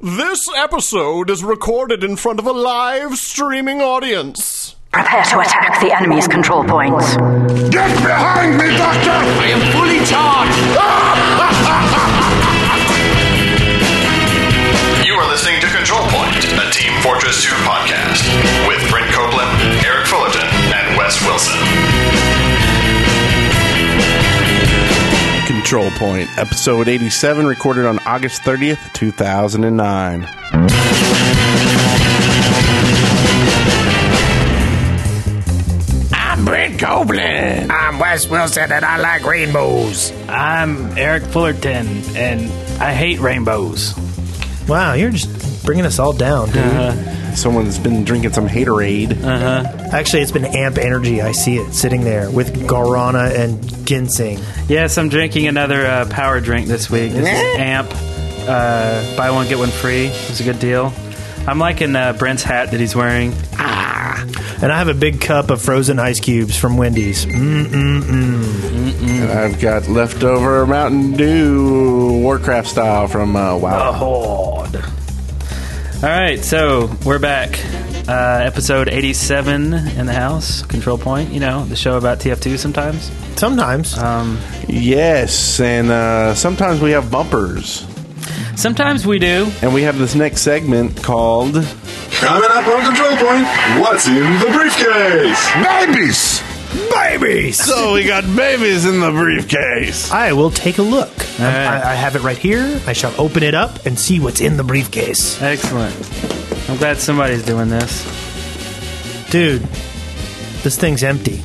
This 0.00 0.46
episode 0.56 1.28
is 1.28 1.42
recorded 1.42 2.04
in 2.04 2.14
front 2.14 2.38
of 2.38 2.46
a 2.46 2.52
live 2.52 3.16
streaming 3.16 3.80
audience. 3.80 4.76
Prepare 4.92 5.24
to 5.24 5.40
attack 5.40 5.80
the 5.80 5.92
enemy's 5.92 6.28
control 6.28 6.62
points. 6.62 7.16
Get 7.74 7.90
behind 8.06 8.56
me, 8.56 8.76
Doctor! 8.78 9.10
I 9.10 9.46
am 9.50 9.58
fully 9.74 9.98
charged! 10.06 10.54
You 15.04 15.14
are 15.14 15.28
listening 15.28 15.60
to 15.62 15.66
Control 15.66 16.06
Point, 16.14 16.46
a 16.46 16.70
Team 16.70 16.94
Fortress 17.02 17.42
2 17.42 17.50
podcast 17.66 18.22
with 18.68 18.78
Control 25.68 25.90
Point, 25.98 26.38
episode 26.38 26.88
87, 26.88 27.44
recorded 27.44 27.84
on 27.84 27.98
August 28.06 28.40
30th, 28.40 28.90
2009. 28.94 30.26
I'm 36.10 36.44
Brent 36.46 36.80
Copeland. 36.80 37.70
I'm 37.70 37.98
Wes 37.98 38.26
Wilson 38.28 38.72
and 38.72 38.82
I 38.82 38.96
like 38.96 39.26
rainbows. 39.26 40.10
I'm 40.26 40.96
Eric 40.96 41.24
Fullerton, 41.24 41.86
and 42.16 42.50
I 42.80 42.94
hate 42.94 43.20
rainbows. 43.20 43.94
Wow, 44.66 44.94
you're 44.94 45.10
just 45.10 45.66
bringing 45.66 45.84
us 45.84 45.98
all 45.98 46.14
down, 46.14 46.46
dude. 46.46 46.64
Uh-huh. 46.64 47.27
Someone's 47.38 47.78
been 47.78 48.04
drinking 48.04 48.32
some 48.32 48.48
haterade. 48.48 49.22
Actually, 49.92 50.22
it's 50.22 50.32
been 50.32 50.44
amp 50.44 50.76
energy. 50.78 51.22
I 51.22 51.32
see 51.32 51.56
it 51.56 51.72
sitting 51.72 52.02
there 52.02 52.30
with 52.30 52.66
guarana 52.66 53.30
and 53.34 53.86
ginseng. 53.86 54.38
Yes, 54.68 54.98
I'm 54.98 55.08
drinking 55.08 55.46
another 55.46 55.86
uh, 55.86 56.06
power 56.10 56.40
drink 56.40 56.66
this 56.66 56.90
week. 56.90 57.12
This 57.12 57.28
is 57.28 57.58
Amp. 57.58 57.90
Uh, 58.48 59.16
buy 59.16 59.30
one, 59.30 59.46
get 59.48 59.58
one 59.58 59.70
free. 59.70 60.06
It's 60.06 60.40
a 60.40 60.44
good 60.44 60.58
deal. 60.58 60.92
I'm 61.46 61.58
liking 61.58 61.94
uh, 61.96 62.12
Brent's 62.14 62.42
hat 62.42 62.70
that 62.72 62.80
he's 62.80 62.94
wearing. 62.96 63.32
Ah. 63.54 64.24
And 64.60 64.72
I 64.72 64.78
have 64.78 64.88
a 64.88 64.94
big 64.94 65.20
cup 65.20 65.50
of 65.50 65.62
frozen 65.62 65.98
ice 65.98 66.18
cubes 66.18 66.56
from 66.56 66.76
Wendy's. 66.76 67.24
Mm-mm-mm. 67.24 68.42
And 69.00 69.30
I've 69.30 69.60
got 69.60 69.86
leftover 69.88 70.66
Mountain 70.66 71.12
Dew 71.12 72.20
Warcraft 72.22 72.68
style 72.68 73.06
from 73.06 73.36
uh, 73.36 73.56
WoW. 73.56 73.92
Horde. 73.92 74.47
All 76.00 76.08
right, 76.08 76.38
so 76.44 76.88
we're 77.04 77.18
back. 77.18 77.58
Uh, 78.08 78.40
episode 78.44 78.88
87 78.88 79.74
in 79.74 80.06
the 80.06 80.12
house. 80.12 80.62
Control 80.62 80.96
Point. 80.96 81.30
You 81.30 81.40
know 81.40 81.64
the 81.64 81.74
show 81.74 81.96
about 81.96 82.20
TF2 82.20 82.56
sometimes. 82.58 83.10
Sometimes. 83.36 83.98
Um, 83.98 84.38
Yes, 84.68 85.58
and 85.60 85.90
uh, 85.90 86.34
sometimes 86.34 86.80
we 86.80 86.92
have 86.92 87.10
bumpers. 87.10 87.84
sometimes 88.54 89.06
we 89.06 89.18
do. 89.18 89.50
And 89.60 89.74
we 89.74 89.82
have 89.82 89.98
this 89.98 90.14
next 90.14 90.42
segment 90.42 91.02
called 91.02 91.54
Coming 91.54 92.50
up 92.52 92.66
on 92.68 92.84
Control 92.84 93.16
Point, 93.16 93.46
what's 93.80 94.06
in 94.06 94.14
the 94.38 94.50
briefcase? 94.52 95.50
Babies! 95.64 96.42
Babies! 96.92 97.62
So 97.62 97.94
we 97.94 98.04
got 98.04 98.24
babies 98.36 98.84
in 98.84 99.00
the 99.00 99.10
briefcase. 99.10 100.10
I 100.10 100.32
will 100.32 100.50
take 100.50 100.78
a 100.78 100.82
look. 100.82 101.08
Um, 101.38 101.44
right. 101.44 101.66
I, 101.84 101.92
I 101.92 101.94
have 101.94 102.16
it 102.16 102.22
right 102.22 102.36
here. 102.38 102.80
I 102.86 102.92
shall 102.92 103.14
open 103.20 103.42
it 103.42 103.54
up 103.54 103.86
and 103.86 103.98
see 103.98 104.20
what's 104.20 104.40
in 104.40 104.56
the 104.56 104.64
briefcase. 104.64 105.40
Excellent. 105.40 105.94
I'm 106.68 106.76
glad 106.76 106.98
somebody's 106.98 107.44
doing 107.46 107.68
this 107.70 108.04
Dude, 109.30 109.62
this 110.62 110.76
thing's 110.78 111.02
empty. 111.02 111.42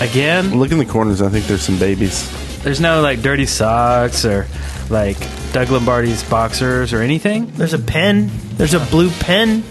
again. 0.00 0.58
Look 0.58 0.70
in 0.72 0.78
the 0.78 0.86
corners. 0.86 1.20
I 1.22 1.28
think 1.28 1.46
there's 1.46 1.62
some 1.62 1.78
babies. 1.78 2.24
There's 2.62 2.80
no 2.80 3.00
like 3.00 3.20
dirty 3.22 3.46
socks 3.46 4.24
or 4.24 4.46
like 4.90 5.16
Doug 5.52 5.70
Lombardi's 5.70 6.22
boxers 6.28 6.92
or 6.92 7.00
anything. 7.02 7.50
There's 7.52 7.74
a 7.74 7.78
pen. 7.78 8.30
There's 8.56 8.74
a 8.74 8.80
blue 8.80 9.10
pen. 9.10 9.62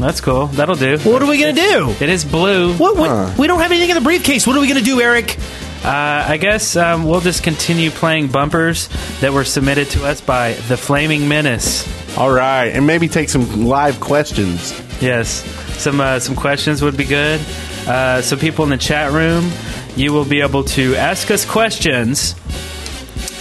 That's 0.00 0.20
cool. 0.20 0.46
That'll 0.46 0.74
do. 0.76 0.98
What 0.98 1.22
are 1.22 1.28
we 1.28 1.38
going 1.40 1.54
to 1.54 1.60
do? 1.60 1.90
It 2.00 2.08
is 2.08 2.24
blue. 2.24 2.74
What, 2.74 2.96
what? 2.96 3.38
We 3.38 3.46
don't 3.46 3.60
have 3.60 3.70
anything 3.70 3.90
in 3.90 3.94
the 3.96 4.00
briefcase. 4.02 4.46
What 4.46 4.56
are 4.56 4.60
we 4.60 4.66
going 4.66 4.78
to 4.78 4.84
do, 4.84 5.00
Eric? 5.00 5.36
Uh, 5.84 6.24
I 6.28 6.36
guess 6.36 6.76
um, 6.76 7.04
we'll 7.04 7.20
just 7.20 7.42
continue 7.42 7.90
playing 7.90 8.28
bumpers 8.28 8.88
that 9.20 9.32
were 9.32 9.44
submitted 9.44 9.88
to 9.90 10.04
us 10.06 10.20
by 10.20 10.52
the 10.68 10.76
Flaming 10.76 11.26
Menace. 11.28 11.86
All 12.18 12.30
right, 12.30 12.66
and 12.66 12.86
maybe 12.86 13.08
take 13.08 13.28
some 13.30 13.64
live 13.66 14.00
questions. 14.00 14.72
Yes, 15.00 15.42
some 15.80 16.00
uh, 16.00 16.18
some 16.18 16.36
questions 16.36 16.82
would 16.82 16.96
be 16.96 17.04
good. 17.04 17.40
Uh, 17.86 18.20
so 18.20 18.36
people 18.36 18.64
in 18.64 18.70
the 18.70 18.76
chat 18.76 19.12
room, 19.12 19.50
you 19.96 20.12
will 20.12 20.26
be 20.26 20.40
able 20.42 20.64
to 20.64 20.96
ask 20.96 21.30
us 21.30 21.46
questions, 21.46 22.34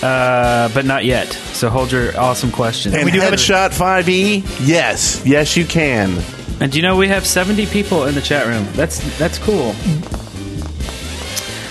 uh, 0.02 0.69
but 0.74 0.86
not 0.86 1.03
yet. 1.03 1.28
So 1.34 1.69
hold 1.69 1.92
your 1.92 2.18
awesome 2.18 2.52
questions. 2.52 2.96
And 2.96 3.03
We 3.03 3.12
do 3.12 3.19
have 3.19 3.34
a- 3.34 3.36
headshot 3.36 3.72
5e? 3.74 4.66
Yes, 4.66 5.22
yes, 5.25 5.58
you 5.58 5.66
can. 5.66 6.24
And 6.62 6.72
do 6.72 6.78
you 6.78 6.81
know 6.81 6.97
we 6.97 7.08
have 7.08 7.25
70 7.25 7.68
people 7.68 8.06
in 8.06 8.16
the 8.16 8.22
chat 8.22 8.46
room? 8.46 8.68
That's 8.74 9.18
that's 9.18 9.38
cool. 9.38 9.74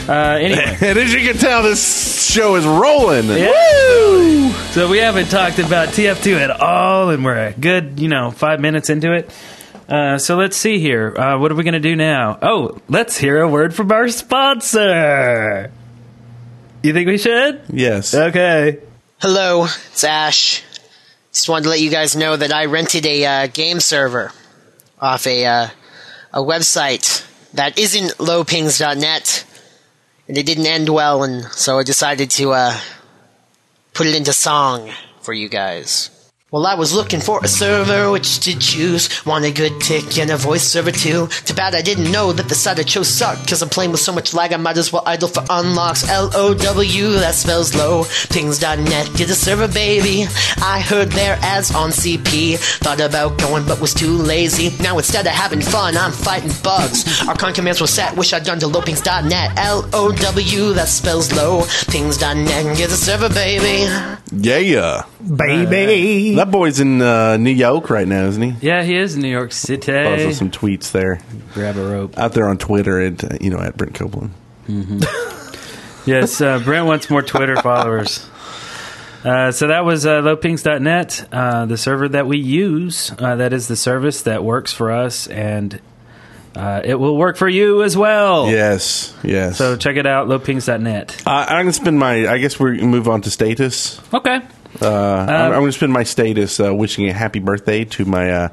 Uh, 0.09 0.39
anyway, 0.41 0.79
And 0.81 0.99
as 0.99 1.13
you 1.13 1.21
can 1.21 1.37
tell, 1.37 1.63
this 1.63 2.25
show 2.25 2.55
is 2.55 2.65
rolling. 2.65 3.29
Yeah. 3.29 4.53
so 4.71 4.89
we 4.89 4.99
haven't 4.99 5.27
talked 5.27 5.59
about 5.59 5.89
TF2 5.89 6.39
at 6.39 6.51
all, 6.51 7.11
and 7.11 7.23
we're 7.23 7.49
a 7.49 7.53
good, 7.53 8.01
you 8.01 8.09
know, 8.09 8.31
five 8.31 8.61
minutes 8.61 8.89
into 8.89 9.13
it. 9.13 9.31
Uh, 9.87 10.17
so 10.17 10.37
let's 10.37 10.57
see 10.57 10.79
here. 10.79 11.15
Uh, 11.15 11.39
what 11.39 11.53
are 11.53 11.55
we 11.55 11.63
going 11.65 11.75
to 11.75 11.81
do 11.81 11.95
now? 11.95 12.39
Oh, 12.41 12.81
let's 12.89 13.19
hear 13.19 13.43
a 13.43 13.49
word 13.49 13.75
from 13.75 13.93
our 13.93 14.09
sponsor. 14.09 15.71
You 16.83 16.93
think 16.95 17.09
we 17.09 17.19
should? 17.19 17.63
Yes. 17.69 18.15
Okay. 18.15 18.79
Hello, 19.21 19.65
it's 19.65 20.05
Ash. 20.05 20.63
Just 21.33 21.49
wanted 21.51 21.65
to 21.65 21.71
let 21.71 21.81
you 21.81 21.91
guys 21.91 22.17
know 22.17 22.35
that 22.37 22.53
I 22.53 22.67
rented 22.67 23.05
a 23.05 23.25
uh, 23.25 23.47
game 23.49 23.81
server 23.81 24.33
off 25.01 25.27
a 25.27 25.47
uh, 25.47 25.69
a 26.33 26.41
website 26.41 27.25
that 27.55 27.79
isn't 27.79 28.19
lowpings.net, 28.19 29.47
and 30.29 30.39
it 30.39 30.47
didn't 30.47 30.67
end 30.67 30.89
well, 30.89 31.23
and 31.23 31.45
so 31.53 31.79
I 31.79 31.83
decided 31.83 32.31
to 32.33 32.53
uh, 32.53 32.79
put 33.95 34.07
it 34.07 34.15
into 34.15 34.33
song 34.33 34.91
for 35.23 35.33
you 35.33 35.49
guys. 35.49 36.11
Well, 36.51 36.67
I 36.67 36.77
was 36.77 36.95
looking 36.95 37.21
for 37.21 37.41
a 37.45 37.47
server 37.47 38.11
which 38.11 38.41
to 38.41 38.59
choose. 38.59 39.23
Want 39.27 39.45
a 39.45 39.53
good 39.53 39.79
tick 39.83 40.17
and 40.17 40.31
a 40.31 40.39
voice 40.39 40.63
server 40.63 40.91
too. 40.91 41.27
Too 41.45 41.53
bad 41.53 41.75
I 41.75 41.83
didn't 41.83 42.11
know 42.11 42.33
that 42.33 42.49
the 42.49 42.55
site 42.55 42.79
I 42.79 42.85
chose 42.85 43.09
sucked. 43.09 43.47
Cause 43.47 43.61
I'm 43.61 43.69
playing 43.69 43.91
with 43.91 44.01
so 44.01 44.15
much 44.15 44.33
lag, 44.33 44.55
I 44.55 44.57
might 44.57 44.79
as 44.79 44.91
well 44.91 45.03
idle 45.05 45.29
for 45.29 45.45
unlocks. 45.51 46.09
L 46.09 46.31
O 46.35 46.55
W, 46.55 47.11
that 47.21 47.35
spells 47.35 47.75
low. 47.75 48.05
Pings.net, 48.31 49.15
get 49.15 49.29
a 49.29 49.35
server, 49.35 49.69
baby. 49.69 50.25
I 50.63 50.81
heard 50.81 51.11
their 51.11 51.35
ads 51.43 51.75
on 51.75 51.91
CP. 51.91 52.57
Thought 52.79 53.01
about 53.01 53.37
going, 53.37 53.67
but 53.67 53.79
was 53.83 53.93
too 53.93 54.13
lazy. 54.13 54.75
Now 54.83 54.97
instead 54.97 55.27
of 55.27 55.33
having 55.33 55.61
fun, 55.61 55.99
I'm 55.99 56.13
fighting 56.13 56.53
bugs. 56.63 57.05
RCON 57.29 57.55
commands 57.55 57.83
were 57.83 57.87
set, 57.87 58.17
wish 58.17 58.33
I'd 58.33 58.45
done 58.45 58.59
to 58.61 58.69
lowpings.net. 58.69 59.59
L 59.59 59.87
O 59.93 60.13
W, 60.13 60.73
that 60.73 60.89
spells 60.89 61.31
low. 61.31 61.67
Pings.net, 61.89 62.79
get 62.79 62.89
a 62.89 62.97
server, 62.97 63.29
baby. 63.29 63.93
Yeah. 64.33 65.05
Baby. 65.37 66.35
That 66.35 66.51
boy's 66.51 66.81
in 66.81 67.01
uh, 67.01 67.37
New 67.39 67.51
York 67.51 67.91
right 67.91 68.07
now, 68.07 68.25
isn't 68.27 68.43
he? 68.43 68.67
Yeah, 68.67 68.83
he 68.83 68.97
is 68.97 69.15
in 69.15 69.23
New 69.23 69.29
York 69.31 69.53
City. 69.53 69.93
Also 69.93 70.33
some 70.33 70.51
tweets 70.51 70.93
there. 70.93 71.21
Grab 71.55 71.77
a 71.77 71.89
rope. 71.89 72.19
Out 72.19 72.33
there 72.33 72.49
on 72.49 72.59
Twitter 72.59 73.01
at, 73.01 73.25
uh, 73.25 73.39
you 73.41 73.51
know, 73.51 73.59
at 73.59 73.77
Brent 73.77 73.95
Copeland. 73.95 74.33
Yes, 76.09 76.41
uh, 76.41 76.59
Brent 76.61 76.87
wants 76.87 77.11
more 77.11 77.21
Twitter 77.21 77.57
followers. 77.63 78.27
Uh, 79.23 79.53
so 79.53 79.67
that 79.67 79.85
was 79.85 80.07
uh, 80.07 80.23
lowpings.net, 80.23 81.29
uh, 81.31 81.67
the 81.67 81.77
server 81.77 82.09
that 82.09 82.27
we 82.27 82.39
use. 82.39 83.13
Uh, 83.19 83.37
that 83.37 83.53
is 83.53 83.69
the 83.69 83.77
service 83.77 84.23
that 84.23 84.43
works 84.43 84.73
for 84.73 84.91
us, 84.91 85.27
and 85.27 85.79
uh, 86.59 86.83
it 86.85 86.97
will 86.97 87.17
work 87.17 87.37
for 87.37 87.49
you 87.49 87.85
as 87.85 87.97
well. 87.97 88.51
Yes, 88.51 89.15
yes. 89.23 89.57
So 89.57 89.77
check 89.77 89.97
it 89.97 90.07
out, 90.07 90.27
lowpings.net. 90.27 91.23
Uh, 91.25 91.31
I'm 91.31 91.65
going 91.65 91.67
to 91.67 91.73
spend 91.73 91.99
my, 91.99 92.27
I 92.29 92.39
guess 92.39 92.59
we 92.59 92.83
move 92.83 93.09
on 93.09 93.23
to 93.23 93.31
status. 93.31 94.01
Okay. 94.13 94.41
Uh, 94.83 95.27
I'm, 95.29 95.53
I'm 95.53 95.53
going 95.53 95.67
to 95.67 95.73
spend 95.73 95.93
my 95.93 96.03
status 96.03 96.59
uh, 96.61 96.75
wishing 96.75 97.09
a 97.09 97.13
happy 97.13 97.39
birthday 97.39 97.85
to 97.85 98.05
my 98.05 98.31
uh, 98.31 98.49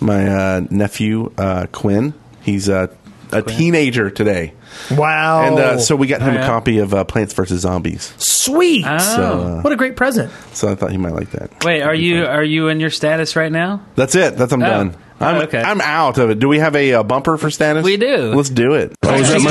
my 0.00 0.26
uh, 0.26 0.60
nephew 0.70 1.32
uh, 1.36 1.66
Quinn. 1.72 2.14
He's 2.42 2.68
uh, 2.68 2.86
a 3.32 3.42
teenager 3.42 4.10
today, 4.10 4.54
Wow. 4.90 5.42
and 5.42 5.58
uh, 5.58 5.78
so 5.78 5.96
we 5.96 6.06
got 6.06 6.20
him 6.22 6.30
Oh, 6.30 6.32
yeah? 6.34 6.44
a 6.44 6.46
copy 6.46 6.78
of 6.78 6.94
uh, 6.94 7.04
Plants 7.04 7.32
vs 7.34 7.60
Zombies. 7.60 8.12
Sweet. 8.18 8.84
Oh. 8.86 8.98
So, 8.98 9.22
uh, 9.22 9.60
what 9.62 9.72
a 9.72 9.76
great 9.76 9.96
present. 9.96 10.32
so 10.52 10.70
I 10.70 10.74
thought 10.74 10.90
he 10.90 10.98
might 10.98 11.14
like 11.14 11.30
that. 11.32 11.64
Wait, 11.64 11.82
are 11.82 11.94
you 11.94 12.24
are 12.24 12.44
you 12.44 12.68
in 12.68 12.80
your 12.80 12.90
status 12.90 13.36
right 13.36 13.52
now? 13.52 13.82
That's 13.96 14.14
it. 14.14 14.36
That's 14.36 14.52
I'm 14.52 14.62
Oh. 14.62 14.66
done. 14.66 14.96
Oh, 15.20 15.26
I'm, 15.26 15.42
okay. 15.48 15.60
I'm 15.60 15.80
out 15.80 16.16
of 16.18 16.30
it. 16.30 16.38
Do 16.38 16.46
we 16.46 16.60
have 16.60 16.76
a 16.76 16.94
uh, 16.94 17.02
bumper 17.02 17.36
for 17.38 17.50
status? 17.50 17.84
We 17.84 17.96
do. 17.96 18.34
Let's 18.34 18.50
do 18.50 18.74
it. 18.74 18.94
I 19.02 19.16
didn't 19.20 19.42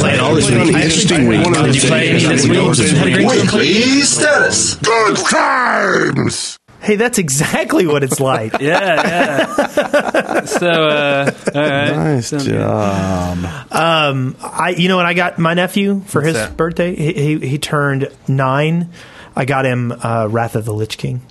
play 0.00 0.14
it 0.14 0.20
all 0.20 0.34
this 0.34 0.50
week. 0.50 0.74
Interesting 0.74 1.28
week. 1.28 1.44
Did 1.44 1.76
you 1.76 1.88
play 1.88 2.08
any 2.10 2.18
this 2.18 2.48
week? 2.48 2.96
Had 2.96 3.20
a 3.20 3.26
Weekly 3.28 4.00
status. 4.02 4.74
Good 4.74 5.16
times. 5.18 6.58
Hey, 6.82 6.96
that's 6.96 7.18
exactly 7.18 7.86
what 7.86 8.02
it's 8.02 8.20
like. 8.20 8.54
Yeah, 8.60 8.94
yeah. 8.94 10.44
so, 10.44 10.68
uh, 10.68 11.30
all 11.54 11.60
right. 11.60 11.90
Nice 11.94 12.28
Sounds 12.28 12.46
job. 12.46 13.38
Um, 13.70 14.36
I, 14.42 14.74
you 14.76 14.88
know 14.88 14.96
what 14.96 15.06
I 15.06 15.14
got 15.14 15.38
my 15.38 15.54
nephew 15.54 16.00
for 16.06 16.22
his 16.22 16.34
that? 16.34 16.56
birthday? 16.56 16.94
He, 16.94 17.12
he 17.12 17.38
he 17.48 17.58
turned 17.58 18.08
nine. 18.28 18.90
I 19.36 19.44
got 19.44 19.64
him 19.64 19.92
uh, 19.92 20.26
Wrath 20.30 20.56
of 20.56 20.64
the 20.64 20.72
Lich 20.74 20.98
King. 20.98 21.22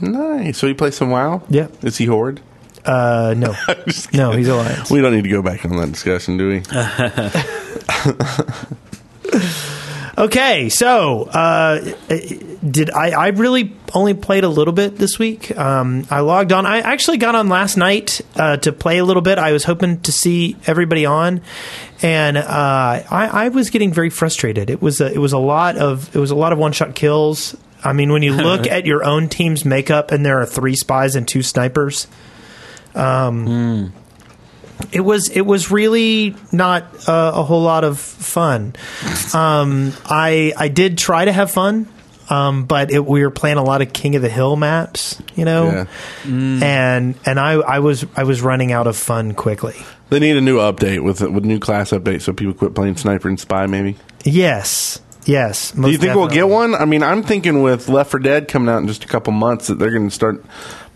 Nice. 0.00 0.58
So 0.58 0.66
he 0.66 0.74
plays 0.74 0.96
some 0.96 1.10
WoW. 1.10 1.42
Yeah. 1.48 1.68
Is 1.82 1.98
he 1.98 2.06
horde? 2.06 2.40
Uh, 2.84 3.34
no, 3.36 3.54
no, 4.12 4.32
he's 4.32 4.48
alliance. 4.48 4.90
We 4.90 5.00
don't 5.00 5.14
need 5.14 5.22
to 5.22 5.28
go 5.30 5.40
back 5.42 5.64
on 5.64 5.76
that 5.76 5.92
discussion, 5.92 6.36
do 6.36 6.48
we? 6.48 6.58
Okay, 10.22 10.68
so 10.68 11.24
uh, 11.24 11.80
did 12.64 12.90
I? 12.92 13.10
I 13.10 13.28
really 13.30 13.74
only 13.92 14.14
played 14.14 14.44
a 14.44 14.48
little 14.48 14.72
bit 14.72 14.96
this 14.96 15.18
week. 15.18 15.50
Um, 15.58 16.06
I 16.12 16.20
logged 16.20 16.52
on. 16.52 16.64
I 16.64 16.78
actually 16.78 17.16
got 17.16 17.34
on 17.34 17.48
last 17.48 17.76
night 17.76 18.20
uh, 18.36 18.56
to 18.58 18.70
play 18.70 18.98
a 18.98 19.04
little 19.04 19.20
bit. 19.20 19.38
I 19.38 19.50
was 19.50 19.64
hoping 19.64 20.00
to 20.02 20.12
see 20.12 20.56
everybody 20.64 21.06
on, 21.06 21.40
and 22.02 22.36
uh, 22.36 22.44
I, 22.46 23.30
I 23.32 23.48
was 23.48 23.70
getting 23.70 23.92
very 23.92 24.10
frustrated. 24.10 24.70
It 24.70 24.80
was 24.80 25.00
a, 25.00 25.12
it 25.12 25.18
was 25.18 25.32
a 25.32 25.38
lot 25.38 25.76
of 25.76 26.14
it 26.14 26.20
was 26.20 26.30
a 26.30 26.36
lot 26.36 26.52
of 26.52 26.58
one 26.60 26.70
shot 26.70 26.94
kills. 26.94 27.56
I 27.82 27.92
mean, 27.92 28.12
when 28.12 28.22
you 28.22 28.32
look 28.32 28.66
at 28.68 28.86
your 28.86 29.02
own 29.02 29.28
team's 29.28 29.64
makeup, 29.64 30.12
and 30.12 30.24
there 30.24 30.40
are 30.40 30.46
three 30.46 30.76
spies 30.76 31.16
and 31.16 31.26
two 31.26 31.42
snipers. 31.42 32.06
Um, 32.94 33.92
it 34.90 35.00
was 35.00 35.28
it 35.28 35.42
was 35.42 35.70
really 35.70 36.34
not 36.50 36.82
uh, 37.08 37.32
a 37.34 37.42
whole 37.42 37.62
lot 37.62 37.84
of 37.84 37.98
fun. 37.98 38.74
Um, 39.34 39.92
I 40.04 40.52
I 40.56 40.68
did 40.68 40.98
try 40.98 41.24
to 41.24 41.32
have 41.32 41.50
fun, 41.50 41.86
um, 42.30 42.64
but 42.64 42.90
it, 42.90 43.04
we 43.04 43.22
were 43.22 43.30
playing 43.30 43.58
a 43.58 43.62
lot 43.62 43.82
of 43.82 43.92
King 43.92 44.16
of 44.16 44.22
the 44.22 44.28
Hill 44.28 44.56
maps, 44.56 45.20
you 45.34 45.44
know, 45.44 45.66
Yeah. 45.66 45.86
and 46.64 47.14
and 47.26 47.40
I, 47.40 47.52
I 47.54 47.78
was 47.78 48.04
I 48.16 48.24
was 48.24 48.42
running 48.42 48.72
out 48.72 48.86
of 48.86 48.96
fun 48.96 49.34
quickly. 49.34 49.76
They 50.10 50.18
need 50.20 50.36
a 50.36 50.40
new 50.42 50.58
update 50.58 51.02
with 51.02 51.20
with 51.20 51.44
new 51.44 51.58
class 51.58 51.90
update 51.90 52.20
so 52.22 52.32
people 52.32 52.54
quit 52.54 52.74
playing 52.74 52.96
sniper 52.96 53.28
and 53.28 53.38
spy. 53.40 53.66
Maybe. 53.66 53.96
Yes, 54.24 55.00
yes. 55.24 55.72
Do 55.72 55.90
you 55.90 55.98
think 55.98 56.14
we'll 56.14 56.28
get 56.28 56.48
one? 56.48 56.74
I 56.74 56.84
mean, 56.84 57.02
I'm 57.02 57.22
thinking 57.22 57.62
with 57.62 57.88
Left 57.88 58.10
4 58.10 58.20
Dead 58.20 58.48
coming 58.48 58.68
out 58.68 58.82
in 58.82 58.88
just 58.88 59.04
a 59.04 59.08
couple 59.08 59.32
months 59.32 59.66
that 59.68 59.78
they're 59.78 59.90
going 59.90 60.08
to 60.08 60.14
start 60.14 60.44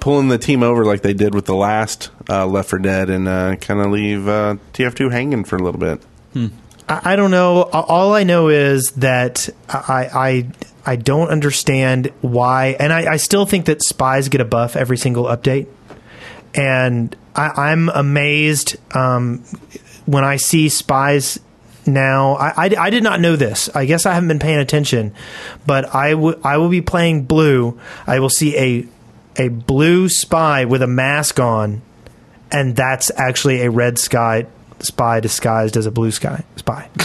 pulling 0.01 0.29
the 0.29 0.39
team 0.39 0.63
over 0.63 0.85
like 0.85 1.03
they 1.03 1.15
did 1.15 1.35
with 1.35 1.47
the 1.47 1.55
last 1.55 2.11
uh, 2.29 2.47
Left 2.47 2.71
4 2.71 2.79
Dead 2.81 3.11
and 3.11 3.29
uh, 3.29 3.57
kind 3.57 3.81
of 3.81 3.91
leave 3.91 4.29
uh, 4.29 4.57
TF2 4.73 5.11
hanging 5.13 5.45
for 5.45 5.57
a 5.57 5.63
little 5.63 5.81
bit. 5.81 6.01
I, 6.89 7.13
I 7.13 7.17
don't 7.17 7.31
know. 7.31 7.63
All 7.63 8.15
I 8.15 8.25
know 8.25 8.49
is 8.49 8.91
that 8.93 9.49
I 9.69 10.09
I 10.15 10.47
I 10.85 10.97
don't 10.97 11.29
understand 11.29 12.13
why, 12.21 12.77
and 12.79 12.93
I, 12.93 13.15
I 13.15 13.17
still 13.17 13.45
think 13.47 13.67
that 13.67 13.83
spies 13.83 14.29
get 14.29 14.41
a 14.41 14.45
buff 14.45 14.77
every 14.77 14.97
single 14.97 15.25
update, 15.25 15.67
and 16.55 17.15
I, 17.35 17.71
I'm 17.73 17.89
amazed 17.89 18.77
um, 18.95 19.43
when 20.07 20.23
I 20.25 20.37
see 20.37 20.69
spies. 20.69 21.41
Now, 21.87 22.35
I, 22.35 22.67
I, 22.67 22.71
I 22.79 22.91
did 22.91 23.03
not 23.03 23.21
know 23.21 23.37
this. 23.37 23.69
I 23.75 23.85
guess 23.87 24.07
I 24.07 24.13
haven't 24.15 24.29
been 24.29 24.39
paying 24.39 24.59
attention, 24.59 25.15
but 25.67 25.95
I 25.95 26.15
will 26.15 26.37
I 26.43 26.57
will 26.57 26.69
be 26.69 26.81
playing 26.83 27.25
blue. 27.25 27.79
I 28.07 28.19
will 28.19 28.31
see 28.31 28.57
a 28.57 28.87
a 29.37 29.49
blue 29.49 30.09
spy 30.09 30.65
with 30.65 30.83
a 30.83 30.87
mask 30.87 31.39
on, 31.39 31.83
and 32.51 32.75
that's 32.75 33.11
actually 33.17 33.63
a 33.63 33.71
red 33.71 33.99
sky 33.99 34.47
spy 34.81 35.21
disguised 35.21 35.77
as 35.77 35.87
a 35.87 35.91
blue 35.91 36.11
sky 36.11 36.45
spy. 36.57 36.89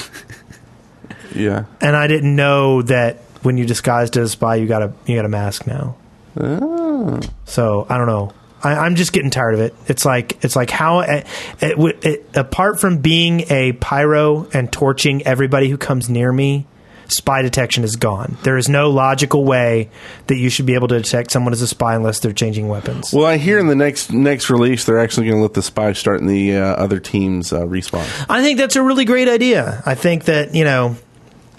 Yeah. 1.34 1.64
and 1.80 1.96
I 1.96 2.08
didn't 2.08 2.36
know 2.36 2.82
that 2.82 3.20
when 3.42 3.56
you 3.58 3.66
disguised 3.66 4.18
as 4.18 4.28
a 4.28 4.32
spy, 4.32 4.56
you 4.56 4.68
got 4.68 4.82
a 4.82 4.94
you 5.06 5.16
got 5.16 5.24
a 5.24 5.30
mask 5.30 5.66
now. 5.66 5.96
Oh. 6.38 7.22
So 7.46 7.86
I 7.90 7.98
don't 7.98 8.08
know. 8.08 8.34
I, 8.64 8.74
I'm 8.86 8.96
just 8.96 9.14
getting 9.14 9.32
tired 9.32 9.54
of 9.54 9.60
it. 9.60 9.76
It's 9.88 10.06
like 10.06 10.44
it's 10.44 10.56
like 10.56 10.70
how 10.70 11.00
it, 11.00 11.26
it, 11.62 12.06
it, 12.06 12.26
apart 12.36 12.80
from 12.80 13.00
being 13.00 13.42
a 13.52 13.74
pyro 13.74 14.48
and 14.54 14.72
torching 14.72 15.26
everybody 15.26 15.70
who 15.70 15.78
comes 15.78 16.10
near 16.10 16.32
me. 16.32 16.68
Spy 17.08 17.42
detection 17.42 17.84
is 17.84 17.98
gone. 17.98 18.38
There 18.44 18.56
is 18.56 18.70
no 18.70 18.90
logical 18.90 19.44
way 19.44 19.90
that 20.28 20.38
you 20.38 20.50
should 20.50 20.66
be 20.66 20.76
able 20.76 20.88
to 20.88 20.98
detect 20.98 21.30
someone 21.32 21.52
as 21.52 21.62
a 21.62 21.68
spy 21.68 21.94
unless 21.94 22.20
they're 22.20 22.32
changing 22.32 22.70
weapons. 22.70 23.12
Well, 23.12 23.26
I 23.26 23.36
hear 23.36 23.60
in 23.60 23.68
the 23.68 23.76
next 23.76 24.14
next 24.14 24.50
release 24.50 24.86
they're 24.86 25.00
actually 25.00 25.28
going 25.28 25.40
to 25.40 25.42
let 25.42 25.54
the 25.54 25.62
spies 25.62 26.00
start 26.00 26.22
in 26.22 26.28
the 26.28 26.56
uh, 26.56 26.62
other 26.62 27.02
teams 27.02 27.52
uh, 27.52 27.64
respawn. 27.64 28.08
I 28.30 28.42
think 28.42 28.58
that's 28.58 28.78
a 28.78 28.82
really 28.82 29.04
great 29.04 29.28
idea. 29.28 29.84
I 29.86 29.96
think 29.96 30.26
that 30.26 30.56
you 30.56 30.64
know. 30.64 30.96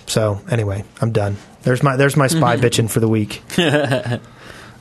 So 0.07 0.41
anyway, 0.51 0.85
I'm 1.03 1.13
done. 1.13 1.37
There's 1.65 1.83
my 1.83 1.97
there's 1.97 2.17
my 2.17 2.29
spy 2.29 2.57
bitching 2.57 2.91
for 2.91 3.01
the 3.01 3.09
week. 3.09 3.43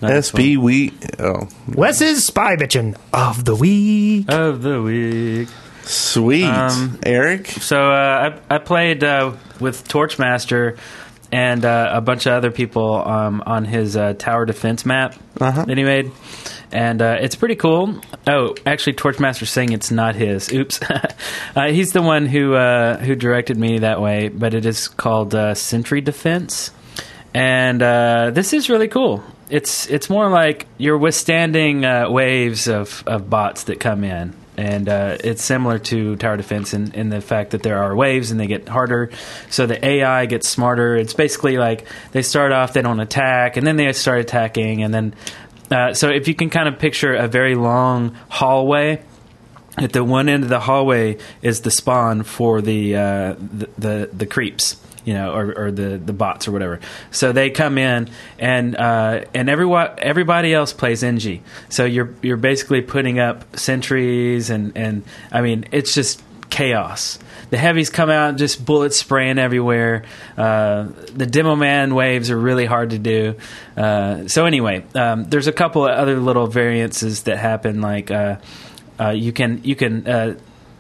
SB 0.02 0.58
we 0.58 0.94
oh 1.20 1.48
Wes's 1.68 2.26
spy 2.26 2.56
bitching 2.56 2.98
of 3.14 3.46
the 3.46 3.56
week. 3.56 4.26
of 4.32 4.62
the 4.62 4.82
week. 4.82 5.48
sweet 5.84 6.46
Um, 6.46 7.00
Eric. 7.04 7.48
So 7.48 7.78
uh, 7.92 8.40
I 8.50 8.56
I 8.56 8.58
played 8.58 9.04
uh, 9.04 9.34
with 9.60 9.88
Torchmaster 9.88 10.78
and 11.32 11.64
uh, 11.64 11.92
a 11.94 12.02
bunch 12.02 12.26
of 12.26 12.34
other 12.34 12.52
people 12.52 12.96
um, 13.08 13.42
on 13.46 13.64
his 13.66 13.96
uh, 13.96 14.14
tower 14.14 14.46
defense 14.46 14.86
map 14.86 15.16
Uh-huh. 15.40 15.64
that 15.66 15.78
he 15.78 15.84
made, 15.86 16.12
and 16.74 17.02
uh, 17.02 17.18
it's 17.22 17.36
pretty 17.36 17.56
cool. 17.56 18.02
Oh, 18.28 18.54
actually, 18.66 18.94
Torchmaster's 18.96 19.50
saying 19.50 19.72
it's 19.72 19.92
not 19.92 20.16
his. 20.16 20.52
Oops, 20.52 20.80
uh, 21.56 21.68
he's 21.70 21.92
the 21.92 22.02
one 22.02 22.26
who 22.26 22.54
uh, 22.54 22.98
who 22.98 23.16
directed 23.16 23.58
me 23.58 23.80
that 23.80 24.02
way, 24.02 24.28
but 24.28 24.54
it 24.54 24.66
is 24.66 24.90
called 24.90 25.34
uh, 25.34 25.54
Sentry 25.56 26.02
Defense, 26.02 26.72
and 27.34 27.82
uh, 27.82 28.32
this 28.34 28.52
is 28.52 28.70
really 28.70 28.90
cool. 28.90 29.24
It's 29.52 29.88
it's 29.88 30.10
more 30.10 30.30
like 30.30 30.66
you're 30.78 30.98
withstanding 30.98 31.86
uh, 31.86 32.10
waves 32.10 32.68
of, 32.68 33.04
of 33.06 33.30
bots 33.30 33.66
that 33.66 33.80
come 33.80 34.04
in, 34.04 34.34
and 34.56 34.88
uh, 34.88 35.18
it's 35.22 35.44
similar 35.44 35.78
to 35.80 36.16
tower 36.16 36.38
defense 36.38 36.74
in, 36.74 36.94
in 36.94 37.10
the 37.10 37.20
fact 37.20 37.52
that 37.52 37.62
there 37.62 37.84
are 37.84 37.96
waves 37.96 38.32
and 38.32 38.40
they 38.40 38.48
get 38.48 38.70
harder. 38.70 39.12
So 39.50 39.66
the 39.66 39.86
AI 39.86 40.26
gets 40.26 40.48
smarter. 40.48 40.96
It's 40.96 41.14
basically 41.14 41.58
like 41.58 41.86
they 42.14 42.22
start 42.22 42.54
off, 42.54 42.74
they 42.74 42.82
don't 42.82 43.02
attack, 43.02 43.58
and 43.58 43.68
then 43.68 43.76
they 43.76 43.92
start 43.92 44.20
attacking, 44.20 44.84
and 44.84 44.94
then 44.94 45.16
uh, 45.70 45.94
so 45.94 46.10
if 46.10 46.28
you 46.28 46.36
can 46.36 46.50
kind 46.50 46.68
of 46.68 46.80
picture 46.80 47.14
a 47.14 47.28
very 47.28 47.56
long 47.56 48.16
hallway 48.30 49.04
at 49.78 49.94
the 49.94 50.04
one 50.04 50.30
end 50.30 50.44
of 50.44 50.50
the 50.50 50.60
hallway 50.60 51.18
is 51.42 51.62
the 51.62 51.72
spawn 51.72 52.24
for 52.24 52.62
the 52.62 52.96
uh, 52.96 53.36
the, 53.38 53.70
the 53.78 54.10
the 54.14 54.26
creeps 54.26 54.78
you 55.06 55.14
know 55.14 55.34
or, 55.34 55.54
or 55.58 55.72
the 55.72 55.98
the 55.98 56.14
bots 56.14 56.48
or 56.48 56.52
whatever. 56.52 56.80
So 57.12 57.32
they 57.32 57.50
come 57.50 57.78
in 57.78 58.10
and 58.40 58.76
uh, 58.76 59.26
and 59.34 59.50
everyone 59.50 59.92
everybody 59.98 60.54
else 60.54 60.74
plays 60.74 61.04
Engie 61.04 61.42
so 61.70 61.86
you're 61.86 62.14
you're 62.22 62.38
basically 62.38 62.82
putting 62.82 63.20
up 63.20 63.58
sentries 63.58 64.50
and 64.50 64.74
and 64.76 65.04
I 65.32 65.42
mean 65.42 65.66
it's 65.72 65.94
just 65.94 66.22
chaos. 66.50 67.18
The 67.50 67.58
heavies 67.58 67.90
come 67.90 68.10
out 68.10 68.38
just 68.38 68.64
bullets 68.64 68.98
spraying 68.98 69.40
everywhere. 69.40 70.04
Uh, 70.38 70.90
the 71.14 71.26
demo 71.26 71.56
man 71.56 71.96
waves 71.96 72.30
are 72.30 72.38
really 72.38 72.66
hard 72.66 72.92
to 72.92 73.00
do. 73.00 73.36
Uh, 73.76 74.28
so 74.28 74.46
anyway 74.46 74.84
um, 74.96 75.26
there's 75.26 75.48
a 75.48 75.54
couple 75.54 75.86
of 75.86 75.92
other 75.92 76.20
little 76.20 76.48
variances 76.48 77.24
that 77.24 77.38
happen 77.38 77.82
like 77.82 78.12
uh, 78.12 78.38
uh, 79.00 79.10
you 79.10 79.32
can 79.32 79.62
you 79.64 79.76
can 79.76 80.08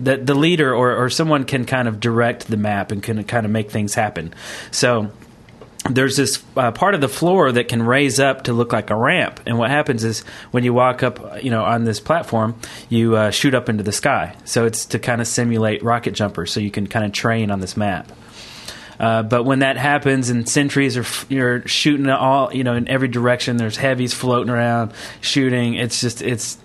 uh, 0.08 0.18
the 0.22 0.36
leader 0.36 0.74
or, 0.74 0.96
or 0.96 1.10
someone 1.10 1.46
can 1.46 1.66
kind 1.66 1.88
of 1.88 2.00
direct 2.00 2.48
the 2.48 2.58
map 2.58 2.92
and 2.92 3.02
can 3.02 3.24
kind 3.24 3.46
of 3.46 3.52
make 3.52 3.72
things 3.72 3.94
happen. 3.94 4.34
So 4.72 5.12
there's 5.90 6.16
this 6.16 6.44
uh, 6.56 6.72
part 6.72 6.94
of 6.94 7.02
the 7.02 7.10
floor 7.10 7.52
that 7.52 7.68
can 7.68 7.82
raise 7.82 8.20
up 8.20 8.44
to 8.44 8.54
look 8.54 8.72
like 8.72 8.92
a 8.92 8.96
ramp, 8.96 9.40
and 9.48 9.58
what 9.58 9.72
happens 9.72 10.04
is 10.04 10.22
when 10.52 10.64
you 10.64 10.74
walk 10.74 11.02
up, 11.02 11.44
you 11.44 11.50
know, 11.50 11.64
on 11.64 11.86
this 11.86 12.00
platform, 12.00 12.56
you 12.90 13.16
uh, 13.16 13.32
shoot 13.32 13.56
up 13.56 13.68
into 13.68 13.84
the 13.84 13.92
sky. 13.92 14.36
So 14.46 14.66
it's 14.66 14.86
to 14.88 15.00
kind 15.00 15.22
of 15.22 15.28
simulate 15.28 15.84
rocket 15.84 16.12
jumpers, 16.12 16.52
so 16.52 16.60
you 16.60 16.70
can 16.70 16.86
kind 16.86 17.06
of 17.06 17.14
train 17.14 17.50
on 17.50 17.62
this 17.62 17.76
map. 17.76 18.12
Uh, 19.00 19.24
but 19.24 19.44
when 19.44 19.60
that 19.60 19.78
happens 19.78 20.30
and 20.30 20.48
sentries 20.48 20.96
are 20.96 21.06
you're 21.34 21.68
shooting 21.68 22.08
all 22.08 22.54
you 22.54 22.64
know 22.64 22.76
in 22.76 22.88
every 22.88 23.08
direction, 23.08 23.58
there's 23.58 23.78
heavies 23.78 24.14
floating 24.14 24.52
around 24.52 24.94
shooting. 25.22 25.74
It's 25.74 26.00
just 26.00 26.22
it's 26.22 26.60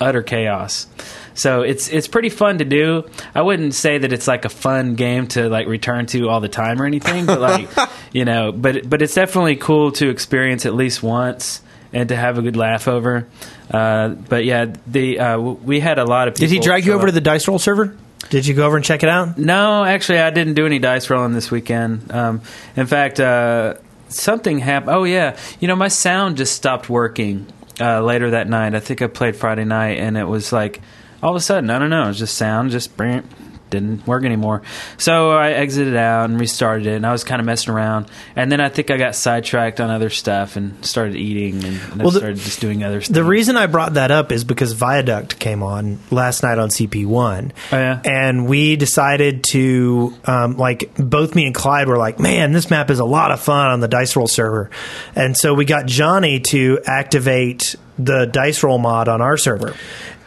utter 0.00 0.22
chaos. 0.22 0.86
So 1.34 1.62
it's 1.62 1.88
it's 1.88 2.08
pretty 2.08 2.28
fun 2.28 2.58
to 2.58 2.64
do. 2.64 3.08
I 3.34 3.42
wouldn't 3.42 3.74
say 3.74 3.98
that 3.98 4.12
it's 4.12 4.28
like 4.28 4.44
a 4.44 4.48
fun 4.48 4.94
game 4.94 5.26
to 5.28 5.48
like 5.48 5.66
return 5.66 6.06
to 6.06 6.28
all 6.28 6.40
the 6.40 6.48
time 6.48 6.80
or 6.80 6.86
anything, 6.86 7.26
but 7.26 7.40
like 7.40 7.68
you 8.12 8.24
know, 8.24 8.52
but 8.52 8.88
but 8.88 9.02
it's 9.02 9.14
definitely 9.14 9.56
cool 9.56 9.92
to 9.92 10.10
experience 10.10 10.64
at 10.64 10.74
least 10.74 11.02
once 11.02 11.60
and 11.92 12.08
to 12.08 12.16
have 12.16 12.38
a 12.38 12.42
good 12.42 12.56
laugh 12.56 12.88
over. 12.88 13.26
Uh, 13.70 14.08
but 14.08 14.44
yeah, 14.44 14.74
the 14.86 15.18
uh, 15.18 15.38
we 15.38 15.80
had 15.80 15.98
a 15.98 16.04
lot 16.04 16.28
of 16.28 16.34
people. 16.34 16.48
Did 16.48 16.54
he 16.54 16.60
drag 16.60 16.86
you 16.86 16.92
over 16.92 17.04
up. 17.04 17.08
to 17.08 17.12
the 17.12 17.20
dice 17.20 17.48
roll 17.48 17.58
server? 17.58 17.96
Did 18.30 18.46
you 18.46 18.54
go 18.54 18.66
over 18.66 18.76
and 18.76 18.84
check 18.84 19.02
it 19.02 19.08
out? 19.08 19.36
No, 19.36 19.84
actually, 19.84 20.18
I 20.18 20.30
didn't 20.30 20.54
do 20.54 20.66
any 20.66 20.78
dice 20.78 21.10
rolling 21.10 21.34
this 21.34 21.50
weekend. 21.50 22.10
Um, 22.10 22.40
in 22.74 22.86
fact, 22.86 23.20
uh, 23.20 23.74
something 24.08 24.58
happened. 24.58 24.96
Oh 24.96 25.04
yeah, 25.04 25.36
you 25.60 25.68
know, 25.68 25.76
my 25.76 25.88
sound 25.88 26.36
just 26.36 26.54
stopped 26.54 26.88
working 26.88 27.46
uh, 27.80 28.00
later 28.02 28.30
that 28.30 28.48
night. 28.48 28.74
I 28.74 28.80
think 28.80 29.02
I 29.02 29.06
played 29.06 29.36
Friday 29.36 29.64
night, 29.64 29.98
and 29.98 30.16
it 30.16 30.24
was 30.24 30.52
like 30.52 30.80
all 31.24 31.30
of 31.30 31.36
a 31.36 31.40
sudden, 31.40 31.70
I 31.70 31.78
don't 31.78 31.90
know, 31.90 32.04
it 32.04 32.08
was 32.08 32.18
just 32.18 32.36
sound 32.36 32.70
just 32.70 32.96
brr, 32.96 33.22
didn't 33.70 34.06
work 34.06 34.22
anymore. 34.24 34.62
So 34.98 35.32
I 35.32 35.50
exited 35.52 35.96
out 35.96 36.28
and 36.30 36.38
restarted 36.38 36.86
it, 36.86 36.94
and 36.96 37.04
I 37.04 37.10
was 37.10 37.24
kind 37.24 37.40
of 37.40 37.46
messing 37.46 37.74
around. 37.74 38.06
And 38.36 38.52
then 38.52 38.60
I 38.60 38.68
think 38.68 38.90
I 38.92 38.98
got 38.98 39.16
sidetracked 39.16 39.80
on 39.80 39.90
other 39.90 40.10
stuff 40.10 40.54
and 40.54 40.84
started 40.84 41.16
eating 41.16 41.64
and, 41.64 41.80
and 41.92 42.02
Well, 42.02 42.10
the- 42.12 42.20
started 42.20 42.38
just 42.38 42.60
doing 42.60 42.84
other 42.84 43.00
stuff. 43.00 43.14
The 43.14 43.24
reason 43.24 43.56
I 43.56 43.66
brought 43.66 43.94
that 43.94 44.12
up 44.12 44.30
is 44.30 44.44
because 44.44 44.74
Viaduct 44.74 45.40
came 45.40 45.62
on 45.64 45.98
last 46.12 46.44
night 46.44 46.58
on 46.58 46.68
CP1. 46.68 47.50
Oh, 47.72 47.76
yeah? 47.76 48.00
And 48.04 48.46
we 48.46 48.76
decided 48.76 49.42
to, 49.50 50.14
um, 50.26 50.56
like, 50.56 50.92
both 50.96 51.34
me 51.34 51.46
and 51.46 51.54
Clyde 51.54 51.88
were 51.88 51.98
like, 51.98 52.20
man, 52.20 52.52
this 52.52 52.70
map 52.70 52.90
is 52.90 53.00
a 53.00 53.04
lot 53.04 53.32
of 53.32 53.40
fun 53.40 53.70
on 53.72 53.80
the 53.80 53.88
Dice 53.88 54.14
Roll 54.14 54.28
server. 54.28 54.70
And 55.16 55.36
so 55.36 55.52
we 55.54 55.64
got 55.64 55.86
Johnny 55.86 56.38
to 56.40 56.78
activate 56.86 57.74
the 57.98 58.26
Dice 58.26 58.62
Roll 58.62 58.78
mod 58.78 59.08
on 59.08 59.20
our 59.20 59.36
server. 59.36 59.74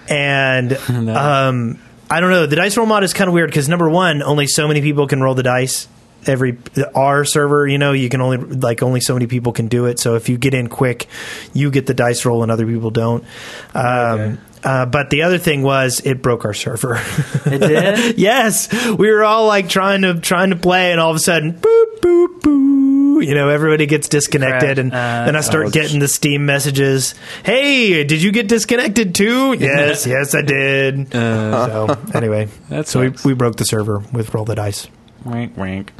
And, 0.09 0.73
um, 1.09 1.79
I 2.09 2.19
don't 2.19 2.29
know. 2.29 2.45
The 2.45 2.55
Dice 2.55 2.77
Roll 2.77 2.85
mod 2.85 3.03
is 3.03 3.13
kind 3.13 3.27
of 3.27 3.33
weird 3.33 3.49
because, 3.49 3.67
number 3.67 3.89
one, 3.89 4.23
only 4.23 4.47
so 4.47 4.67
many 4.67 4.81
people 4.81 5.07
can 5.07 5.21
roll 5.21 5.35
the 5.35 5.43
dice. 5.43 5.87
Every 6.25 6.57
our 6.93 7.23
server 7.23 7.65
you 7.67 7.77
know 7.77 7.93
you 7.93 8.09
can 8.09 8.19
only 8.19 8.37
like 8.37 8.83
only 8.83 8.99
so 8.99 9.13
many 9.13 9.27
people 9.27 9.53
can 9.53 9.67
do 9.67 9.85
it. 9.85 9.97
So 9.97 10.15
if 10.15 10.27
you 10.27 10.37
get 10.37 10.53
in 10.53 10.67
quick 10.67 11.07
you 11.53 11.71
get 11.71 11.85
the 11.85 11.93
dice 11.93 12.25
roll 12.25 12.43
and 12.43 12.51
other 12.51 12.65
people 12.65 12.89
don't. 12.89 13.23
Um, 13.73 14.39
uh, 14.63 14.85
but 14.87 15.09
the 15.09 15.21
other 15.21 15.37
thing 15.37 15.61
was 15.61 16.01
it 16.03 16.21
broke 16.21 16.43
our 16.43 16.53
server. 16.53 16.99
It 17.45 17.59
did? 17.59 18.17
yes. 18.19 18.67
We 18.89 19.09
were 19.09 19.23
all 19.23 19.47
like 19.47 19.69
trying 19.69 20.01
to 20.01 20.19
trying 20.19 20.49
to 20.49 20.57
play 20.57 20.91
and 20.91 20.99
all 20.99 21.11
of 21.11 21.15
a 21.15 21.19
sudden 21.19 21.53
boop 21.53 21.99
boop 22.01 22.36
boo 23.19 23.25
you 23.25 23.35
know 23.35 23.49
everybody 23.49 23.85
gets 23.85 24.07
disconnected 24.07 24.79
and 24.79 24.91
Uh, 24.93 25.25
then 25.25 25.35
i 25.35 25.41
start 25.41 25.71
getting 25.73 25.99
the 25.99 26.07
steam 26.07 26.45
messages 26.45 27.15
hey 27.43 28.03
did 28.03 28.21
you 28.21 28.31
get 28.31 28.47
disconnected 28.47 29.13
too 29.15 29.53
yes 29.59 30.05
yes 30.05 30.33
i 30.35 30.41
did 30.41 31.11
so 31.11 31.95
anyway 32.13 32.47
That 32.69 32.87
so 32.87 33.01
we, 33.01 33.09
we 33.25 33.33
broke 33.33 33.55
the 33.57 33.65
server 33.65 33.99
with 34.13 34.33
roll 34.33 34.45
the 34.45 34.55
dice 34.55 34.87
Wink, 35.25 35.57
wink. 35.57 35.91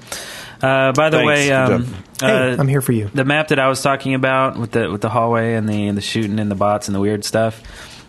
Uh, 0.62 0.92
by 0.94 1.10
the 1.10 1.18
Thanks. 1.18 1.28
way, 1.28 1.52
um. 1.52 1.84
Hey, 2.20 2.54
uh, 2.54 2.56
I'm 2.58 2.68
here 2.68 2.82
for 2.82 2.94
you. 2.94 3.10
the 3.14 3.26
map 3.26 3.50
that 3.50 3.60
I 3.60 3.68
was 3.68 3.82
talking 3.82 4.14
about 4.14 4.58
with 4.58 4.72
the 4.72 4.90
with 4.90 5.02
the 5.02 5.10
hallway 5.10 5.54
and 5.56 5.68
the 5.68 5.92
the 5.92 6.02
shooting 6.02 6.40
and 6.40 6.50
the 6.50 6.56
bots 6.56 6.88
and 6.88 6.96
the 6.96 7.00
weird 7.00 7.26
stuff, 7.26 7.62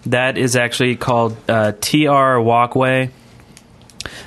that 0.06 0.38
is 0.38 0.54
actually 0.54 0.94
called 0.96 1.36
uh, 1.48 1.72
TR 1.72 2.38
Walkway. 2.38 3.10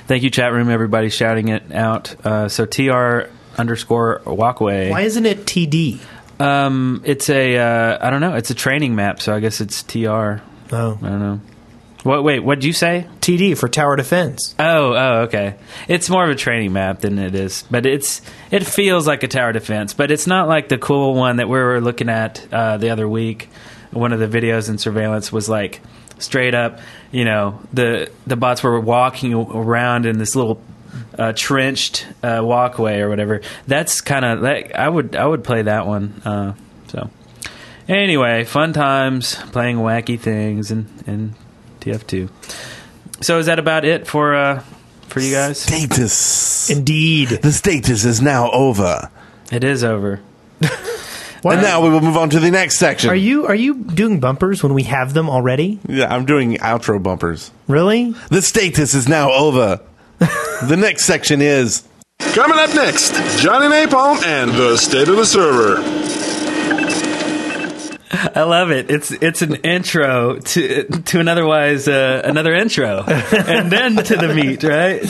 Thank 0.06 0.22
you, 0.22 0.28
chat 0.30 0.52
room. 0.52 0.68
Everybody 0.70 1.08
shouting 1.08 1.48
it 1.48 1.72
out. 1.72 2.14
Uh, 2.26 2.48
so 2.48 2.66
TR 2.66 3.30
underscore 3.58 4.22
Walkway. 4.24 4.90
Why 4.90 5.02
isn't 5.02 5.26
it 5.26 5.44
TD? 5.44 6.00
Um, 6.40 7.02
it's 7.04 7.28
a 7.28 7.56
uh, 7.56 7.98
I 8.00 8.10
don't 8.10 8.20
know. 8.20 8.34
It's 8.34 8.50
a 8.50 8.54
training 8.54 8.94
map, 8.94 9.20
so 9.20 9.34
I 9.34 9.40
guess 9.40 9.60
it's 9.60 9.82
TR. 9.82 9.98
Oh, 10.08 10.98
I 11.02 11.08
don't 11.08 11.20
know. 11.20 11.40
What? 12.02 12.24
Wait, 12.24 12.40
what 12.40 12.56
did 12.56 12.64
you 12.64 12.72
say? 12.72 13.06
TD 13.20 13.56
for 13.56 13.68
tower 13.68 13.94
defense. 13.94 14.54
Oh, 14.58 14.92
oh, 14.92 15.20
okay. 15.22 15.54
It's 15.86 16.10
more 16.10 16.24
of 16.24 16.30
a 16.30 16.34
training 16.34 16.72
map 16.72 17.00
than 17.00 17.18
it 17.18 17.34
is, 17.34 17.64
but 17.70 17.86
it's 17.86 18.22
it 18.50 18.66
feels 18.66 19.06
like 19.06 19.22
a 19.22 19.28
tower 19.28 19.52
defense, 19.52 19.94
but 19.94 20.10
it's 20.10 20.26
not 20.26 20.48
like 20.48 20.68
the 20.68 20.78
cool 20.78 21.14
one 21.14 21.36
that 21.36 21.48
we 21.48 21.58
were 21.58 21.80
looking 21.80 22.08
at 22.08 22.44
uh, 22.52 22.76
the 22.78 22.90
other 22.90 23.08
week. 23.08 23.48
One 23.92 24.12
of 24.12 24.18
the 24.18 24.26
videos 24.26 24.68
in 24.68 24.78
surveillance 24.78 25.30
was 25.30 25.48
like 25.48 25.80
straight 26.18 26.54
up, 26.54 26.80
you 27.12 27.24
know, 27.24 27.60
the 27.72 28.10
the 28.26 28.36
bots 28.36 28.62
were 28.62 28.80
walking 28.80 29.34
around 29.34 30.06
in 30.06 30.18
this 30.18 30.34
little 30.34 30.60
uh, 31.18 31.32
trenched 31.34 32.06
uh, 32.22 32.40
walkway 32.42 33.00
or 33.00 33.08
whatever. 33.08 33.40
That's 33.66 34.00
kind 34.00 34.24
of 34.24 34.40
that. 34.42 34.78
I 34.78 34.88
would 34.88 35.16
I 35.16 35.26
would 35.26 35.44
play 35.44 35.62
that 35.62 35.86
one. 35.86 36.20
Uh, 36.24 36.54
so 36.88 37.10
anyway, 37.88 38.44
fun 38.44 38.72
times 38.72 39.36
playing 39.52 39.76
wacky 39.78 40.18
things 40.18 40.70
and 40.70 40.86
and 41.06 41.34
TF2. 41.80 42.28
So 43.20 43.38
is 43.38 43.46
that 43.46 43.58
about 43.58 43.84
it 43.84 44.06
for 44.06 44.34
uh, 44.34 44.62
for 45.08 45.20
you 45.20 45.32
guys? 45.32 45.60
Status. 45.60 46.70
Indeed. 46.70 47.28
The 47.28 47.52
status 47.52 48.04
is 48.04 48.20
now 48.20 48.50
over. 48.50 49.10
It 49.50 49.64
is 49.64 49.84
over. 49.84 50.20
And 51.44 51.60
now 51.60 51.82
we 51.82 51.90
will 51.90 52.00
move 52.00 52.16
on 52.16 52.30
to 52.30 52.40
the 52.40 52.50
next 52.50 52.78
section. 52.78 53.10
Are 53.10 53.16
you 53.16 53.46
are 53.46 53.54
you 53.54 53.74
doing 53.74 54.20
bumpers 54.20 54.62
when 54.62 54.74
we 54.74 54.84
have 54.84 55.12
them 55.12 55.28
already? 55.28 55.80
Yeah, 55.88 56.12
I'm 56.14 56.24
doing 56.24 56.56
outro 56.58 57.02
bumpers. 57.02 57.50
Really? 57.66 58.14
The 58.30 58.42
status 58.42 58.94
is 58.94 59.08
now 59.08 59.32
over. 59.32 59.80
The 60.68 60.76
next 60.78 61.04
section 61.04 61.40
is 61.42 61.82
Coming 62.34 62.58
up 62.58 62.74
next, 62.74 63.12
Johnny 63.40 63.66
Napalm 63.66 64.22
and 64.24 64.52
the 64.52 64.76
state 64.76 65.08
of 65.08 65.16
the 65.16 65.26
server. 65.26 65.82
I 68.34 68.42
love 68.44 68.70
it. 68.70 68.90
It's 68.90 69.10
it's 69.10 69.42
an 69.42 69.56
intro 69.56 70.38
to 70.38 70.84
to 70.84 71.20
an 71.20 71.28
otherwise 71.28 71.88
uh, 71.88 72.22
another 72.24 72.54
intro, 72.54 73.02
and 73.06 73.70
then 73.72 73.96
to 73.96 74.16
the 74.16 74.32
meat, 74.34 74.62
right? 74.62 75.00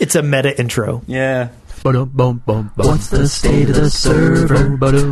It's 0.00 0.16
a 0.16 0.22
meta 0.22 0.58
intro. 0.58 1.02
yeah. 1.06 1.50
What's 1.84 3.10
the 3.10 3.28
state 3.28 3.68
of 3.68 3.76
the 3.76 3.90
server? 3.90 4.70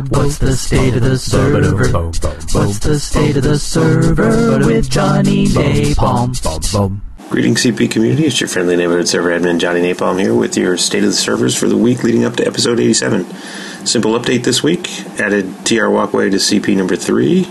What's 0.09 0.39
the 0.39 0.57
state 0.57 0.95
of 0.95 1.03
the 1.03 1.19
server? 1.19 1.87
What's 1.91 2.79
the 2.79 2.99
state 2.99 3.37
of 3.37 3.43
the 3.43 3.59
server 3.59 4.65
with 4.65 4.89
Johnny 4.89 5.45
Napalm? 5.45 7.01
Greetings, 7.29 7.63
CP 7.63 7.89
community. 7.89 8.25
It's 8.25 8.39
your 8.39 8.47
friendly 8.47 8.75
neighborhood 8.75 9.07
server 9.07 9.31
admin, 9.31 9.57
Johnny 9.57 9.81
Napalm, 9.81 10.19
here 10.19 10.35
with 10.35 10.55
your 10.55 10.77
state 10.77 11.03
of 11.03 11.09
the 11.09 11.15
servers 11.15 11.57
for 11.57 11.67
the 11.67 11.75
week 11.75 12.03
leading 12.03 12.25
up 12.25 12.35
to 12.35 12.45
episode 12.45 12.79
87. 12.79 13.25
Simple 13.87 14.11
update 14.11 14.43
this 14.43 14.61
week 14.61 15.01
added 15.19 15.65
TR 15.65 15.87
Walkway 15.87 16.29
to 16.29 16.37
CP 16.37 16.77
number 16.77 16.95
3, 16.95 17.47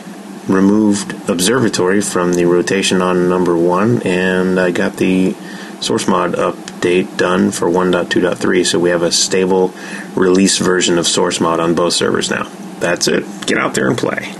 removed 0.46 1.28
Observatory 1.28 2.00
from 2.00 2.34
the 2.34 2.44
rotation 2.44 3.02
on 3.02 3.28
number 3.28 3.56
1, 3.56 4.02
and 4.02 4.60
I 4.60 4.70
got 4.70 4.98
the 4.98 5.32
SourceMod 5.80 6.34
update 6.34 7.16
done 7.16 7.50
for 7.50 7.66
1.2.3, 7.66 8.64
so 8.64 8.78
we 8.78 8.90
have 8.90 9.02
a 9.02 9.10
stable 9.10 9.74
release 10.14 10.58
version 10.58 10.96
of 10.96 11.06
SourceMod 11.06 11.58
on 11.58 11.74
both 11.74 11.94
servers 11.94 12.30
now. 12.30 12.48
That's 12.78 13.08
it. 13.08 13.24
Get 13.46 13.58
out 13.58 13.74
there 13.74 13.88
and 13.88 13.98
play. 13.98 14.32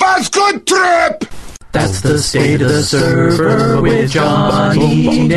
That's 0.00 0.28
good 0.28 0.66
trip! 0.66 1.24
That's 1.72 2.00
the 2.00 2.18
state 2.18 2.60
of 2.62 2.68
the 2.68 2.82
server 2.82 3.80
with 3.80 4.10
Johnny 4.10 5.28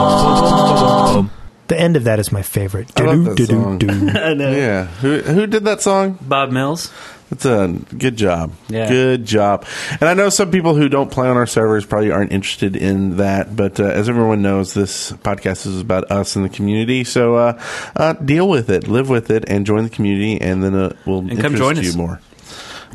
Napalm. 0.00 1.30
The 1.68 1.80
end 1.80 1.96
of 1.96 2.04
that 2.04 2.18
is 2.18 2.30
my 2.32 2.42
favorite. 2.42 2.90
I 3.00 3.04
love 3.04 3.24
that 3.24 3.36
Do-do-do-do. 3.36 4.08
I 4.18 4.34
know. 4.34 4.50
yeah. 4.50 4.84
Who 4.86 5.20
who 5.20 5.46
did 5.46 5.64
that 5.64 5.80
song? 5.80 6.18
Bob 6.20 6.50
Mills. 6.50 6.92
It's 7.30 7.44
a 7.44 7.68
good 7.96 8.16
job. 8.16 8.52
Yeah. 8.68 8.88
Good 8.88 9.24
job. 9.24 9.64
And 10.00 10.02
I 10.08 10.14
know 10.14 10.30
some 10.30 10.50
people 10.50 10.74
who 10.74 10.88
don't 10.88 11.12
play 11.12 11.28
on 11.28 11.36
our 11.36 11.46
servers 11.46 11.86
probably 11.86 12.10
aren't 12.10 12.32
interested 12.32 12.74
in 12.74 13.18
that, 13.18 13.54
but 13.54 13.78
uh, 13.78 13.84
as 13.84 14.08
everyone 14.08 14.42
knows, 14.42 14.74
this 14.74 15.12
podcast 15.12 15.64
is 15.64 15.80
about 15.80 16.10
us 16.10 16.34
and 16.34 16.44
the 16.44 16.48
community. 16.48 17.04
So 17.04 17.36
uh, 17.36 17.62
uh, 17.94 18.14
deal 18.14 18.48
with 18.48 18.68
it, 18.68 18.88
live 18.88 19.08
with 19.08 19.30
it, 19.30 19.44
and 19.48 19.64
join 19.64 19.84
the 19.84 19.90
community, 19.90 20.40
and 20.40 20.60
then 20.60 20.74
uh, 20.74 20.92
we'll 21.06 21.20
And 21.20 21.30
come 21.40 21.54
interest 21.54 21.58
join 21.62 21.76
you 21.76 21.90
us. 21.90 21.94
more. 21.96 22.20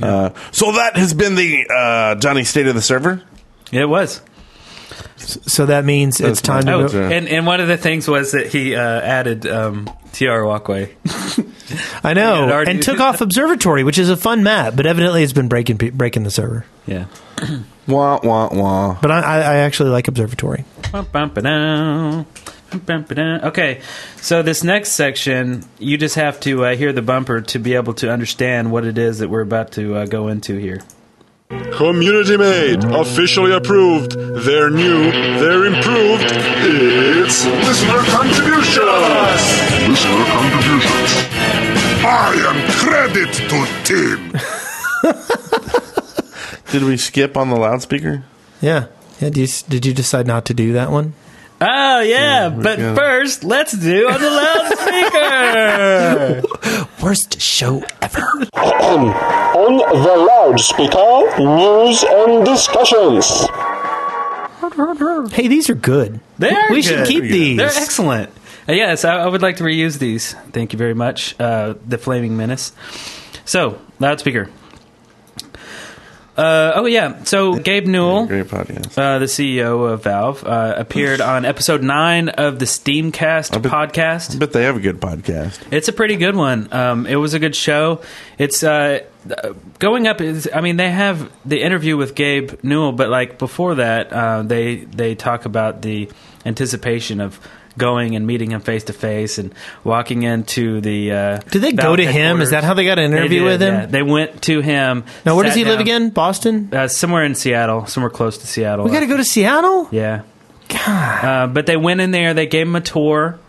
Uh, 0.02 0.32
so 0.52 0.74
that 0.74 0.98
has 0.98 1.14
been 1.14 1.36
the 1.36 1.66
uh, 1.70 2.16
Johnny 2.16 2.44
State 2.44 2.68
of 2.68 2.76
the 2.76 2.82
Server. 2.82 3.22
It 3.72 3.86
was. 3.86 4.22
So 5.18 5.66
that 5.68 5.86
means 5.86 6.20
it's 6.22 6.42
time 6.42 6.64
to 6.66 6.74
Oh, 6.74 6.88
go. 6.88 7.02
and 7.04 7.28
and 7.28 7.46
one 7.48 7.60
of 7.60 7.68
the 7.68 7.78
things 7.78 8.08
was 8.08 8.32
that 8.34 8.48
he 8.48 8.76
uh, 8.76 8.82
added 9.02 9.46
um, 9.48 9.90
TR 10.14 10.44
Walkway. 10.44 10.94
I 12.04 12.14
know, 12.14 12.46
Yeah, 12.48 12.54
already- 12.54 12.72
and 12.72 12.84
took 12.84 13.00
off 13.02 13.22
Observatory, 13.22 13.84
which 13.84 13.98
is 13.98 14.10
a 14.10 14.18
fun 14.18 14.44
map, 14.44 14.76
but 14.76 14.86
evidently 14.86 15.24
it's 15.24 15.34
been 15.34 15.48
breaking 15.48 15.78
breaking 15.78 16.24
the 16.24 16.32
server. 16.32 16.66
Yeah. 16.86 17.06
Wah 17.88 18.20
wah 18.24 18.50
wah. 18.54 18.98
But 19.02 19.12
I, 19.12 19.20
I, 19.22 19.38
I 19.38 19.56
actually 19.58 19.90
like 19.90 20.08
Observatory. 20.08 20.66
Bum-bum-ba-dum. 20.92 22.24
Bum-bum-ba-dum. 22.24 22.26
Okay, 23.44 23.82
so 24.18 24.42
this 24.42 24.64
next 24.64 24.92
section, 24.92 25.64
you 25.80 25.98
just 25.98 26.16
have 26.16 26.40
to 26.42 26.66
uh, 26.66 26.76
hear 26.76 26.94
the 26.94 27.02
bumper 27.02 27.42
to 27.42 27.60
be 27.60 27.76
able 27.76 27.94
to 27.96 28.12
understand 28.12 28.72
what 28.72 28.86
it 28.86 28.98
is 28.98 29.20
that 29.20 29.30
we're 29.30 29.42
about 29.42 29.72
to 29.74 29.96
uh, 29.96 30.06
go 30.06 30.28
into 30.28 30.58
here. 30.58 30.82
Community 31.74 32.38
made, 32.38 32.84
officially 32.84 33.52
approved. 33.54 34.14
They're 34.14 34.70
new, 34.72 35.12
they're 35.12 35.66
improved. 35.66 36.26
It's 36.26 37.46
listener 37.46 38.04
contributions. 38.10 38.78
Listener 39.88 40.26
contributions. 40.26 41.12
I 42.08 42.34
am 42.48 42.58
credit 42.72 43.34
to 43.50 43.66
Tim. 43.84 44.32
Did 46.72 46.84
we 46.84 46.98
skip 46.98 47.38
on 47.38 47.50
the 47.50 47.58
loudspeaker? 47.58 48.24
Yeah, 48.62 48.88
yeah. 49.20 49.30
Did 49.30 49.38
you, 49.38 49.48
did 49.70 49.86
you 49.86 49.94
decide 49.94 50.28
not 50.28 50.46
to 50.46 50.54
do 50.54 50.74
that 50.74 50.92
one? 50.92 51.14
Oh 51.62 52.02
yeah, 52.02 52.50
but 52.50 52.78
go. 52.78 52.96
first 52.96 53.44
let's 53.46 53.72
do 53.72 54.10
on 54.10 54.20
the 54.20 54.30
loudspeaker. 56.42 56.86
Worst 57.04 57.40
show 57.40 57.82
ever. 58.02 58.22
On 58.56 59.78
the 59.78 60.16
loudspeaker, 60.28 61.40
news 61.40 62.04
and 62.04 62.46
discussions. 62.46 63.48
Hey, 65.32 65.48
these 65.48 65.70
are 65.70 65.76
good. 65.76 66.20
They 66.40 66.52
are 66.52 66.72
We 66.72 66.82
should 66.82 67.08
keep 67.08 67.24
these. 67.24 67.58
They're 67.58 67.68
excellent. 67.68 68.32
Uh, 68.68 68.74
yes, 68.74 69.06
I, 69.06 69.18
I 69.18 69.28
would 69.28 69.42
like 69.42 69.58
to 69.58 69.64
reuse 69.64 70.00
these. 70.00 70.34
Thank 70.52 70.74
you 70.74 70.80
very 70.80 70.96
much. 70.96 71.40
Uh, 71.40 71.76
the 71.88 71.98
Flaming 71.98 72.36
Menace. 72.36 72.74
So 73.46 73.80
loudspeaker. 74.00 74.50
Uh, 76.38 76.74
oh 76.76 76.86
yeah. 76.86 77.24
So 77.24 77.54
Gabe 77.56 77.86
Newell, 77.88 78.26
Great 78.26 78.48
podcast. 78.48 78.98
uh, 78.98 79.20
the 79.20 79.26
CEO 79.26 79.90
of 79.92 80.04
Valve, 80.04 80.44
uh, 80.46 80.74
appeared 80.78 81.22
on 81.22 81.46
episode 81.46 81.82
nine 81.82 82.28
of 82.28 82.60
the 82.60 82.66
Steamcast 82.66 83.52
podcast. 83.62 84.36
I 84.36 84.40
bet 84.40 84.52
they 84.52 84.64
have 84.64 84.76
a 84.76 84.82
good 84.82 85.00
podcast. 85.00 85.62
It's 85.72 85.88
a 85.88 85.94
pretty 85.94 86.18
good 86.18 86.36
one. 86.36 86.68
Um, 86.74 87.06
it 87.06 87.16
was 87.16 87.34
a 87.34 87.40
good 87.40 87.56
show. 87.56 88.02
It's 88.38 88.64
uh, 88.64 89.00
uh, 89.32 89.54
going 89.80 90.08
up. 90.08 90.20
Is, 90.20 90.50
I 90.54 90.60
mean, 90.60 90.76
they 90.76 90.92
have 90.92 91.32
the 91.46 91.62
interview 91.62 91.96
with 91.96 92.16
Gabe 92.16 92.52
Newell, 92.64 92.92
but 92.92 93.10
like 93.10 93.38
before 93.40 93.76
that, 93.76 94.12
uh, 94.12 94.42
they 94.44 94.76
they 94.76 95.16
talk 95.16 95.46
about 95.46 95.82
the 95.84 96.10
anticipation 96.46 97.22
of 97.22 97.40
going 97.78 98.16
and 98.16 98.26
meeting 98.26 98.52
him 98.52 98.62
face 98.62 98.86
to 98.86 98.94
face 98.94 99.38
and 99.38 99.54
walking 99.84 100.24
into 100.24 100.82
the. 100.82 101.12
Uh, 101.12 101.38
Did 101.52 101.62
they 101.62 101.72
go 101.72 101.96
to 101.96 102.06
him? 102.06 102.42
Is 102.42 102.52
that 102.52 102.64
how 102.64 102.74
they 102.74 102.86
got 102.86 103.00
an 103.00 103.14
interview 103.14 103.42
did, 103.42 103.46
with 103.46 103.62
him? 103.62 103.74
yeah. 103.74 103.86
They 103.86 104.04
went 104.04 104.42
to 104.44 104.62
him. 104.62 105.04
Now, 105.26 105.36
where 105.36 105.46
does 105.46 105.56
he 105.56 105.66
live 105.66 105.80
again? 105.80 106.10
Boston. 106.10 106.70
Uh, 106.72 106.88
somewhere 106.88 107.24
in 107.24 107.36
Seattle, 107.36 107.86
somewhere 107.86 108.10
close 108.10 108.38
to 108.40 108.48
Seattle. 108.48 108.86
We 108.86 108.92
got 108.92 109.02
to 109.02 109.08
go 109.08 109.18
to 109.18 109.26
Seattle. 109.26 109.88
Yeah. 109.92 110.24
Uh, 110.72 111.48
but 111.48 111.66
they 111.66 111.78
went 111.78 112.02
in 112.02 112.12
there. 112.12 112.34
They 112.34 112.48
gave 112.48 112.68
him 112.68 112.76
a 112.76 112.82
tour, 112.82 113.40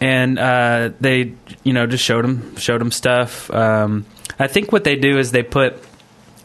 and 0.00 0.38
uh, 0.38 0.90
they, 1.00 1.34
you 1.64 1.72
know, 1.72 1.86
just 1.86 2.04
showed 2.04 2.24
him 2.24 2.56
showed 2.56 2.80
him 2.80 2.90
stuff. 2.90 3.50
Um, 3.50 4.04
I 4.38 4.46
think 4.46 4.72
what 4.72 4.84
they 4.84 4.96
do 4.96 5.18
is 5.18 5.32
they 5.32 5.42
put 5.42 5.82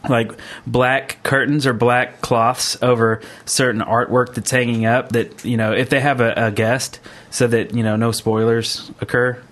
like 0.08 0.32
black 0.66 1.22
curtains 1.22 1.66
or 1.66 1.72
black 1.72 2.20
cloths 2.20 2.76
over 2.82 3.20
certain 3.44 3.80
artwork 3.80 4.34
that's 4.34 4.50
hanging 4.50 4.86
up. 4.86 5.10
That 5.10 5.44
you 5.44 5.56
know, 5.56 5.72
if 5.72 5.90
they 5.90 6.00
have 6.00 6.20
a, 6.20 6.32
a 6.36 6.50
guest, 6.50 7.00
so 7.30 7.46
that 7.46 7.74
you 7.74 7.82
know 7.82 7.96
no 7.96 8.12
spoilers 8.12 8.90
occur. 9.00 9.42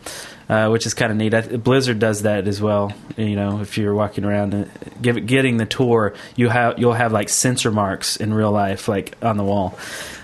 Uh, 0.48 0.68
which 0.68 0.84
is 0.84 0.94
kind 0.94 1.12
of 1.12 1.16
neat. 1.16 1.32
I, 1.32 1.42
Blizzard 1.42 2.00
does 2.00 2.22
that 2.22 2.48
as 2.48 2.60
well. 2.60 2.92
You 3.16 3.36
know, 3.36 3.60
if 3.60 3.78
you're 3.78 3.94
walking 3.94 4.24
around 4.24 4.52
and 4.52 4.68
give, 5.00 5.24
getting 5.24 5.58
the 5.58 5.64
tour, 5.64 6.12
you 6.34 6.48
have 6.48 6.76
you'll 6.76 6.92
have 6.92 7.12
like 7.12 7.28
censor 7.28 7.70
marks 7.70 8.16
in 8.16 8.34
real 8.34 8.50
life, 8.50 8.88
like 8.88 9.16
on 9.22 9.36
the 9.36 9.44
wall. 9.44 9.78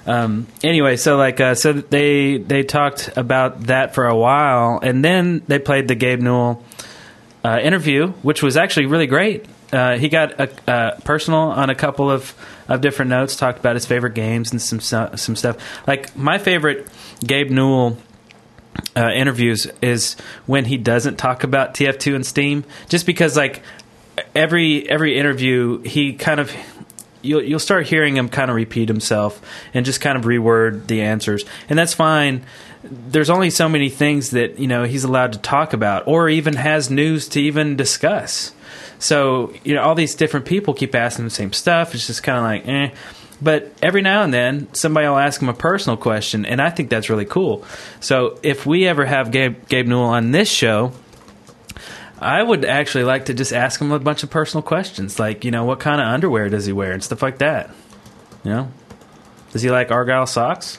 Um, 0.04 0.49
anyway, 0.64 0.97
so 0.97 1.16
like 1.16 1.40
uh, 1.40 1.54
so 1.54 1.73
they 1.75 2.38
they 2.38 2.64
talked 2.64 3.16
about 3.16 3.68
that 3.68 3.95
for 3.95 4.06
a 4.06 4.16
while, 4.16 4.80
and 4.83 5.04
then 5.04 5.42
they 5.47 5.61
played 5.61 5.87
the 5.87 5.95
Gabe 5.95 6.21
Newell 6.21 6.64
uh, 7.45 7.61
interview, 7.62 8.09
which 8.23 8.42
was 8.42 8.56
actually 8.56 8.87
really 8.87 9.06
great. 9.06 9.47
Uh, 9.73 9.99
he 9.99 10.08
got 10.08 10.40
a, 10.40 10.70
uh, 10.70 11.00
personal 11.00 11.40
on 11.40 11.70
a 11.70 11.75
couple 11.75 12.11
of, 12.11 12.35
of 12.68 12.80
different 12.80 13.08
notes, 13.08 13.37
talked 13.37 13.58
about 13.58 13.75
his 13.75 13.85
favorite 13.85 14.14
games 14.14 14.52
and 14.52 14.62
some 14.62 14.80
some 14.80 15.37
stuff. 15.37 15.56
Like 15.87 16.16
my 16.16 16.38
favorite 16.38 16.87
Gabe 17.20 17.50
Newell 17.50 17.99
uh, 18.96 19.11
interviews 19.11 19.66
is 19.82 20.14
when 20.46 20.66
he 20.66 20.76
doesn't 20.76 21.16
talk 21.16 21.44
about 21.44 21.75
TF2 21.75 22.14
and 22.14 22.26
Steam, 22.26 22.64
just 22.88 23.06
because 23.06 23.37
like 23.37 23.62
every 24.35 24.88
every 24.88 25.18
interview 25.18 25.80
he 25.82 26.14
kind 26.14 26.40
of 26.40 26.52
you'll 27.23 27.42
you'll 27.42 27.58
start 27.58 27.87
hearing 27.87 28.16
him 28.16 28.28
kind 28.28 28.50
of 28.50 28.56
repeat 28.56 28.88
himself 28.88 29.40
and 29.75 29.85
just 29.85 30.00
kind 30.00 30.16
of 30.16 30.25
reword 30.25 30.87
the 30.87 31.02
answers, 31.02 31.44
and 31.68 31.78
that's 31.78 31.94
fine. 31.94 32.44
There's 32.85 33.30
only 33.30 33.50
so 33.50 33.68
many 33.68 33.88
things 33.88 34.30
that 34.30 34.58
you 34.58 34.66
know 34.66 34.85
he's 34.85 35.04
allowed 35.04 35.32
to 35.35 35.38
talk 35.38 35.73
about, 35.73 36.06
or 36.06 36.28
even 36.28 36.54
has 36.54 36.90
news 36.90 37.28
to 37.28 37.40
even 37.40 37.76
discuss. 37.76 38.52
So 38.99 39.53
you 39.65 39.75
know 39.75 39.83
all 39.83 39.95
these 39.95 40.15
different 40.15 40.47
people 40.47 40.75
keep 40.75 40.95
asking 40.95 41.25
the 41.25 41.31
same 41.31 41.53
stuff. 41.53 41.95
It's 41.95 42.07
just 42.07 42.23
kind 42.23 42.38
of 42.38 42.45
like 42.45 42.69
eh. 42.69 42.95
But 43.41 43.71
every 43.83 44.00
now 44.00 44.23
and 44.23 44.33
then, 44.33 44.73
somebody 44.73 45.07
will 45.07 45.19
ask 45.19 45.43
him 45.43 45.50
a 45.50 45.55
personal 45.55 45.99
question, 45.99 46.47
and 46.47 46.61
I 46.61 46.71
think 46.71 46.88
that's 46.88 47.11
really 47.11 47.26
cool. 47.26 47.65
So 48.00 48.38
if 48.43 48.65
we 48.65 48.87
ever 48.87 49.05
have 49.05 49.31
Gabe, 49.31 49.69
Gabe 49.69 49.87
Newell 49.87 50.05
on 50.05 50.31
this 50.31 50.49
show, 50.49 50.93
I 52.19 52.43
would 52.43 52.65
actually 52.65 53.05
like 53.05 53.26
to 53.26 53.35
just 53.35 53.53
ask 53.53 53.79
him 53.79 53.93
a 53.93 53.99
bunch 53.99 54.23
of 54.23 54.31
personal 54.31 54.62
questions, 54.62 55.19
like 55.19 55.45
you 55.45 55.50
know, 55.50 55.65
what 55.65 55.81
kind 55.81 56.00
of 56.00 56.07
underwear 56.07 56.49
does 56.49 56.65
he 56.65 56.73
wear 56.73 56.93
and 56.93 57.05
stuff 57.05 57.23
like 57.23 57.38
that. 57.38 57.71
You 58.43 58.50
know, 58.50 58.73
does 59.53 59.62
he 59.62 59.71
like 59.71 59.91
argyle 59.91 60.26
socks? 60.26 60.79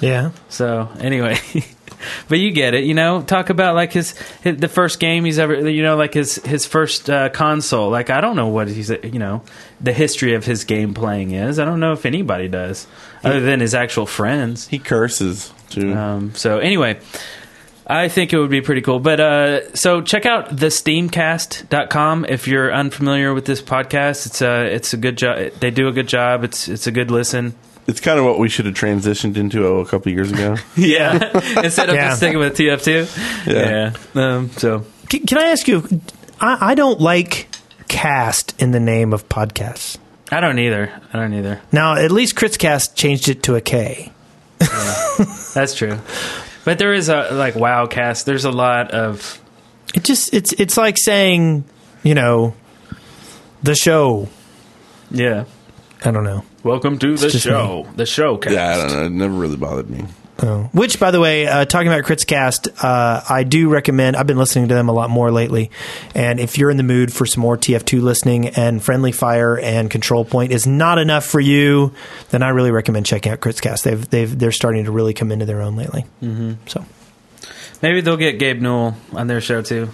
Yeah. 0.00 0.30
So 0.48 0.88
anyway, 0.98 1.38
but 2.28 2.38
you 2.38 2.50
get 2.50 2.74
it. 2.74 2.84
You 2.84 2.94
know, 2.94 3.22
talk 3.22 3.50
about 3.50 3.74
like 3.74 3.92
his, 3.92 4.12
his 4.42 4.56
the 4.58 4.68
first 4.68 5.00
game 5.00 5.24
he's 5.24 5.38
ever. 5.38 5.68
You 5.68 5.82
know, 5.82 5.96
like 5.96 6.14
his 6.14 6.36
his 6.36 6.66
first 6.66 7.08
uh, 7.10 7.28
console. 7.30 7.90
Like 7.90 8.10
I 8.10 8.20
don't 8.20 8.36
know 8.36 8.48
what 8.48 8.68
he's. 8.68 8.90
You 8.90 9.18
know, 9.18 9.42
the 9.80 9.92
history 9.92 10.34
of 10.34 10.44
his 10.44 10.64
game 10.64 10.94
playing 10.94 11.32
is. 11.32 11.58
I 11.58 11.64
don't 11.64 11.80
know 11.80 11.92
if 11.92 12.06
anybody 12.06 12.48
does, 12.48 12.86
other 13.24 13.40
than 13.40 13.60
his 13.60 13.74
actual 13.74 14.06
friends. 14.06 14.68
He 14.68 14.78
curses 14.78 15.52
too. 15.70 15.92
Um, 15.92 16.34
so 16.34 16.58
anyway. 16.58 17.00
I 17.84 18.08
think 18.08 18.32
it 18.32 18.38
would 18.38 18.48
be 18.48 18.60
pretty 18.60 18.80
cool. 18.80 19.00
But 19.00 19.18
uh, 19.18 19.74
so 19.74 20.02
check 20.02 20.24
out 20.24 20.50
thesteamcast.com 20.56 22.26
if 22.26 22.46
you're 22.46 22.72
unfamiliar 22.72 23.34
with 23.34 23.44
this 23.44 23.60
podcast. 23.60 24.26
It's 24.26 24.40
a 24.40 24.72
it's 24.72 24.94
a 24.94 24.96
good 24.96 25.18
job. 25.18 25.52
They 25.58 25.70
do 25.72 25.88
a 25.88 25.92
good 25.92 26.06
job. 26.06 26.44
It's 26.44 26.68
it's 26.68 26.86
a 26.86 26.92
good 26.92 27.10
listen. 27.10 27.54
It's 27.86 28.00
kind 28.00 28.18
of 28.18 28.24
what 28.24 28.38
we 28.38 28.48
should 28.48 28.66
have 28.66 28.74
transitioned 28.74 29.36
into 29.36 29.66
oh, 29.66 29.78
a 29.80 29.86
couple 29.86 30.12
years 30.12 30.30
ago. 30.30 30.56
Yeah, 30.76 31.14
instead 31.64 31.88
of 31.88 31.94
Yeah. 31.96 32.08
just 32.08 32.18
sticking 32.18 32.38
with 32.38 32.56
TF2. 32.56 33.46
Yeah. 33.46 33.92
Yeah. 34.14 34.22
Um, 34.36 34.50
so 34.50 34.84
Can, 35.08 35.26
can 35.26 35.38
I 35.38 35.46
ask 35.46 35.66
you? 35.66 36.00
I, 36.40 36.70
I 36.72 36.74
don't 36.74 37.00
like 37.00 37.48
cast 37.88 38.60
in 38.62 38.70
the 38.70 38.80
name 38.80 39.12
of 39.12 39.28
podcasts. 39.28 39.98
I 40.30 40.40
don't 40.40 40.58
either. 40.58 40.90
I 41.12 41.18
don't 41.18 41.34
either. 41.34 41.60
Now, 41.72 41.96
at 41.96 42.10
least 42.10 42.36
Kritzcast 42.36 42.94
changed 42.94 43.28
it 43.28 43.42
to 43.44 43.54
a 43.56 43.60
K. 43.60 44.12
That's 45.54 45.74
true. 45.74 45.98
But 46.64 46.78
there 46.78 46.94
is 46.94 47.08
a 47.08 47.30
like 47.32 47.54
Wowcast. 47.54 48.24
There's 48.24 48.44
a 48.44 48.50
lot 48.50 48.92
of 48.92 49.40
It 49.94 50.04
just 50.04 50.32
it's 50.32 50.52
it's 50.54 50.76
like 50.76 50.96
saying, 50.98 51.64
you 52.02 52.14
know, 52.14 52.54
the 53.62 53.74
show. 53.74 54.28
yeah. 55.10 55.44
I 56.04 56.10
don't 56.10 56.24
know. 56.24 56.44
Welcome 56.62 56.98
to 56.98 57.16
the 57.16 57.28
just 57.28 57.44
show. 57.44 57.86
The 57.96 58.06
show 58.06 58.36
cast. 58.36 58.54
yeah, 58.54 58.72
I 58.72 58.76
don't 58.76 58.92
know. 58.92 59.04
It 59.04 59.12
never 59.12 59.34
really 59.34 59.56
bothered 59.56 59.88
me. 59.88 60.04
Oh. 60.42 60.68
Which, 60.72 60.98
by 60.98 61.10
the 61.12 61.20
way, 61.20 61.46
uh, 61.46 61.66
talking 61.66 61.86
about 61.86 62.02
Kritzcast, 62.04 62.82
uh, 62.82 63.22
I 63.28 63.44
do 63.44 63.68
recommend. 63.68 64.16
I've 64.16 64.26
been 64.26 64.38
listening 64.38 64.68
to 64.68 64.74
them 64.74 64.88
a 64.88 64.92
lot 64.92 65.10
more 65.10 65.30
lately, 65.30 65.70
and 66.14 66.40
if 66.40 66.58
you're 66.58 66.70
in 66.70 66.78
the 66.78 66.82
mood 66.82 67.12
for 67.12 67.26
some 67.26 67.42
more 67.42 67.56
TF2 67.56 68.02
listening, 68.02 68.48
and 68.48 68.82
Friendly 68.82 69.12
Fire 69.12 69.58
and 69.58 69.90
Control 69.90 70.24
Point 70.24 70.50
is 70.50 70.66
not 70.66 70.98
enough 70.98 71.24
for 71.24 71.38
you, 71.38 71.92
then 72.30 72.42
I 72.42 72.48
really 72.48 72.72
recommend 72.72 73.06
checking 73.06 73.30
out 73.30 73.40
Kritzcast. 73.40 73.82
They've 73.84 74.08
they've 74.10 74.36
they're 74.36 74.52
starting 74.52 74.84
to 74.86 74.90
really 74.90 75.14
come 75.14 75.30
into 75.30 75.44
their 75.44 75.60
own 75.60 75.76
lately. 75.76 76.06
Mm-hmm. 76.22 76.54
So 76.66 76.84
Maybe 77.82 78.00
they'll 78.00 78.16
get 78.16 78.38
Gabe 78.38 78.60
Newell 78.60 78.96
on 79.12 79.26
their 79.26 79.40
show 79.40 79.60
too. 79.60 79.90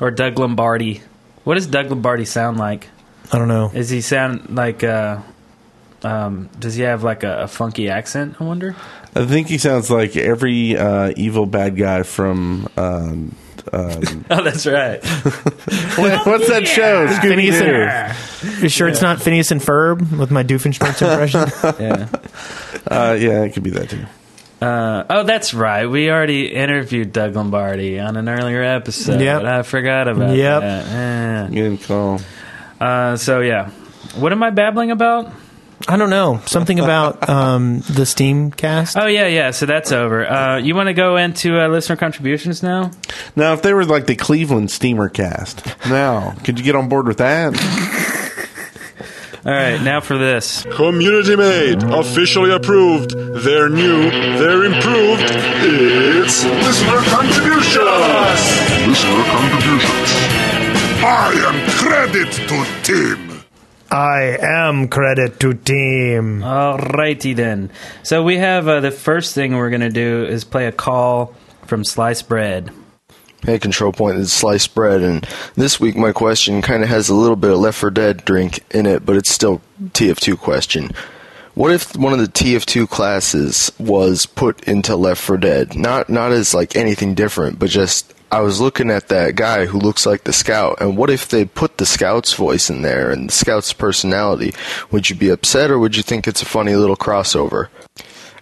Or 0.00 0.10
Doug 0.10 0.38
Lombardi. 0.38 1.02
What 1.44 1.54
does 1.54 1.66
Doug 1.66 1.90
Lombardi 1.90 2.24
sound 2.24 2.56
like? 2.56 2.88
I 3.30 3.38
don't 3.38 3.48
know. 3.48 3.70
Is 3.74 3.90
he 3.90 4.00
sound 4.00 4.54
like 4.56 4.82
uh 4.82 5.18
um 6.02 6.48
does 6.58 6.74
he 6.74 6.82
have 6.82 7.02
like 7.04 7.22
a, 7.22 7.42
a 7.42 7.48
funky 7.48 7.88
accent, 7.88 8.36
I 8.40 8.44
wonder? 8.44 8.74
I 9.14 9.24
think 9.26 9.48
he 9.48 9.58
sounds 9.58 9.90
like 9.90 10.16
every 10.16 10.76
uh, 10.76 11.12
evil 11.16 11.44
bad 11.46 11.76
guy 11.76 12.02
from. 12.02 12.66
Um, 12.78 13.34
um, 13.72 14.24
Oh, 14.30 14.42
that's 14.42 14.66
right. 14.66 15.04
what- 15.96 16.26
what's 16.26 16.48
that 16.48 16.66
show? 16.66 17.06
Phineas 17.20 17.60
Scooby-Doo. 17.60 18.48
and, 18.48 18.62
you 18.62 18.68
sure 18.70 18.88
it's 18.88 19.02
not 19.02 19.20
Phineas 19.20 19.50
and 19.50 19.60
Ferb 19.60 20.18
with 20.18 20.30
my 20.30 20.42
Doofenshmirtz 20.42 21.02
impression? 21.10 21.76
yeah. 21.78 22.08
Uh, 22.90 23.14
yeah, 23.20 23.42
it 23.44 23.52
could 23.52 23.62
be 23.62 23.70
that 23.70 23.90
too. 23.90 24.04
Uh, 24.64 25.04
oh, 25.10 25.22
that's 25.24 25.52
right. 25.54 25.86
We 25.86 26.10
already 26.10 26.46
interviewed 26.46 27.12
Doug 27.12 27.36
Lombardi 27.36 27.98
on 28.00 28.16
an 28.16 28.28
earlier 28.28 28.62
episode. 28.62 29.20
Yep. 29.20 29.42
I 29.44 29.62
forgot 29.62 30.08
about 30.08 30.34
Yep. 30.36 30.60
that. 30.62 30.86
Eh. 30.88 31.54
Good 31.54 31.82
call. 31.82 32.20
Uh, 32.82 33.16
so 33.16 33.40
yeah, 33.40 33.70
what 34.16 34.32
am 34.32 34.42
I 34.42 34.50
babbling 34.50 34.90
about? 34.90 35.32
I 35.86 35.96
don't 35.96 36.10
know. 36.10 36.40
Something 36.46 36.80
about 36.80 37.28
um, 37.28 37.80
the 37.88 38.04
Steam 38.04 38.50
cast. 38.50 38.96
Oh 38.96 39.06
yeah, 39.06 39.28
yeah. 39.28 39.52
So 39.52 39.66
that's 39.66 39.92
over. 39.92 40.28
Uh, 40.28 40.58
you 40.58 40.74
want 40.74 40.88
to 40.88 40.92
go 40.92 41.16
into 41.16 41.60
uh, 41.60 41.68
listener 41.68 41.94
contributions 41.94 42.60
now? 42.62 42.90
Now, 43.36 43.52
if 43.52 43.62
they 43.62 43.72
were 43.72 43.84
like 43.84 44.06
the 44.06 44.16
Cleveland 44.16 44.72
Steamer 44.72 45.08
cast, 45.08 45.64
now 45.88 46.32
could 46.44 46.58
you 46.58 46.64
get 46.64 46.74
on 46.74 46.88
board 46.88 47.06
with 47.06 47.18
that? 47.18 47.54
All 49.44 49.52
right, 49.52 49.80
now 49.82 50.00
for 50.00 50.18
this. 50.18 50.64
Community 50.74 51.34
made, 51.34 51.82
officially 51.82 52.52
approved. 52.52 53.10
They're 53.10 53.68
new, 53.68 54.08
they're 54.38 54.64
improved. 54.64 55.22
It's 55.24 56.44
listener 56.44 57.02
contributions. 57.10 57.86
Listener 58.86 59.24
contributions. 59.24 60.01
I 61.04 61.32
am 61.34 61.68
credit 61.68 62.32
to 62.32 62.82
team. 62.84 63.42
I 63.90 64.38
am 64.40 64.86
credit 64.86 65.40
to 65.40 65.52
team. 65.52 66.42
Alrighty 66.42 67.34
then. 67.34 67.70
So 68.04 68.22
we 68.22 68.36
have 68.38 68.68
uh, 68.68 68.78
the 68.78 68.92
first 68.92 69.34
thing 69.34 69.56
we're 69.56 69.70
gonna 69.70 69.90
do 69.90 70.24
is 70.24 70.44
play 70.44 70.66
a 70.66 70.72
call 70.72 71.34
from 71.66 71.82
Slice 71.82 72.22
Bread. 72.22 72.70
Hey, 73.44 73.58
Control 73.58 73.90
Point, 73.90 74.18
it's 74.18 74.32
Sliced 74.32 74.76
Bread, 74.76 75.02
and 75.02 75.26
this 75.56 75.80
week 75.80 75.96
my 75.96 76.12
question 76.12 76.62
kind 76.62 76.84
of 76.84 76.88
has 76.88 77.08
a 77.08 77.16
little 77.16 77.34
bit 77.34 77.50
of 77.50 77.58
Left 77.58 77.78
4 77.78 77.90
Dead 77.90 78.24
drink 78.24 78.60
in 78.70 78.86
it, 78.86 79.04
but 79.04 79.16
it's 79.16 79.32
still 79.32 79.60
TF2 79.82 80.38
question. 80.38 80.92
What 81.54 81.72
if 81.72 81.96
one 81.96 82.12
of 82.12 82.20
the 82.20 82.28
TF2 82.28 82.88
classes 82.88 83.72
was 83.80 84.24
put 84.26 84.62
into 84.68 84.94
Left 84.94 85.20
4 85.20 85.36
Dead? 85.36 85.74
Not 85.74 86.08
not 86.08 86.30
as 86.30 86.54
like 86.54 86.76
anything 86.76 87.14
different, 87.14 87.58
but 87.58 87.70
just 87.70 88.14
I 88.32 88.40
was 88.40 88.62
looking 88.62 88.90
at 88.90 89.08
that 89.08 89.36
guy 89.36 89.66
who 89.66 89.78
looks 89.78 90.06
like 90.06 90.24
the 90.24 90.32
scout, 90.32 90.78
and 90.80 90.96
what 90.96 91.10
if 91.10 91.28
they 91.28 91.44
put 91.44 91.76
the 91.76 91.84
scout's 91.84 92.32
voice 92.32 92.70
in 92.70 92.80
there 92.80 93.10
and 93.10 93.28
the 93.28 93.32
scout's 93.32 93.74
personality? 93.74 94.54
Would 94.90 95.10
you 95.10 95.16
be 95.16 95.28
upset 95.28 95.70
or 95.70 95.78
would 95.78 95.98
you 95.98 96.02
think 96.02 96.26
it's 96.26 96.40
a 96.40 96.46
funny 96.46 96.74
little 96.74 96.96
crossover? 96.96 97.68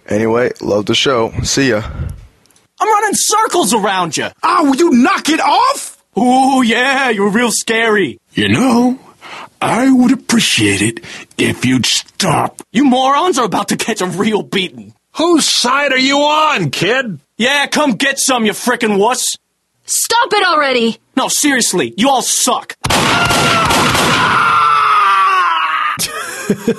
Anyway, 0.07 0.53
love 0.61 0.85
the 0.85 0.95
show. 0.95 1.33
See 1.43 1.71
ya. 1.71 1.81
I'm 2.79 2.87
running 2.87 3.15
circles 3.15 3.73
around 3.73 4.15
you. 4.15 4.27
Oh, 4.27 4.31
ah, 4.43 4.63
will 4.63 4.77
you 4.77 4.91
knock 4.91 5.27
it 5.27 5.41
off? 5.41 6.01
Oh, 6.15 6.61
yeah, 6.61 7.09
you're 7.09 7.29
real 7.29 7.51
scary. 7.51 8.17
You 8.31 8.47
know, 8.47 8.97
I 9.61 9.91
would 9.91 10.13
appreciate 10.13 10.81
it 10.81 11.05
if 11.37 11.65
you'd 11.65 11.85
stop. 11.85 12.61
You 12.71 12.85
morons 12.85 13.37
are 13.37 13.45
about 13.45 13.67
to 13.67 13.75
catch 13.75 13.99
a 13.99 14.05
real 14.05 14.41
beating. 14.41 14.93
Whose 15.17 15.45
side 15.45 15.91
are 15.91 15.99
you 15.99 16.17
on, 16.19 16.69
kid? 16.69 17.19
Yeah, 17.37 17.67
come 17.67 17.91
get 17.91 18.19
some, 18.19 18.45
you 18.45 18.53
frickin' 18.53 18.97
wuss. 18.97 19.35
Stop 19.93 20.31
it 20.33 20.45
already! 20.47 20.97
No, 21.17 21.27
seriously, 21.27 21.93
you 21.97 22.09
all 22.09 22.21
suck. 22.21 22.75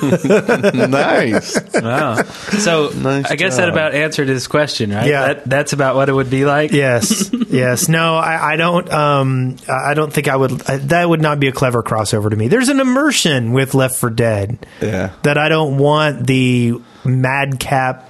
nice. 0.02 1.58
Wow. 1.74 2.22
So 2.22 2.90
Nice 2.90 3.30
I 3.30 3.36
guess 3.36 3.56
that 3.56 3.68
about 3.68 3.94
answered 3.94 4.28
his 4.28 4.46
question, 4.46 4.90
right? 4.90 5.06
Yeah. 5.06 5.34
That, 5.34 5.44
that's 5.44 5.72
about 5.72 5.96
what 5.96 6.08
it 6.08 6.12
would 6.12 6.30
be 6.30 6.44
like. 6.44 6.72
Yes, 6.72 7.30
yes. 7.48 7.88
No, 7.88 8.16
I, 8.16 8.52
I 8.52 8.56
don't. 8.56 8.90
Um, 8.92 9.56
I 9.68 9.94
don't 9.94 10.12
think 10.12 10.28
I 10.28 10.36
would. 10.36 10.68
I, 10.68 10.76
that 10.78 11.08
would 11.08 11.22
not 11.22 11.40
be 11.40 11.48
a 11.48 11.52
clever 11.52 11.82
crossover 11.82 12.30
to 12.30 12.36
me. 12.36 12.48
There's 12.48 12.68
an 12.68 12.80
immersion 12.80 13.52
with 13.52 13.74
Left 13.74 13.96
4 13.96 14.10
Dead 14.10 14.66
Yeah. 14.80 15.12
that 15.22 15.38
I 15.38 15.48
don't 15.48 15.78
want 15.78 16.26
the 16.26 16.74
madcap 17.04 18.08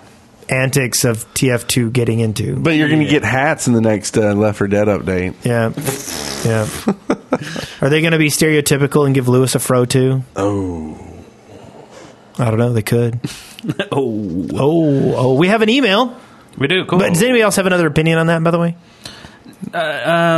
antics 0.53 1.05
of 1.05 1.25
TF2 1.35 1.93
getting 1.93 2.21
into. 2.21 2.57
But 2.57 2.75
you're 2.77 2.88
going 2.88 3.01
to 3.01 3.09
get 3.09 3.25
hats 3.25 3.67
in 3.67 3.73
the 3.73 3.81
next 3.81 4.17
uh, 4.17 4.35
Left 4.35 4.59
4 4.59 4.69
Dead 4.69 4.88
update. 4.88 5.35
Yeah, 5.45 5.73
yeah. 6.45 6.69
Are 7.81 7.88
they 7.88 8.01
going 8.01 8.12
to 8.12 8.19
be 8.19 8.29
stereotypical 8.29 9.07
and 9.07 9.15
give 9.15 9.29
Lewis 9.29 9.55
a 9.55 9.59
fro 9.59 9.85
too? 9.85 10.23
Oh. 10.37 10.99
I 12.38 12.51
don't 12.51 12.59
know. 12.59 12.73
They 12.73 12.83
could. 12.83 13.21
oh, 13.93 14.47
oh, 14.55 15.15
oh. 15.17 15.35
We 15.35 15.49
have 15.49 15.62
an 15.62 15.69
email. 15.69 16.17
We 16.59 16.67
do. 16.67 16.85
Cool. 16.85 16.99
But 16.99 17.11
does 17.11 17.23
anybody 17.23 17.43
else 17.43 17.57
have 17.57 17.67
another 17.67 17.87
opinion 17.87 18.19
on 18.19 18.27
that? 18.29 18.43
By 18.43 18.51
the 18.51 18.59
way. 18.59 18.77
Uh, 19.73 19.79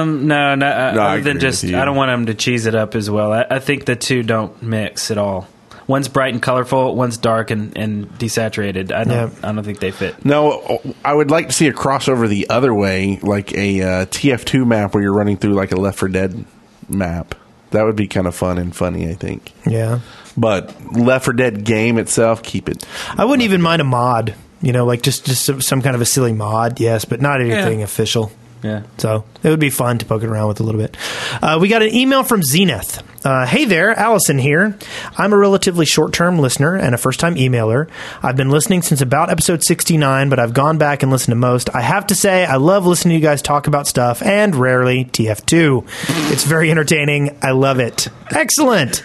um, 0.02 0.26
no, 0.26 0.54
no. 0.54 0.66
Uh, 0.66 0.92
No, 0.94 1.02
I 1.02 1.12
other 1.14 1.22
than 1.22 1.40
just. 1.40 1.64
I 1.64 1.84
don't 1.84 1.96
want 1.96 2.10
them 2.10 2.26
to 2.26 2.34
cheese 2.34 2.66
it 2.66 2.74
up 2.74 2.94
as 2.94 3.10
well. 3.10 3.32
I, 3.32 3.46
I 3.50 3.58
think 3.58 3.84
the 3.84 3.96
two 3.96 4.22
don't 4.22 4.62
mix 4.62 5.10
at 5.10 5.18
all. 5.18 5.48
One's 5.86 6.08
bright 6.08 6.32
and 6.32 6.42
colorful. 6.42 6.94
One's 6.94 7.18
dark 7.18 7.50
and, 7.50 7.76
and 7.76 8.08
desaturated. 8.18 8.90
I 8.92 9.04
don't. 9.04 9.44
I 9.44 9.52
don't 9.52 9.64
think 9.64 9.80
they 9.80 9.90
fit. 9.90 10.24
No, 10.24 10.80
I 11.04 11.12
would 11.12 11.30
like 11.30 11.48
to 11.48 11.52
see 11.52 11.68
a 11.68 11.72
crossover 11.72 12.26
the 12.28 12.48
other 12.48 12.72
way, 12.72 13.18
like 13.22 13.52
a 13.54 13.82
uh, 13.82 14.06
TF2 14.06 14.66
map 14.66 14.94
where 14.94 15.02
you're 15.02 15.12
running 15.14 15.36
through 15.36 15.52
like 15.54 15.72
a 15.72 15.76
Left 15.76 15.98
4 15.98 16.08
Dead 16.08 16.44
map. 16.88 17.34
That 17.70 17.82
would 17.84 17.96
be 17.96 18.06
kind 18.06 18.26
of 18.26 18.34
fun 18.34 18.56
and 18.58 18.74
funny, 18.74 19.08
I 19.10 19.14
think. 19.14 19.52
Yeah. 19.66 20.00
But 20.36 20.74
Left 20.96 21.24
4 21.26 21.34
Dead 21.34 21.64
game 21.64 21.98
itself, 21.98 22.42
keep 22.42 22.68
it. 22.68 22.86
I 23.16 23.24
wouldn't 23.24 23.42
even 23.44 23.60
mind 23.60 23.82
a 23.82 23.84
mod. 23.84 24.34
You 24.62 24.72
know, 24.72 24.86
like 24.86 25.02
just 25.02 25.26
just 25.26 25.44
some, 25.44 25.60
some 25.60 25.82
kind 25.82 25.94
of 25.94 26.00
a 26.00 26.06
silly 26.06 26.32
mod, 26.32 26.80
yes, 26.80 27.04
but 27.04 27.20
not 27.20 27.42
anything 27.42 27.80
Yeah. 27.80 27.84
official. 27.84 28.32
Yeah. 28.62 28.84
So 28.96 29.24
it 29.42 29.50
would 29.50 29.60
be 29.60 29.68
fun 29.68 29.98
to 29.98 30.06
poke 30.06 30.22
it 30.22 30.28
around 30.30 30.48
with 30.48 30.60
a 30.60 30.62
little 30.62 30.80
bit. 30.80 30.96
Uh, 31.42 31.58
we 31.60 31.68
got 31.68 31.82
an 31.82 31.94
email 31.94 32.22
from 32.22 32.42
Zenith. 32.42 33.02
Uh, 33.24 33.46
hey 33.46 33.64
there, 33.64 33.98
Allison 33.98 34.36
here. 34.36 34.76
I'm 35.16 35.32
a 35.32 35.38
relatively 35.38 35.86
short 35.86 36.12
term 36.12 36.38
listener 36.38 36.76
and 36.76 36.94
a 36.94 36.98
first 36.98 37.18
time 37.18 37.36
emailer. 37.36 37.88
I've 38.22 38.36
been 38.36 38.50
listening 38.50 38.82
since 38.82 39.00
about 39.00 39.30
episode 39.30 39.64
69, 39.64 40.28
but 40.28 40.38
I've 40.38 40.52
gone 40.52 40.76
back 40.76 41.02
and 41.02 41.10
listened 41.10 41.32
to 41.32 41.36
most. 41.36 41.74
I 41.74 41.80
have 41.80 42.06
to 42.08 42.14
say, 42.14 42.44
I 42.44 42.56
love 42.56 42.84
listening 42.84 43.12
to 43.12 43.14
you 43.14 43.26
guys 43.26 43.40
talk 43.40 43.66
about 43.66 43.86
stuff 43.86 44.20
and 44.20 44.54
rarely 44.54 45.06
TF2. 45.06 46.32
It's 46.32 46.44
very 46.44 46.70
entertaining. 46.70 47.34
I 47.40 47.52
love 47.52 47.80
it. 47.80 48.08
Excellent. 48.30 49.02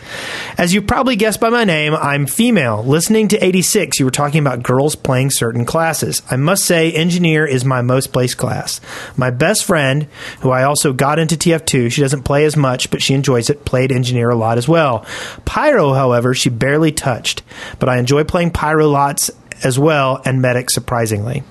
As 0.57 0.73
you 0.73 0.81
probably 0.81 1.15
guessed 1.15 1.39
by 1.39 1.49
my 1.49 1.63
name, 1.63 1.93
I'm 1.93 2.27
female. 2.27 2.83
Listening 2.83 3.29
to 3.29 3.41
86, 3.41 3.99
you 3.99 4.05
were 4.05 4.11
talking 4.11 4.41
about 4.41 4.63
girls 4.63 4.97
playing 4.97 5.31
certain 5.31 5.63
classes. 5.63 6.21
I 6.29 6.35
must 6.35 6.65
say, 6.65 6.91
engineer 6.91 7.45
is 7.45 7.63
my 7.63 7.81
most 7.81 8.11
placed 8.11 8.37
class. 8.37 8.81
My 9.15 9.29
best 9.29 9.63
friend, 9.63 10.07
who 10.41 10.49
I 10.49 10.63
also 10.63 10.91
got 10.91 11.19
into 11.19 11.37
TF2, 11.37 11.89
she 11.89 12.01
doesn't 12.01 12.23
play 12.23 12.43
as 12.43 12.57
much, 12.57 12.91
but 12.91 13.01
she 13.01 13.13
enjoys 13.13 13.49
it, 13.49 13.63
played 13.63 13.93
engineer 13.93 14.08
a 14.17 14.35
lot 14.35 14.57
as 14.57 14.67
well. 14.67 15.05
Pyro, 15.45 15.93
however, 15.93 16.33
she 16.33 16.49
barely 16.49 16.91
touched, 16.91 17.43
but 17.79 17.89
I 17.89 17.97
enjoy 17.97 18.23
playing 18.23 18.51
Pyro 18.51 18.87
lots 18.87 19.29
as 19.63 19.77
well, 19.77 20.21
and 20.25 20.41
medic 20.41 20.69
surprisingly. 20.69 21.43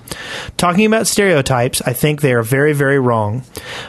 Talking 0.56 0.86
about 0.86 1.06
stereotypes, 1.06 1.82
I 1.82 1.92
think 1.92 2.20
they 2.20 2.32
are 2.32 2.42
very, 2.42 2.72
very 2.72 2.98
wrong. 2.98 3.44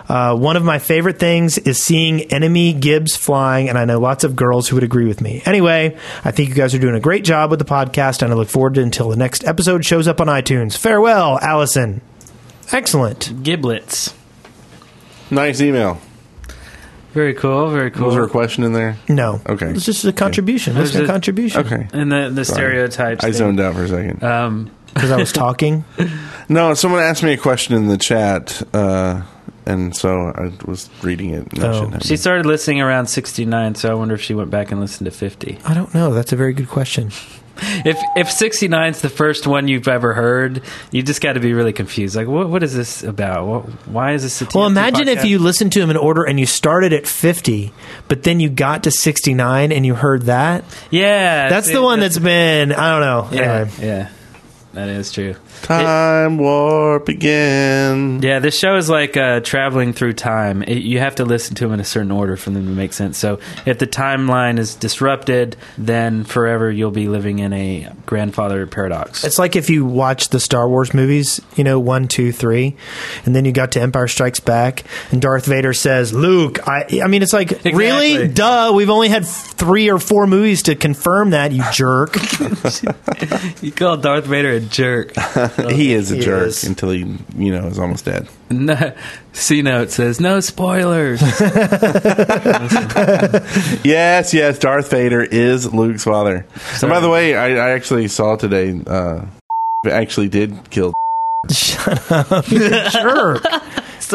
Uh, 0.08 0.36
one 0.36 0.58
of 0.58 0.64
my 0.64 0.80
favorite 0.80 1.20
things 1.20 1.58
is 1.58 1.82
seeing 1.82 2.22
enemy 2.24 2.74
gibs 2.74 3.16
flying, 3.16 3.70
and 3.70 3.78
I 3.78 3.86
know 3.86 4.00
lots 4.00 4.24
of 4.24 4.36
girls 4.36 4.68
who 4.68 4.76
would 4.76 4.84
agree 4.84 5.06
with 5.06 5.22
me. 5.22 5.42
Anyway, 5.46 5.98
I 6.24 6.32
think 6.32 6.50
you 6.50 6.56
guys 6.56 6.76
are 6.76 6.80
doing 6.80 6.96
a 6.96 7.00
great 7.00 7.24
job 7.24 7.50
with 7.50 7.60
the 7.60 7.66
podcast, 7.66 8.22
and 8.22 8.32
I 8.32 8.36
look 8.36 8.50
forward 8.50 8.76
to 8.76 8.82
until 8.82 9.10
the 9.10 9.16
next 9.16 9.46
episode 9.46 9.86
shows 9.86 10.08
up 10.08 10.20
on 10.20 10.28
iTunes. 10.28 10.78
Farewell, 10.78 11.40
Allison. 11.42 12.02
Excellent. 12.72 13.42
Giblets. 13.42 14.14
Nice 15.32 15.62
email. 15.62 16.02
Very 17.14 17.34
cool. 17.34 17.70
Very 17.72 17.90
cool. 17.92 18.06
Was 18.08 18.16
there 18.16 18.24
a 18.24 18.30
question 18.30 18.64
in 18.64 18.74
there? 18.74 18.98
No. 19.10 19.42
Okay. 19.48 19.68
It's 19.72 19.86
just 19.86 20.06
a 20.06 20.14
contribution. 20.14 20.76
There's 20.76 20.90
It's 20.90 21.00
a 21.00 21.04
a- 21.04 21.08
contribution. 21.08 21.62
Okay. 21.66 21.88
And 21.94 22.12
the 22.12 22.30
the 22.32 22.46
Sorry. 22.46 22.62
stereotypes. 22.70 23.24
I 23.24 23.28
thing. 23.28 23.34
zoned 23.34 23.60
out 23.60 23.74
for 23.76 23.84
a 23.84 23.88
second. 23.88 24.24
Um, 24.24 24.70
Because 24.94 25.12
I 25.12 25.18
was 25.18 25.32
talking. 25.46 25.86
No, 26.50 26.74
someone 26.74 27.02
asked 27.02 27.24
me 27.24 27.34
a 27.34 27.38
question 27.38 27.76
in 27.76 27.88
the 27.88 27.98
chat, 27.98 28.62
uh, 28.74 29.22
and 29.68 29.96
so 29.96 30.34
I 30.36 30.52
was 30.66 30.90
reading 31.04 31.30
it. 31.32 31.54
and 31.54 31.64
Oh. 31.64 31.92
she 32.02 32.18
started 32.18 32.46
listening 32.48 32.82
around 32.82 33.06
69, 33.08 33.76
so 33.76 33.92
I 33.92 33.94
wonder 33.94 34.16
if 34.16 34.22
she 34.22 34.34
went 34.34 34.50
back 34.50 34.72
and 34.72 34.80
listened 34.82 35.06
to 35.06 35.12
50. 35.12 35.60
I 35.66 35.74
don't 35.76 35.94
know. 35.94 36.12
That's 36.14 36.34
a 36.34 36.36
very 36.36 36.54
good 36.54 36.70
question. 36.70 37.12
If 37.86 37.98
if 38.16 38.30
69 38.32 38.92
is 38.92 39.02
the 39.02 39.10
first 39.10 39.48
one 39.48 39.68
you've 39.68 39.88
ever 39.88 40.14
heard, 40.14 40.62
you 40.92 41.02
just 41.04 41.22
got 41.22 41.34
to 41.34 41.40
be 41.40 41.54
really 41.54 41.74
confused. 41.74 42.16
Like, 42.16 42.28
what 42.28 42.50
what 42.50 42.64
is 42.64 42.74
this 42.76 43.04
about? 43.04 43.48
What, 43.48 43.66
why 43.88 44.14
is 44.14 44.24
this 44.24 44.42
a 44.42 44.48
Well, 44.54 44.68
imagine 44.68 45.08
if 45.08 45.24
you 45.26 45.40
listened 45.40 45.72
to 45.74 45.82
him 45.82 45.90
in 45.90 45.98
order 45.98 46.24
and 46.24 46.40
you 46.40 46.46
started 46.46 46.94
at 46.94 47.08
50, 47.08 47.72
but 48.08 48.24
then 48.24 48.40
you 48.40 48.50
got 48.50 48.84
to 48.84 48.92
69 48.92 49.72
and 49.72 49.86
you 49.86 49.96
heard 49.96 50.24
that. 50.24 50.64
Yeah. 50.92 51.50
That's 51.50 51.70
the 51.72 51.82
one 51.82 52.00
that's- 52.00 52.16
that's 52.16 52.24
been, 52.24 52.72
I 52.74 52.92
don't 52.92 53.02
know. 53.02 53.28
Yeah, 53.38 53.42
Anyway. 53.54 53.72
yeah. 53.82 54.10
That 54.74 54.88
is 54.90 55.12
true. 55.12 55.36
Time 55.64 56.38
warp 56.38 57.10
again. 57.10 58.22
Yeah, 58.22 58.38
this 58.38 58.58
show 58.58 58.76
is 58.76 58.88
like 58.88 59.18
uh, 59.18 59.40
traveling 59.40 59.94
through 59.94 60.14
time. 60.14 60.62
It, 60.62 60.84
you 60.84 61.00
have 61.00 61.16
to 61.16 61.26
listen 61.26 61.56
to 61.56 61.66
them 61.66 61.74
in 61.74 61.80
a 61.80 61.86
certain 61.86 62.12
order 62.12 62.38
for 62.38 62.52
them 62.52 62.66
to 62.66 62.72
make 62.72 62.94
sense. 62.94 63.18
So 63.18 63.40
if 63.66 63.80
the 63.80 63.88
timeline 63.88 64.60
is 64.60 64.76
disrupted, 64.76 65.58
then 65.78 66.24
forever 66.24 66.72
you'll 66.72 66.92
be 66.92 67.08
living 67.08 67.40
in 67.40 67.52
a 67.52 67.90
grandfather 68.06 68.68
paradox. 68.68 69.24
It's 69.24 69.40
like 69.40 69.56
if 69.56 69.72
you 69.72 69.86
watch 69.86 70.30
the 70.30 70.40
Star 70.40 70.70
Wars 70.70 70.94
movies, 70.94 71.42
you 71.56 71.64
know, 71.64 71.80
one, 71.80 72.08
two, 72.08 72.32
three, 72.32 72.76
and 73.26 73.36
then 73.36 73.46
you 73.46 73.52
got 73.52 73.72
to 73.72 73.82
Empire 73.82 74.08
Strikes 74.08 74.40
Back, 74.40 74.84
and 75.12 75.20
Darth 75.20 75.46
Vader 75.46 75.74
says, 75.74 76.14
Luke, 76.14 76.68
I, 76.68 77.02
I 77.04 77.08
mean, 77.08 77.24
it's 77.24 77.34
like, 77.34 77.64
really? 77.66 78.28
Duh, 78.28 78.72
we've 78.76 78.90
only 78.92 79.10
had 79.10 79.26
three 79.26 79.90
or 79.90 79.98
four 79.98 80.28
movies 80.28 80.64
to 80.64 80.76
confirm 80.76 81.32
that, 81.32 81.52
you 81.52 81.64
jerk. 81.72 82.16
you 83.64 83.72
call 83.72 83.98
Darth 83.98 84.26
Vader 84.26 84.59
a 84.64 84.68
jerk. 84.68 85.14
he 85.72 85.94
is 85.94 86.12
a 86.12 86.16
He 86.16 86.22
jerk 86.22 86.48
is. 86.48 86.64
until 86.64 86.92
he, 86.92 87.00
you 87.36 87.52
know, 87.52 87.68
is 87.68 87.80
almost 87.80 88.06
dead. 88.06 88.28
No, 88.50 88.94
C 89.34 89.62
note 89.62 89.90
says 89.92 90.20
no 90.20 90.40
spoilers. 90.40 91.22
yes, 93.84 94.34
yes, 94.34 94.60
Darth 94.60 94.90
Vader 94.90 95.22
is 95.24 95.72
Luke's 95.74 96.04
father. 96.04 96.46
And 96.82 96.90
by 96.90 97.00
the 97.00 97.10
way, 97.10 97.36
I, 97.36 97.68
I 97.68 97.70
actually 97.72 98.08
saw 98.08 98.36
today. 98.36 98.80
Uh, 98.86 99.26
actually 99.90 100.30
did 100.30 100.70
kill. 100.70 100.94
Shut 101.50 102.12
up, 102.12 102.48
you 102.52 102.60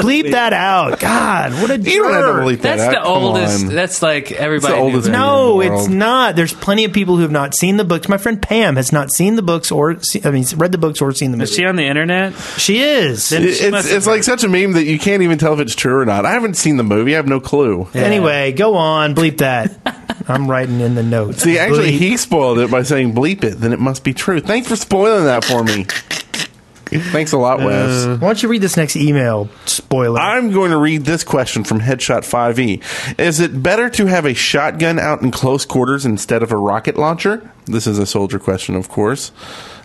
jerk. 0.03 0.05
Bleep 0.05 0.31
that 0.33 0.53
out. 0.53 1.01
God, 1.01 1.53
what 1.61 1.71
a 1.71 1.79
jerk. 1.79 1.87
You 1.95 2.03
don't 2.03 2.13
have 2.13 2.25
to 2.37 2.41
bleep 2.43 2.61
that 2.63 2.77
That's 2.77 2.83
out. 2.83 2.91
the 2.91 3.09
Come 3.09 3.23
oldest. 3.23 3.65
on. 3.67 3.75
That's 3.75 4.03
like 4.03 4.33
everybody. 4.33 4.75
It's 4.75 4.75
the 4.75 4.79
knew 4.79 4.85
oldest 4.93 5.07
that. 5.07 5.13
No, 5.13 5.61
in 5.61 5.69
the 5.69 5.75
it's 5.75 5.81
world. 5.89 5.91
not. 5.99 6.37
There's 6.37 6.53
plenty 6.53 6.85
of 6.85 6.93
people 6.93 7.17
who 7.17 7.23
have 7.23 7.31
not 7.31 7.55
seen 7.57 7.77
the 7.77 7.85
books. 7.85 8.09
My 8.09 8.19
friend 8.19 8.41
Pam 8.41 8.77
has 8.77 8.93
not 8.93 9.13
seen 9.13 9.37
the 9.37 9.43
books 9.43 9.71
or, 9.71 10.01
see, 10.03 10.21
I 10.25 10.31
mean, 10.31 10.45
read 10.57 10.73
the 10.73 10.79
books 10.79 11.01
or 11.01 11.13
seen 11.13 11.31
the 11.31 11.37
movie. 11.37 11.45
Is 11.51 11.55
she 11.57 11.65
on 11.65 11.77
the 11.77 11.85
internet? 11.85 12.35
She 12.59 12.81
is. 12.83 13.29
Then 13.29 13.45
It- 13.45 13.55
she 13.55 13.71
must 13.71 13.85
it's 13.87 13.91
have 13.91 13.97
it's 13.99 14.07
like 14.07 14.23
such 14.25 14.45
a 14.45 14.49
meme 14.49 14.73
that 14.73 14.85
you 14.85 14.99
can't 14.99 15.23
even 15.23 15.39
tell 15.39 15.53
if 15.55 15.61
it's 15.61 15.75
true 15.75 15.99
or 16.01 16.05
not. 16.05 16.25
I 16.27 16.33
haven't 16.33 16.55
seen 16.55 16.77
the 16.77 16.85
movie. 16.85 17.15
I 17.15 17.17
have 17.17 17.29
no 17.29 17.41
clue. 17.41 17.89
Anyway, 17.95 18.53
go 18.53 18.75
on. 18.77 19.15
Bleep 19.15 19.39
that. 19.39 19.73
I'm 20.29 20.51
writing 20.51 20.81
in 20.81 20.95
the 20.95 21.03
notes. 21.03 21.43
See, 21.43 21.59
actually, 21.59 21.93
Bleep. 21.93 21.99
he 21.99 22.17
spoiled 22.17 22.59
it 22.59 22.71
by 22.71 22.83
saying 22.83 23.15
"bleep 23.15 23.45
it." 23.45 23.57
Then 23.61 23.73
it 23.75 23.79
must 23.79 24.03
be 24.05 24.15
true. 24.15 24.41
Thanks 24.41 24.69
for 24.69 24.77
spoiling 24.77 25.25
that 25.25 25.45
for 25.45 25.63
me. 25.63 25.87
Thanks 26.87 27.33
a 27.33 27.39
lot, 27.39 27.59
Wes. 27.59 28.07
Why 28.07 28.17
don't 28.17 28.43
you 28.43 28.49
read 28.49 28.63
this 28.63 28.77
next 28.77 28.97
email? 28.97 29.49
Spoiler. 29.67 30.21
I'm 30.21 30.51
going 30.51 30.71
to 30.71 30.79
read 30.79 31.05
this 31.05 31.25
question 31.25 31.65
from 31.65 31.81
Headshot 31.81 32.21
5e. 32.21 33.19
Is 33.19 33.41
it 33.41 33.63
better 33.63 33.91
to 33.91 34.07
have 34.07 34.25
a 34.25 34.35
shotgun 34.35 34.99
out 34.99 35.23
in 35.23 35.31
close 35.31 35.65
quarters 35.65 36.07
instead 36.07 36.43
of 36.43 36.53
a 36.53 36.57
rocket 36.57 36.97
launcher? 36.97 37.51
This 37.67 37.87
is 37.87 37.99
a 37.99 38.07
soldier 38.07 38.39
question, 38.39 38.77
of 38.77 38.89
course. 38.89 39.33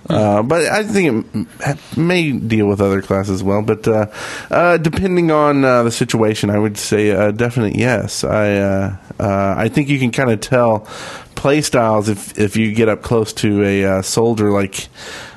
Uh, 0.10 0.42
but 0.42 0.66
I 0.66 0.84
think 0.84 1.26
it 1.62 1.98
may 1.98 2.32
deal 2.32 2.68
with 2.68 2.82
other 2.82 3.02
classes 3.02 3.36
as 3.36 3.44
well. 3.44 3.62
But 3.62 3.88
uh, 3.88 4.08
uh, 4.50 4.78
depending 4.78 5.30
on 5.32 5.64
uh, 5.66 5.84
the 5.84 5.92
situation, 5.92 6.50
I 6.50 6.58
would 6.58 6.78
say 6.78 7.12
uh, 7.12 7.32
definite 7.32 7.76
yes. 7.76 8.24
I 8.24 8.58
uh, 8.58 8.98
uh, 9.20 9.56
I 9.58 9.70
think 9.70 9.90
you 9.90 10.00
can 10.00 10.12
kind 10.12 10.32
of 10.32 10.40
tell 10.40 10.88
play 11.40 11.62
styles 11.62 12.10
if 12.10 12.38
if 12.38 12.58
you 12.58 12.74
get 12.74 12.90
up 12.90 13.02
close 13.02 13.32
to 13.34 13.64
a 13.64 13.86
uh, 13.86 14.02
soldier 14.02 14.52
like. 14.52 14.88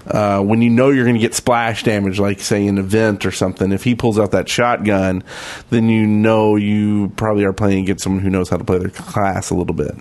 Uh, 0.05 0.43
when 0.43 0.61
you 0.61 0.69
know 0.69 0.91
you're 0.91 1.05
going 1.05 1.15
to 1.15 1.21
get 1.21 1.33
splash 1.33 1.85
damage, 1.85 2.19
like 2.19 2.41
say 2.41 2.67
an 2.67 2.77
event 2.77 3.25
or 3.25 3.31
something, 3.31 3.71
if 3.71 3.85
he 3.85 3.95
pulls 3.95 4.19
out 4.19 4.33
that 4.33 4.49
shotgun, 4.49 5.23
then 5.71 5.89
you 5.89 6.05
know 6.05 6.57
you 6.57 7.09
probably 7.11 7.45
are 7.45 7.53
playing 7.53 7.85
against 7.85 8.03
someone 8.03 8.21
who 8.21 8.29
knows 8.29 8.49
how 8.49 8.57
to 8.57 8.65
play 8.65 8.79
their 8.79 8.91
class 8.91 9.51
a 9.51 9.55
little 9.55 9.77
bit. 9.77 9.95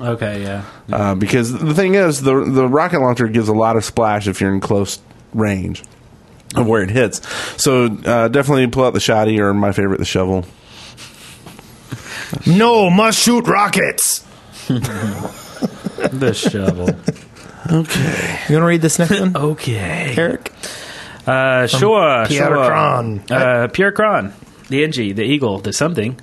Okay, 0.00 0.42
yeah. 0.42 0.64
Uh, 0.90 1.14
because 1.14 1.52
the 1.52 1.74
thing 1.74 1.96
is, 1.96 2.22
the 2.22 2.44
the 2.44 2.66
rocket 2.66 3.00
launcher 3.00 3.28
gives 3.28 3.48
a 3.48 3.52
lot 3.52 3.76
of 3.76 3.84
splash 3.84 4.26
if 4.26 4.40
you're 4.40 4.54
in 4.54 4.60
close 4.60 5.00
range 5.34 5.84
of 6.54 6.66
where 6.66 6.82
it 6.82 6.90
hits. 6.90 7.20
So 7.62 7.86
uh, 8.06 8.28
definitely 8.28 8.66
pull 8.68 8.84
out 8.84 8.94
the 8.94 9.00
shotty 9.00 9.38
or 9.38 9.52
my 9.52 9.72
favorite, 9.72 9.98
the 9.98 10.06
shovel. 10.06 10.46
no, 12.46 12.88
must 12.88 13.18
shoot 13.18 13.46
rockets. 13.46 14.25
the 16.12 16.32
shovel. 16.34 16.90
Okay. 17.70 18.40
You 18.48 18.56
want 18.56 18.62
to 18.62 18.66
read 18.66 18.82
this 18.82 18.98
next 18.98 19.18
one? 19.18 19.36
okay. 19.52 20.14
Eric? 20.16 20.52
Uh, 21.26 21.66
sure, 21.66 22.26
Pierre 22.26 22.46
sure. 22.46 22.66
Cron. 22.66 23.22
Uh, 23.30 23.68
Pierre 23.72 23.92
Cron, 23.92 24.32
the 24.68 24.84
Engie, 24.84 25.14
the 25.14 25.24
eagle, 25.24 25.58
the 25.58 25.72
something. 25.72 26.20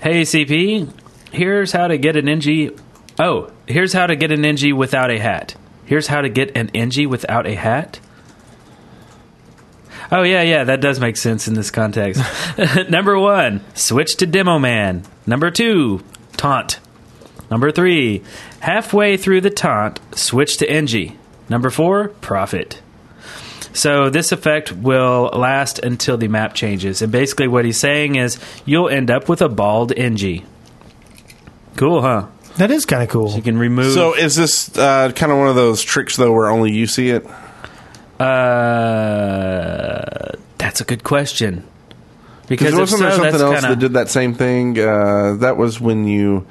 Hey, 0.00 0.22
CP, 0.22 0.90
here's 1.32 1.72
how 1.72 1.88
to 1.88 1.96
get 1.96 2.16
an 2.16 2.26
Engie. 2.26 2.78
Oh, 3.18 3.50
here's 3.66 3.92
how 3.92 4.06
to 4.06 4.16
get 4.16 4.32
an 4.32 4.42
Engie 4.42 4.76
without 4.76 5.10
a 5.10 5.18
hat. 5.18 5.54
Here's 5.86 6.06
how 6.06 6.20
to 6.20 6.28
get 6.28 6.56
an 6.56 6.68
Engie 6.72 7.08
without 7.08 7.46
a 7.46 7.54
hat. 7.54 8.00
Oh 10.12 10.22
yeah, 10.22 10.42
yeah, 10.42 10.64
that 10.64 10.80
does 10.80 11.00
make 11.00 11.16
sense 11.16 11.48
in 11.48 11.54
this 11.54 11.70
context. 11.70 12.22
Number 12.90 13.18
one, 13.18 13.64
switch 13.74 14.16
to 14.16 14.26
Demo 14.26 14.58
Man. 14.58 15.04
Number 15.26 15.50
two, 15.50 16.02
taunt. 16.36 16.78
Number 17.50 17.70
three, 17.70 18.22
halfway 18.60 19.16
through 19.16 19.42
the 19.42 19.50
taunt, 19.50 20.00
switch 20.14 20.56
to 20.58 20.66
Engie. 20.66 21.16
Number 21.48 21.70
four, 21.70 22.08
profit. 22.08 22.80
So 23.74 24.08
this 24.08 24.30
effect 24.32 24.72
will 24.72 25.30
last 25.34 25.78
until 25.80 26.16
the 26.16 26.28
map 26.28 26.54
changes. 26.54 27.02
And 27.02 27.10
basically 27.10 27.48
what 27.48 27.64
he's 27.64 27.78
saying 27.78 28.14
is 28.14 28.38
you'll 28.64 28.88
end 28.88 29.10
up 29.10 29.28
with 29.28 29.42
a 29.42 29.48
bald 29.48 29.92
Engie. 29.92 30.44
Cool, 31.76 32.00
huh? 32.02 32.28
That 32.56 32.70
is 32.70 32.86
kind 32.86 33.02
of 33.02 33.08
cool. 33.08 33.32
you 33.32 33.42
can 33.42 33.58
remove 33.58 33.92
So 33.92 34.14
is 34.14 34.36
this 34.36 34.78
uh, 34.78 35.10
kind 35.10 35.32
of 35.32 35.38
one 35.38 35.48
of 35.48 35.56
those 35.56 35.82
tricks 35.82 36.16
though, 36.16 36.32
where 36.32 36.46
only 36.46 36.70
you 36.72 36.86
see 36.86 37.10
it? 37.10 37.26
Uh, 38.20 39.84
that's 40.56 40.80
a 40.80 40.84
good 40.84 41.02
question. 41.02 41.64
Because 42.46 42.72
Because 42.72 42.78
wasn't 42.78 42.98
so, 42.98 43.04
there 43.04 43.12
something 43.12 43.40
else 43.40 43.54
kinda, 43.60 43.68
that 43.70 43.78
did 43.80 43.92
that 43.94 44.08
same 44.08 44.34
thing? 44.34 44.78
Uh, 44.78 45.34
that 45.40 45.56
was 45.56 45.80
when 45.80 46.06
you 46.06 46.46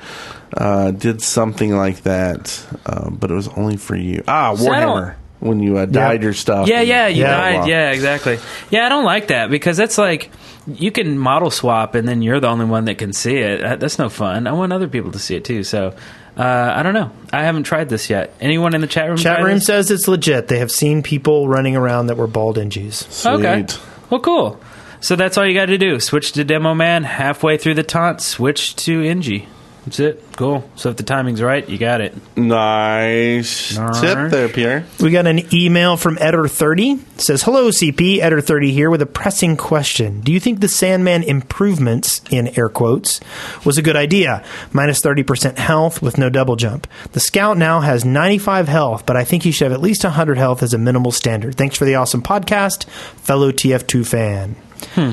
uh, 0.55 0.91
did 0.91 1.21
something 1.21 1.75
like 1.75 2.01
that, 2.03 2.65
uh, 2.85 3.09
but 3.09 3.31
it 3.31 3.33
was 3.33 3.47
only 3.49 3.77
for 3.77 3.95
you. 3.95 4.23
Ah, 4.27 4.55
So 4.55 4.69
Warhammer. 4.69 5.15
When 5.39 5.59
you 5.59 5.77
uh, 5.77 5.85
dyed 5.85 6.23
your 6.23 6.31
stuff. 6.31 6.69
Yeah, 6.69 6.79
yeah, 6.79 7.07
you 7.07 7.25
blah, 7.25 7.31
died. 7.31 7.67
Yeah, 7.67 7.91
exactly. 7.91 8.39
Yeah, 8.69 8.85
I 8.85 8.89
don't 8.89 9.03
like 9.03 9.27
that 9.27 9.49
because 9.49 9.75
that's 9.75 9.97
like 9.97 10.31
you 10.67 10.89
can 10.89 11.17
model 11.17 11.51
swap 11.51 11.95
and 11.95 12.07
then 12.07 12.21
you're 12.21 12.39
the 12.39 12.47
only 12.47 12.63
one 12.63 12.85
that 12.85 12.97
can 12.97 13.11
see 13.11 13.35
it. 13.39 13.79
That's 13.79 13.99
no 13.99 14.07
fun. 14.07 14.47
I 14.47 14.53
want 14.53 14.71
other 14.71 14.87
people 14.87 15.11
to 15.11 15.19
see 15.19 15.35
it 15.35 15.43
too. 15.43 15.65
So 15.65 15.95
uh, 16.37 16.73
I 16.75 16.81
don't 16.81 16.93
know. 16.93 17.11
I 17.33 17.43
haven't 17.43 17.63
tried 17.63 17.89
this 17.89 18.09
yet. 18.09 18.33
Anyone 18.39 18.73
in 18.73 18.79
the 18.79 18.87
chat 18.87 19.09
room? 19.09 19.17
Chat 19.17 19.43
room 19.43 19.55
this? 19.55 19.65
says 19.65 19.91
it's 19.91 20.07
legit. 20.07 20.47
They 20.47 20.59
have 20.59 20.71
seen 20.71 21.03
people 21.03 21.49
running 21.49 21.75
around 21.75 22.07
that 22.07 22.15
were 22.15 22.27
bald 22.27 22.57
Engies. 22.57 23.25
Okay. 23.25 23.65
Well, 24.09 24.21
cool. 24.21 24.61
So 25.01 25.17
that's 25.17 25.37
all 25.37 25.45
you 25.45 25.53
got 25.53 25.65
to 25.65 25.77
do. 25.77 25.99
Switch 25.99 26.31
to 26.33 26.45
Demo 26.45 26.73
Man. 26.73 27.03
Halfway 27.03 27.57
through 27.57 27.73
the 27.73 27.83
taunt, 27.83 28.21
switch 28.21 28.77
to 28.77 29.01
Engie. 29.01 29.47
That's 29.86 30.00
it. 30.00 30.24
Cool. 30.38 30.67
So 30.76 30.89
if 30.89 30.98
the 30.98 31.04
timing's 31.04 31.41
right, 31.41 31.67
you 31.67 31.78
got 31.78 32.00
it. 32.00 32.15
Nice 32.38 33.76
tip 33.76 34.32
there, 34.32 34.48
Pierre. 34.48 34.86
We 35.02 35.12
got 35.12 35.28
an 35.28 35.54
email 35.54 35.98
from 35.98 36.15
Eder30. 36.17 37.02
It 37.15 37.22
says, 37.22 37.43
Hello, 37.43 37.69
CP. 37.69 38.19
Eder30 38.19 38.72
here 38.72 38.89
with 38.89 39.02
a 39.02 39.06
pressing 39.06 39.58
question. 39.58 40.22
Do 40.22 40.32
you 40.32 40.39
think 40.39 40.62
the 40.62 40.69
Sandman 40.69 41.24
improvements, 41.24 42.22
in 42.32 42.58
air 42.58 42.69
quotes, 42.69 43.19
was 43.65 43.78
a 43.78 43.82
good 43.82 43.98
idea? 43.98 44.46
Minus 44.72 45.02
30% 45.02 45.58
health 45.58 46.02
with 46.02 46.17
no 46.17 46.30
double 46.30 46.56
jump. 46.56 46.88
The 47.12 47.19
Scout 47.19 47.58
now 47.58 47.82
has 47.82 48.06
95 48.06 48.69
health, 48.69 49.06
but 49.06 49.17
I 49.17 49.26
think 49.26 49.43
he 49.43 49.52
should 49.52 49.65
have 49.65 49.74
at 49.74 49.82
least 49.82 50.06
100 50.06 50.38
health 50.38 50.63
as 50.63 50.74
a 50.74 50.78
minimal 50.78 51.12
standard. 51.12 51.56
Thanks 51.56 51.76
for 51.76 51.84
the 51.84 51.96
awesome 51.96 52.22
podcast, 52.22 52.86
fellow 52.86 53.52
TF2 53.52 54.08
fan. 54.08 54.56
Hmm. 54.93 55.12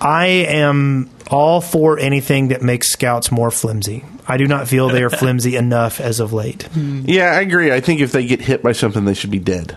I 0.00 0.26
am 0.26 1.10
all 1.28 1.60
for 1.60 1.98
anything 1.98 2.48
that 2.48 2.62
makes 2.62 2.90
scouts 2.90 3.30
more 3.30 3.50
flimsy. 3.50 4.04
I 4.26 4.36
do 4.36 4.46
not 4.46 4.68
feel 4.68 4.88
they 4.88 5.02
are 5.02 5.10
flimsy 5.24 5.56
enough 5.56 6.00
as 6.00 6.20
of 6.20 6.32
late. 6.32 6.64
Hmm. 6.64 7.02
Yeah, 7.06 7.30
I 7.32 7.40
agree. 7.40 7.72
I 7.72 7.80
think 7.80 8.00
if 8.00 8.12
they 8.12 8.26
get 8.26 8.40
hit 8.40 8.62
by 8.62 8.72
something, 8.72 9.04
they 9.04 9.14
should 9.14 9.30
be 9.30 9.38
dead. 9.38 9.76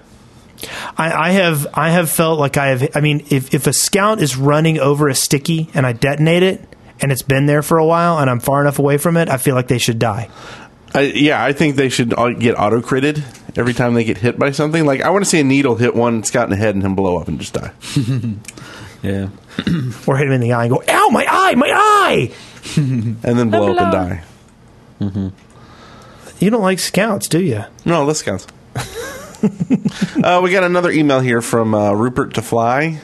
I, 0.98 1.12
I 1.12 1.32
have 1.32 1.68
I 1.74 1.90
have 1.90 2.10
felt 2.10 2.40
like 2.40 2.58
I 2.58 2.68
have. 2.68 2.96
I 2.96 3.02
mean, 3.02 3.26
if 3.30 3.54
if 3.54 3.68
a 3.68 3.74
scout 3.74 4.22
is 4.22 4.38
running 4.38 4.80
over 4.80 5.08
a 5.08 5.16
sticky 5.16 5.70
and 5.74 5.86
I 5.86 5.94
detonate 5.94 6.44
it 6.44 6.62
and 7.00 7.12
it's 7.12 7.24
been 7.24 7.48
there 7.48 7.64
for 7.64 7.78
a 7.78 7.86
while 7.86 8.20
and 8.20 8.30
I'm 8.30 8.40
far 8.40 8.62
enough 8.62 8.78
away 8.78 8.98
from 8.98 9.18
it, 9.18 9.28
I 9.28 9.38
feel 9.38 9.56
like 9.56 9.68
they 9.68 9.80
should 9.80 9.98
die. 9.98 10.30
I, 10.94 11.02
yeah, 11.02 11.44
I 11.44 11.54
think 11.54 11.78
they 11.78 11.90
should 11.90 12.10
get 12.40 12.60
auto 12.60 12.82
critted 12.82 13.24
every 13.58 13.74
time 13.74 13.94
they 13.94 14.04
get 14.04 14.18
hit 14.18 14.38
by 14.38 14.52
something. 14.52 14.86
Like 14.86 15.02
I 15.02 15.10
want 15.10 15.24
to 15.24 15.30
see 15.30 15.40
a 15.40 15.44
needle 15.44 15.76
hit 15.76 15.96
one 15.96 16.24
scout 16.24 16.44
in 16.46 16.50
the 16.52 16.58
head 16.58 16.76
and 16.76 16.84
him 16.84 16.96
blow 16.96 17.18
up 17.18 17.28
and 17.28 17.40
just 17.40 17.54
die. 17.54 17.72
yeah, 19.02 19.30
or 20.08 20.18
hit 20.18 20.28
him 20.28 20.34
in 20.34 20.42
the 20.42 20.54
eye 20.54 20.66
and 20.66 20.74
go, 20.74 20.84
"Ow, 20.88 21.10
my 21.12 21.26
eye, 21.28 21.56
my 21.56 21.70
eye!" 21.70 22.32
and 22.76 23.18
then 23.22 23.50
blow 23.50 23.74
up 23.74 23.82
and 23.82 23.92
die. 23.92 24.24
You 26.40 26.50
don't 26.50 26.62
like 26.62 26.80
scouts, 26.80 27.28
do 27.28 27.40
you? 27.42 27.66
No, 27.86 28.06
the 28.06 28.16
scouts. 28.16 28.48
uh, 30.24 30.42
we 30.44 30.52
got 30.52 30.64
another 30.64 30.92
email 30.92 31.20
here 31.20 31.42
from 31.42 31.76
uh, 31.76 31.92
Rupert 31.94 32.34
to 32.36 32.42
Fly. 32.42 33.02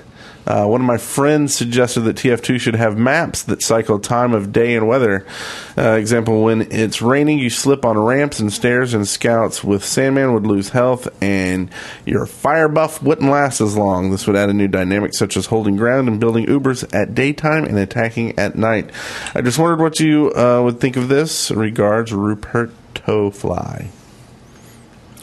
Uh, 0.48 0.66
one 0.66 0.80
of 0.80 0.88
my 0.88 0.98
friends 0.98 1.54
suggested 1.54 2.02
that 2.02 2.16
TF2 2.16 2.58
should 2.58 2.76
have 2.76 2.98
maps 2.98 3.44
that 3.44 3.62
cycle 3.62 4.00
time 4.00 4.34
of 4.34 4.54
day 4.54 4.76
and 4.76 4.88
weather. 4.88 5.26
Uh, 5.78 5.92
example, 5.92 6.42
when 6.44 6.62
it's 6.72 7.02
raining, 7.02 7.38
you 7.38 7.50
slip 7.50 7.84
on 7.84 7.98
ramps 7.98 8.40
and 8.40 8.52
stairs, 8.54 8.94
and 8.94 9.06
scouts 9.06 9.62
with 9.62 9.84
Sandman 9.84 10.34
would 10.34 10.48
lose 10.48 10.70
health, 10.70 11.10
and 11.22 11.70
your 12.06 12.26
fire 12.26 12.70
buff 12.70 13.04
wouldn't 13.04 13.30
last 13.30 13.60
as 13.60 13.76
long. 13.76 14.10
This 14.10 14.26
would 14.26 14.38
add 14.38 14.50
a 14.50 14.54
new 14.54 14.70
dynamic, 14.70 15.14
such 15.14 15.36
as 15.36 15.48
holding 15.48 15.76
ground 15.76 16.08
and 16.08 16.18
building 16.18 16.46
Ubers 16.46 16.88
at 16.96 17.14
daytime 17.14 17.66
and 17.66 17.78
attacking 17.78 18.40
at 18.40 18.56
night. 18.56 18.90
I 19.36 19.42
just 19.42 19.60
wondered 19.60 19.82
what 19.82 20.00
you 20.00 20.32
uh, 20.34 20.62
would 20.64 20.80
think 20.80 20.96
of 20.96 21.10
this. 21.10 21.52
Regards, 21.52 22.14
Rupert 22.14 22.72
Fly. 23.34 23.90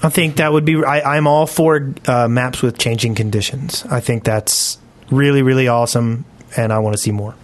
I 0.03 0.09
think 0.11 0.37
that 0.37 0.53
would 0.53 0.67
be. 0.67 0.85
I, 0.85 1.17
I'm 1.17 1.27
all 1.27 1.47
for 1.47 1.95
uh, 2.07 2.29
maps 2.29 2.61
with 2.61 2.77
changing 2.77 3.15
conditions. 3.15 3.87
I 3.87 4.01
think 4.01 4.25
that's 4.25 4.77
really 5.11 5.43
really 5.43 5.69
awesome, 5.69 6.25
and 6.57 6.73
I 6.73 6.79
want 6.79 6.95
to 6.97 7.03
see 7.03 7.13
more. 7.13 7.35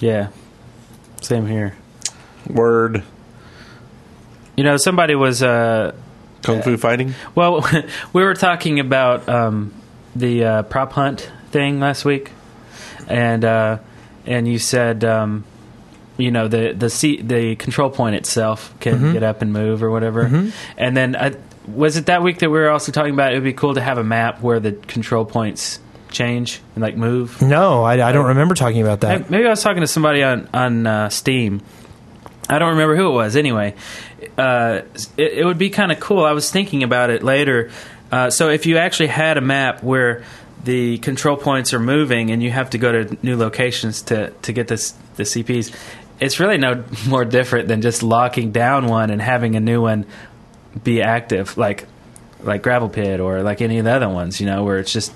Yeah. 0.00 0.28
Same 1.20 1.46
here. 1.46 1.76
Word. 2.48 3.02
You 4.56 4.64
know, 4.64 4.76
somebody 4.76 5.14
was 5.14 5.42
uh, 5.42 5.94
kung 6.42 6.62
fu 6.62 6.76
fighting. 6.76 7.14
Well, 7.34 7.64
we 8.12 8.22
were 8.22 8.34
talking 8.34 8.80
about 8.80 9.28
um, 9.28 9.72
the 10.16 10.44
uh, 10.44 10.62
prop 10.64 10.92
hunt 10.92 11.30
thing 11.50 11.80
last 11.80 12.04
week, 12.04 12.30
and 13.08 13.44
uh, 13.44 13.78
and 14.26 14.46
you 14.48 14.58
said, 14.58 15.04
um, 15.04 15.44
you 16.18 16.30
know, 16.30 16.48
the 16.48 16.72
the 16.72 16.90
seat, 16.90 17.26
the 17.28 17.54
control 17.56 17.88
point 17.90 18.16
itself 18.16 18.74
can 18.80 18.98
Mhm. 18.98 19.12
get 19.14 19.22
up 19.22 19.40
and 19.42 19.52
move 19.52 19.82
or 19.82 19.90
whatever. 19.90 20.24
Mhm. 20.28 20.52
And 20.76 20.96
then 20.96 21.16
I, 21.16 21.34
was 21.66 21.96
it 21.96 22.06
that 22.06 22.22
week 22.22 22.40
that 22.40 22.50
we 22.50 22.58
were 22.58 22.70
also 22.70 22.90
talking 22.92 23.14
about 23.14 23.32
it 23.32 23.36
would 23.36 23.44
be 23.44 23.52
cool 23.52 23.74
to 23.74 23.80
have 23.80 23.96
a 23.96 24.04
map 24.04 24.42
where 24.42 24.58
the 24.60 24.72
control 24.72 25.24
points 25.24 25.78
change 26.12 26.60
and 26.74 26.82
like 26.82 26.96
move. 26.96 27.42
No, 27.42 27.82
I, 27.82 27.94
I 28.08 28.12
don't 28.12 28.26
remember 28.26 28.54
talking 28.54 28.82
about 28.82 29.00
that. 29.00 29.30
Maybe 29.30 29.46
I 29.46 29.50
was 29.50 29.62
talking 29.62 29.80
to 29.80 29.86
somebody 29.86 30.22
on 30.22 30.48
on 30.52 30.86
uh, 30.86 31.08
Steam. 31.08 31.62
I 32.48 32.58
don't 32.58 32.70
remember 32.70 32.96
who 32.96 33.08
it 33.08 33.12
was. 33.12 33.36
Anyway, 33.36 33.74
uh, 34.36 34.82
it, 35.16 35.32
it 35.32 35.44
would 35.44 35.58
be 35.58 35.70
kind 35.70 35.92
of 35.92 36.00
cool. 36.00 36.24
I 36.24 36.32
was 36.32 36.50
thinking 36.50 36.82
about 36.82 37.10
it 37.10 37.22
later. 37.22 37.70
Uh, 38.10 38.30
so 38.30 38.50
if 38.50 38.66
you 38.66 38.76
actually 38.76 39.06
had 39.06 39.38
a 39.38 39.40
map 39.40 39.82
where 39.82 40.24
the 40.64 40.98
control 40.98 41.36
points 41.36 41.72
are 41.72 41.80
moving 41.80 42.30
and 42.30 42.42
you 42.42 42.50
have 42.50 42.70
to 42.70 42.78
go 42.78 42.92
to 42.92 43.16
new 43.22 43.36
locations 43.36 44.02
to 44.02 44.30
to 44.42 44.52
get 44.52 44.68
this 44.68 44.94
the 45.16 45.24
CPs, 45.24 45.74
it's 46.20 46.38
really 46.38 46.58
no 46.58 46.84
more 47.08 47.24
different 47.24 47.68
than 47.68 47.82
just 47.82 48.02
locking 48.02 48.52
down 48.52 48.86
one 48.86 49.10
and 49.10 49.20
having 49.20 49.56
a 49.56 49.60
new 49.60 49.80
one 49.82 50.06
be 50.84 51.02
active, 51.02 51.56
like 51.56 51.86
like 52.42 52.62
Gravel 52.62 52.88
Pit 52.88 53.20
or 53.20 53.42
like 53.42 53.60
any 53.60 53.78
of 53.78 53.84
the 53.84 53.92
other 53.92 54.08
ones. 54.08 54.40
You 54.40 54.46
know, 54.46 54.64
where 54.64 54.78
it's 54.78 54.92
just 54.92 55.12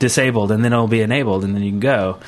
disabled, 0.00 0.50
and 0.50 0.64
then 0.64 0.72
it'll 0.72 0.88
be 0.88 1.02
enabled, 1.02 1.44
and 1.44 1.54
then 1.54 1.62
you 1.62 1.70
can 1.70 1.80
go. 1.80 2.18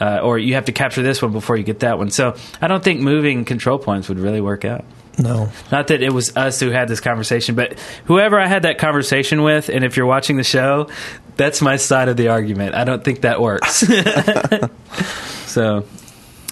Uh, 0.00 0.18
or 0.18 0.38
you 0.38 0.54
have 0.54 0.64
to 0.64 0.72
capture 0.72 1.02
this 1.02 1.22
one 1.22 1.32
before 1.32 1.56
you 1.56 1.62
get 1.62 1.80
that 1.80 1.98
one. 1.98 2.10
So 2.10 2.36
I 2.60 2.68
don't 2.68 2.82
think 2.82 3.00
moving 3.00 3.44
control 3.44 3.78
points 3.78 4.08
would 4.08 4.18
really 4.18 4.40
work 4.40 4.64
out. 4.64 4.84
No. 5.18 5.50
Not 5.70 5.88
that 5.88 6.02
it 6.02 6.12
was 6.12 6.36
us 6.36 6.58
who 6.60 6.70
had 6.70 6.88
this 6.88 7.00
conversation, 7.00 7.54
but 7.54 7.78
whoever 8.06 8.38
I 8.38 8.46
had 8.48 8.62
that 8.62 8.78
conversation 8.78 9.42
with, 9.42 9.68
and 9.68 9.84
if 9.84 9.96
you're 9.96 10.06
watching 10.06 10.36
the 10.36 10.44
show, 10.44 10.88
that's 11.36 11.62
my 11.62 11.76
side 11.76 12.08
of 12.08 12.16
the 12.16 12.28
argument. 12.28 12.74
I 12.74 12.84
don't 12.84 13.04
think 13.04 13.20
that 13.20 13.40
works. 13.40 13.86
so, 15.46 15.84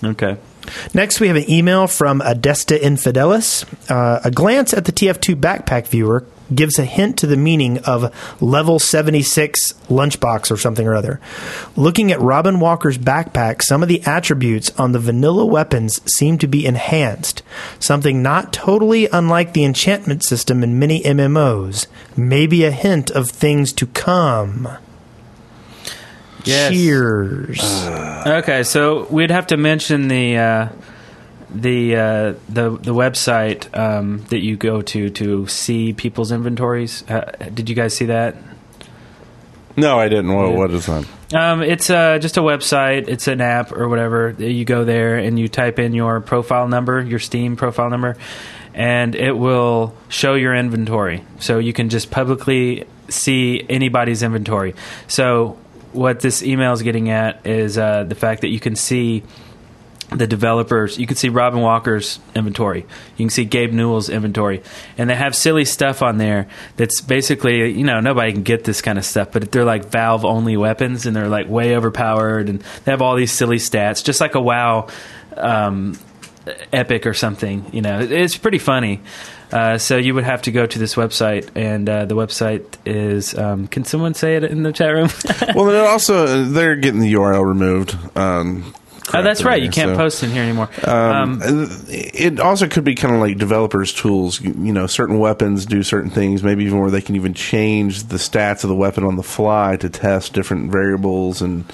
okay. 0.03 0.37
Next, 0.95 1.21
we 1.21 1.27
have 1.29 1.37
an 1.37 1.51
email 1.51 1.89
from 1.89 2.21
Adesta 2.21 2.79
Infidelis. 2.79 3.65
Uh, 3.91 4.21
a 4.25 4.31
glance 4.31 4.73
at 4.73 4.85
the 4.85 4.93
TF2 4.93 5.35
backpack 5.35 5.89
viewer 5.89 6.25
gives 6.55 6.79
a 6.79 6.85
hint 6.85 7.19
to 7.19 7.27
the 7.27 7.37
meaning 7.37 7.79
of 7.79 8.15
level 8.41 8.79
76 8.79 9.73
lunchbox 9.89 10.51
or 10.51 10.57
something 10.57 10.87
or 10.87 10.95
other. 10.95 11.21
Looking 11.77 12.13
at 12.13 12.21
Robin 12.21 12.61
Walker's 12.61 12.99
backpack, 12.99 13.63
some 13.63 13.83
of 13.83 13.89
the 13.89 14.03
attributes 14.05 14.71
on 14.79 14.93
the 14.93 14.99
vanilla 14.99 15.45
weapons 15.45 16.01
seem 16.13 16.39
to 16.39 16.47
be 16.47 16.67
enhanced, 16.67 17.43
something 17.79 18.23
not 18.23 18.53
totally 18.53 19.09
unlike 19.09 19.53
the 19.53 19.65
enchantment 19.65 20.25
system 20.25 20.63
in 20.63 20.79
many 20.79 21.03
MMOs. 21.03 21.87
Maybe 22.17 22.65
a 22.65 22.71
hint 22.71 23.11
of 23.11 23.31
things 23.31 23.73
to 23.75 23.87
come. 23.87 24.69
Yes. 26.45 26.73
Cheers. 26.73 27.61
Okay, 28.27 28.63
so 28.63 29.07
we'd 29.11 29.31
have 29.31 29.47
to 29.49 29.57
mention 29.57 30.09
the 30.09 30.37
uh, 30.37 30.69
the 31.55 31.97
uh, 31.97 32.35
the 32.49 32.71
the 32.71 32.95
website 32.95 33.77
um, 33.77 34.25
that 34.31 34.41
you 34.41 34.57
go 34.57 34.83
to 34.83 35.11
to 35.11 35.47
see 35.47 35.93
people's 35.93 36.33
inventories. 36.33 37.09
Uh, 37.09 37.33
did 37.53 37.69
you 37.69 37.75
guys 37.75 37.95
see 37.97 38.07
that? 38.07 38.37
No, 39.77 39.99
I 39.99 40.09
didn't. 40.09 40.35
What, 40.35 40.53
what 40.55 40.71
is 40.71 40.87
that? 40.87 41.07
Um, 41.33 41.63
it's 41.63 41.89
uh, 41.89 42.19
just 42.19 42.37
a 42.37 42.41
website. 42.41 43.09
It's 43.09 43.27
an 43.27 43.41
app 43.41 43.73
or 43.73 43.89
whatever. 43.89 44.31
You 44.39 44.65
go 44.65 44.85
there 44.85 45.17
and 45.17 45.39
you 45.39 45.49
type 45.49 45.79
in 45.79 45.95
your 45.95 46.21
profile 46.21 46.69
number, 46.69 47.01
your 47.01 47.19
Steam 47.19 47.57
profile 47.57 47.89
number, 47.89 48.17
and 48.75 49.15
it 49.15 49.33
will 49.33 49.95
show 50.09 50.35
your 50.35 50.55
inventory. 50.55 51.25
So 51.39 51.59
you 51.59 51.73
can 51.73 51.89
just 51.89 52.11
publicly 52.11 52.87
see 53.09 53.65
anybody's 53.69 54.23
inventory. 54.23 54.75
So 55.09 55.57
what 55.93 56.21
this 56.21 56.43
email 56.43 56.73
is 56.73 56.83
getting 56.83 57.09
at 57.11 57.47
is 57.47 57.79
uh, 57.79 58.05
the 58.05 58.15
fact 58.15 58.43
that 58.43 58.49
you 58.49 58.61
can 58.61 58.77
see 58.77 59.23
the 60.11 60.27
developers. 60.27 60.99
You 60.99 61.07
can 61.07 61.17
see 61.17 61.29
Robin 61.29 61.61
Walker's 61.61 62.19
inventory. 62.35 62.81
You 62.81 63.27
can 63.27 63.31
see 63.31 63.45
Gabe 63.45 63.73
Newell's 63.73 64.09
inventory, 64.09 64.63
and 64.99 65.09
they 65.09 65.15
have 65.15 65.35
silly 65.35 65.65
stuff 65.65 66.03
on 66.03 66.19
there 66.19 66.49
that's 66.77 67.01
basically 67.01 67.71
you 67.73 67.85
know 67.85 68.01
nobody 68.01 68.33
can 68.33 68.43
get 68.43 68.65
this 68.65 68.83
kind 68.83 68.99
of 68.99 69.05
stuff, 69.05 69.33
but 69.33 69.51
they're 69.53 69.65
like 69.65 69.87
Valve 69.87 70.25
only 70.25 70.57
weapons, 70.57 71.07
and 71.07 71.15
they're 71.15 71.29
like 71.29 71.49
way 71.49 71.77
overpowered, 71.77 72.49
and 72.49 72.61
they 72.85 72.93
have 72.93 73.03
all 73.03 73.17
these 73.17 73.33
silly 73.33 73.59
stats, 73.59 74.05
just 74.05 74.21
like 74.21 74.35
a 74.35 74.41
WoW 74.41 74.89
um, 75.37 75.99
epic 76.73 77.07
or 77.07 77.15
something. 77.15 77.65
You 77.73 77.83
know, 77.83 78.01
it's 78.01 78.37
pretty 78.37 78.59
funny. 78.59 79.01
Uh, 79.53 79.77
so 79.77 79.99
you 79.99 80.15
would 80.15 80.25
have 80.25 80.43
to 80.43 80.51
go 80.51 80.65
to 80.65 80.79
this 80.79 80.95
website, 80.95 81.51
and 81.55 81.87
uh, 81.89 82.07
the 82.07 82.15
website 82.15 82.65
is. 82.87 83.37
Um, 83.37 83.67
can 83.67 83.85
someone 83.85 84.15
say 84.15 84.37
it 84.37 84.45
in 84.45 84.63
the 84.63 84.73
chat 84.73 84.95
room? 84.95 85.11
well, 85.55 85.67
then 85.67 85.87
also 85.87 86.45
they're 86.45 86.77
getting 86.77 87.01
the 87.01 87.13
URL 87.13 87.47
removed. 87.47 87.95
Um, 88.17 88.73
oh, 89.15 89.23
that's 89.23 89.45
right. 89.45 89.59
in 89.59 89.65
You 89.65 89.71
can't 89.71 89.91
so- 89.93 89.97
post 89.97 90.23
in 90.23 90.31
here 90.31 90.43
anymore. 90.43 90.69
Um, 90.85 91.41
it 91.89 92.41
also 92.41 92.69
could 92.69 92.85
be 92.85 92.95
kind 92.95 93.15
of 93.15 93.21
like 93.21 93.39
developers' 93.39 93.93
tools. 93.93 94.41
You, 94.41 94.55
you 94.59 94.73
know, 94.73 94.87
certain 94.87 95.19
weapons 95.19 95.67
do 95.67 95.83
certain 95.83 96.11
things. 96.11 96.43
Maybe 96.43 96.65
even 96.65 96.79
where 96.81 96.91
they 96.91 97.01
can 97.03 97.17
even 97.17 97.35
change 97.35 98.05
the 98.05 98.17
stats 98.17 98.65
of 98.65 98.69
the 98.69 98.77
weapon 98.77 99.05
on 99.05 99.17
the 99.17 99.23
fly 99.23 99.77
to 99.77 99.89
test 99.89 100.33
different 100.33 100.71
variables, 100.73 101.43
and 101.43 101.65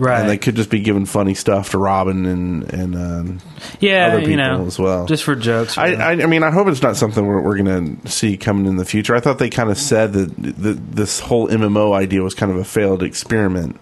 Right. 0.00 0.20
and 0.20 0.30
they 0.30 0.38
could 0.38 0.54
just 0.54 0.70
be 0.70 0.78
giving 0.78 1.06
funny 1.06 1.34
stuff 1.34 1.70
to 1.70 1.78
Robin 1.78 2.24
and 2.24 2.72
and 2.72 2.94
um, 2.94 3.40
Yeah, 3.80 4.06
other 4.06 4.20
you 4.20 4.26
people 4.28 4.36
know, 4.36 4.64
as 4.66 4.78
well, 4.78 5.06
just 5.06 5.24
for 5.24 5.34
jokes. 5.34 5.76
I, 5.76 5.86
I, 5.94 6.10
I 6.12 6.26
mean, 6.26 6.44
I 6.44 6.52
hope 6.52 6.68
it's 6.68 6.82
not 6.82 6.96
something 6.96 7.26
we're, 7.26 7.40
we're 7.42 7.56
going 7.58 7.96
to 7.96 8.08
see 8.08 8.36
coming 8.36 8.66
in 8.66 8.76
the 8.76 8.84
future. 8.84 9.16
I 9.16 9.20
thought 9.20 9.40
they 9.40 9.50
kind 9.50 9.70
of 9.72 9.76
said 9.76 10.12
that 10.12 10.36
the, 10.36 10.74
this 10.74 11.18
whole 11.18 11.48
MMO 11.48 11.94
idea 11.96 12.22
was 12.22 12.34
kind 12.34 12.52
of 12.52 12.58
a 12.58 12.64
failed 12.64 13.02
experiment 13.02 13.76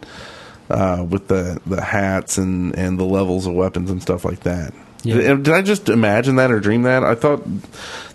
uh, 0.70 1.04
with 1.08 1.28
the, 1.28 1.60
the 1.66 1.80
hats 1.82 2.38
and, 2.38 2.74
and 2.76 2.98
the 2.98 3.04
levels 3.04 3.46
of 3.46 3.54
weapons 3.54 3.90
and 3.90 4.00
stuff 4.02 4.24
like 4.24 4.40
that. 4.40 4.72
Yeah. 5.02 5.14
Did, 5.16 5.42
did 5.44 5.54
I 5.54 5.62
just 5.62 5.88
imagine 5.88 6.36
that 6.36 6.50
or 6.50 6.58
dream 6.58 6.82
that? 6.82 7.04
I 7.04 7.14
thought 7.14 7.44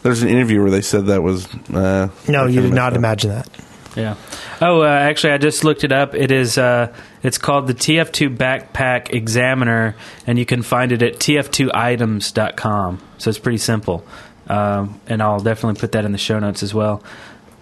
there's 0.03 0.23
an 0.23 0.29
interview 0.29 0.61
where 0.61 0.71
they 0.71 0.81
said 0.81 1.05
that 1.05 1.23
was. 1.23 1.47
Uh, 1.73 2.09
No, 2.27 2.47
you 2.47 2.61
did 2.61 2.73
not 2.73 2.93
up. 2.93 2.97
imagine 2.97 3.29
that. 3.31 3.47
Yeah. 3.95 4.15
Oh, 4.61 4.81
uh, 4.83 4.87
actually, 4.87 5.33
I 5.33 5.37
just 5.37 5.63
looked 5.65 5.83
it 5.83 5.91
up. 5.91 6.15
It 6.15 6.31
is. 6.31 6.57
Uh, 6.57 6.93
it's 7.23 7.37
called 7.37 7.67
the 7.67 7.73
TF2 7.73 8.35
Backpack 8.37 9.13
Examiner, 9.13 9.95
and 10.27 10.39
you 10.39 10.45
can 10.45 10.61
find 10.63 10.91
it 10.93 11.01
at 11.01 11.15
tf2items.com. 11.19 13.01
So 13.17 13.29
it's 13.29 13.39
pretty 13.39 13.57
simple, 13.57 14.05
um, 14.47 14.99
and 15.07 15.21
I'll 15.21 15.39
definitely 15.39 15.79
put 15.79 15.91
that 15.93 16.05
in 16.05 16.11
the 16.11 16.17
show 16.17 16.39
notes 16.39 16.63
as 16.63 16.73
well. 16.73 17.03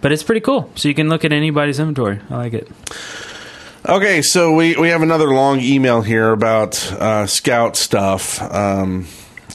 But 0.01 0.11
it's 0.11 0.23
pretty 0.23 0.41
cool. 0.41 0.71
So 0.75 0.87
you 0.87 0.93
can 0.95 1.09
look 1.09 1.25
at 1.25 1.33
anybody's 1.33 1.79
inventory. 1.79 2.19
I 2.29 2.35
like 2.37 2.53
it. 2.53 2.67
Okay, 3.89 4.21
so 4.21 4.53
we, 4.53 4.75
we 4.75 4.89
have 4.89 5.01
another 5.01 5.33
long 5.33 5.61
email 5.61 6.03
here 6.03 6.29
about 6.29 6.91
uh, 6.91 7.25
scout 7.25 7.75
stuff 7.75 8.39
um, 8.39 9.07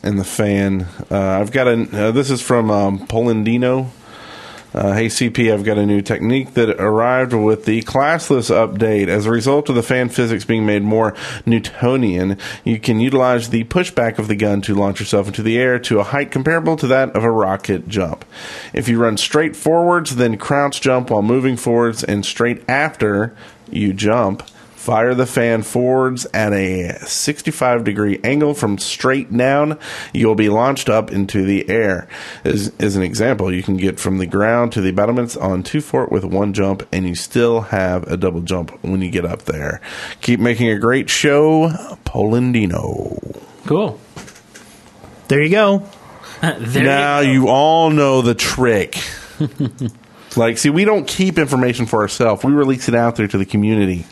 in 0.03 0.17
the 0.17 0.25
fan. 0.25 0.89
Uh, 1.09 1.39
I've 1.41 1.53
got 1.53 1.69
a. 1.69 2.09
Uh, 2.09 2.11
this 2.11 2.33
is 2.33 2.43
from 2.43 2.69
um, 2.69 3.07
Polandino. 3.07 3.93
Uh, 4.75 4.93
hey 4.93 5.07
CP, 5.07 5.55
I've 5.55 5.63
got 5.63 5.79
a 5.79 5.87
new 5.87 6.03
technique 6.03 6.55
that 6.55 6.69
arrived 6.81 7.33
with 7.33 7.65
the 7.65 7.83
classless 7.83 8.51
update. 8.51 9.07
As 9.07 9.25
a 9.25 9.31
result 9.31 9.69
of 9.69 9.77
the 9.77 9.85
fan 9.85 10.09
physics 10.09 10.45
being 10.45 10.67
made 10.67 10.83
more 10.83 11.15
Newtonian, 11.47 12.37
you 12.65 12.81
can 12.81 12.99
utilize 12.99 13.51
the 13.51 13.63
pushback 13.63 14.19
of 14.19 14.27
the 14.27 14.35
gun 14.35 14.61
to 14.63 14.75
launch 14.75 14.99
yourself 14.99 15.29
into 15.29 15.45
the 15.45 15.57
air 15.59 15.79
to 15.79 16.01
a 16.01 16.03
height 16.03 16.33
comparable 16.33 16.75
to 16.79 16.89
that 16.89 17.15
of 17.15 17.23
a 17.23 17.31
rocket 17.31 17.87
jump. 17.87 18.25
If 18.73 18.89
you 18.89 19.01
run 19.01 19.17
straight 19.17 19.55
forwards, 19.55 20.17
then 20.17 20.39
crouch 20.39 20.81
jump 20.81 21.09
while 21.09 21.23
moving 21.23 21.57
forwards, 21.57 22.03
and 22.03 22.27
straight 22.27 22.69
after 22.69 23.33
you 23.75 23.93
jump, 23.93 24.43
Fire 24.85 25.15
the 25.15 25.25
fan 25.25 25.63
forwards 25.63 26.27
at 26.35 26.53
a 26.53 26.99
65 27.07 27.85
degree 27.85 28.21
angle 28.23 28.53
from 28.53 28.77
straight 28.77 29.35
down. 29.35 29.79
You'll 30.13 30.35
be 30.35 30.51
launched 30.51 30.91
up 30.91 31.11
into 31.11 31.43
the 31.47 31.67
air. 31.71 32.07
As, 32.45 32.71
as 32.79 32.95
an 32.95 33.03
example, 33.03 33.51
you 33.51 33.63
can 33.63 33.79
get 33.79 33.99
from 33.99 34.19
the 34.19 34.27
ground 34.27 34.73
to 34.73 34.83
the 34.83 34.91
battlements 34.91 35.39
on 35.39 35.63
2Fort 35.63 36.11
with 36.11 36.23
one 36.23 36.53
jump, 36.53 36.87
and 36.93 37.09
you 37.09 37.15
still 37.15 37.63
have 37.63 38.03
a 38.13 38.19
double 38.19 38.43
jump 38.43 38.73
when 38.85 39.01
you 39.01 39.11
get 39.11 39.25
up 39.25 39.45
there. 39.45 39.81
Keep 40.21 40.41
making 40.41 40.69
a 40.69 40.79
great 40.79 41.09
show, 41.09 41.71
Polandino. 42.05 43.43
Cool. 43.65 43.99
There 45.29 45.43
you 45.43 45.49
go. 45.49 45.89
now 46.43 47.21
you, 47.21 47.49
all 47.49 47.89
know 47.89 48.21
the 48.21 48.35
trick. 48.35 48.99
like, 50.37 50.59
see, 50.59 50.71
we 50.71 50.85
don't 50.85 51.07
keep 51.07 51.39
information 51.39 51.87
for 51.87 52.03
ourselves. 52.03 52.45
We 52.45 52.53
release 52.53 52.89
it 52.89 52.95
out 52.95 53.17
there 53.17 53.29
to 53.29 53.39
the 53.39 53.47
community. 53.47 54.05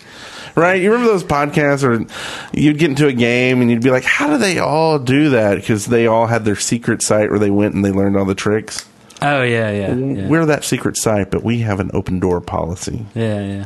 Right? 0.54 0.82
You 0.82 0.92
remember 0.92 1.10
those 1.10 1.24
podcasts 1.24 1.82
where 1.82 2.06
you'd 2.52 2.78
get 2.78 2.90
into 2.90 3.06
a 3.06 3.12
game 3.12 3.62
and 3.62 3.70
you'd 3.70 3.82
be 3.82 3.90
like, 3.90 4.04
how 4.04 4.28
do 4.28 4.36
they 4.36 4.58
all 4.58 4.98
do 4.98 5.30
that? 5.30 5.54
Because 5.54 5.86
they 5.86 6.06
all 6.06 6.26
had 6.26 6.44
their 6.44 6.56
secret 6.56 7.02
site 7.02 7.30
where 7.30 7.38
they 7.38 7.50
went 7.50 7.74
and 7.74 7.82
they 7.82 7.90
learned 7.90 8.18
all 8.18 8.26
the 8.26 8.34
tricks. 8.34 8.86
Oh 9.22 9.42
yeah, 9.42 9.70
yeah, 9.70 9.94
yeah. 9.94 10.28
We're 10.28 10.44
that 10.46 10.64
secret 10.64 10.96
site, 10.96 11.30
but 11.30 11.42
we 11.42 11.60
have 11.60 11.80
an 11.80 11.90
open 11.94 12.20
door 12.20 12.40
policy. 12.40 13.06
Yeah, 13.14 13.40
yeah. 13.40 13.64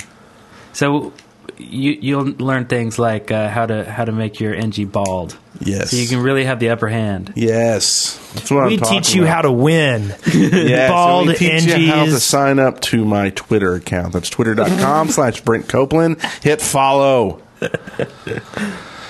So 0.74 1.12
you 1.58 1.92
you'll 2.00 2.24
learn 2.24 2.66
things 2.66 2.98
like 2.98 3.30
uh, 3.30 3.48
how 3.48 3.66
to 3.66 3.84
how 3.90 4.04
to 4.04 4.12
make 4.12 4.40
your 4.40 4.54
Engie 4.54 4.90
bald. 4.90 5.36
Yes. 5.60 5.90
So 5.90 5.96
you 5.96 6.06
can 6.06 6.20
really 6.22 6.44
have 6.44 6.60
the 6.60 6.70
upper 6.70 6.88
hand. 6.88 7.32
Yes. 7.34 8.18
That's 8.34 8.50
what 8.50 8.66
we 8.68 8.74
I'm 8.74 8.80
talking 8.80 9.00
teach 9.02 9.14
you 9.14 9.22
about. 9.22 9.34
how 9.34 9.42
to 9.42 9.52
win. 9.52 10.14
Yeah, 10.34 10.88
Bald 10.88 11.26
so 11.26 11.32
we 11.32 11.36
teach 11.38 11.64
you 11.64 11.88
how 11.90 12.04
to 12.04 12.20
sign 12.20 12.58
up 12.58 12.80
to 12.82 13.04
my 13.04 13.30
Twitter 13.30 13.74
account. 13.74 14.12
That's 14.12 14.28
twitter.com 14.28 15.08
slash 15.08 15.40
Brent 15.40 15.68
Copeland. 15.68 16.20
Hit 16.42 16.60
follow. 16.60 17.40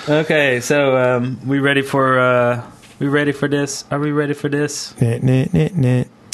Okay, 0.09 0.61
so 0.61 0.95
um, 0.95 1.45
we 1.45 1.59
ready 1.59 1.81
for 1.81 2.17
uh, 2.17 2.63
we 2.97 3.07
ready 3.07 3.33
for 3.33 3.49
this? 3.49 3.83
Are 3.91 3.99
we 3.99 4.11
ready 4.13 4.33
for 4.33 4.47
this? 4.47 4.93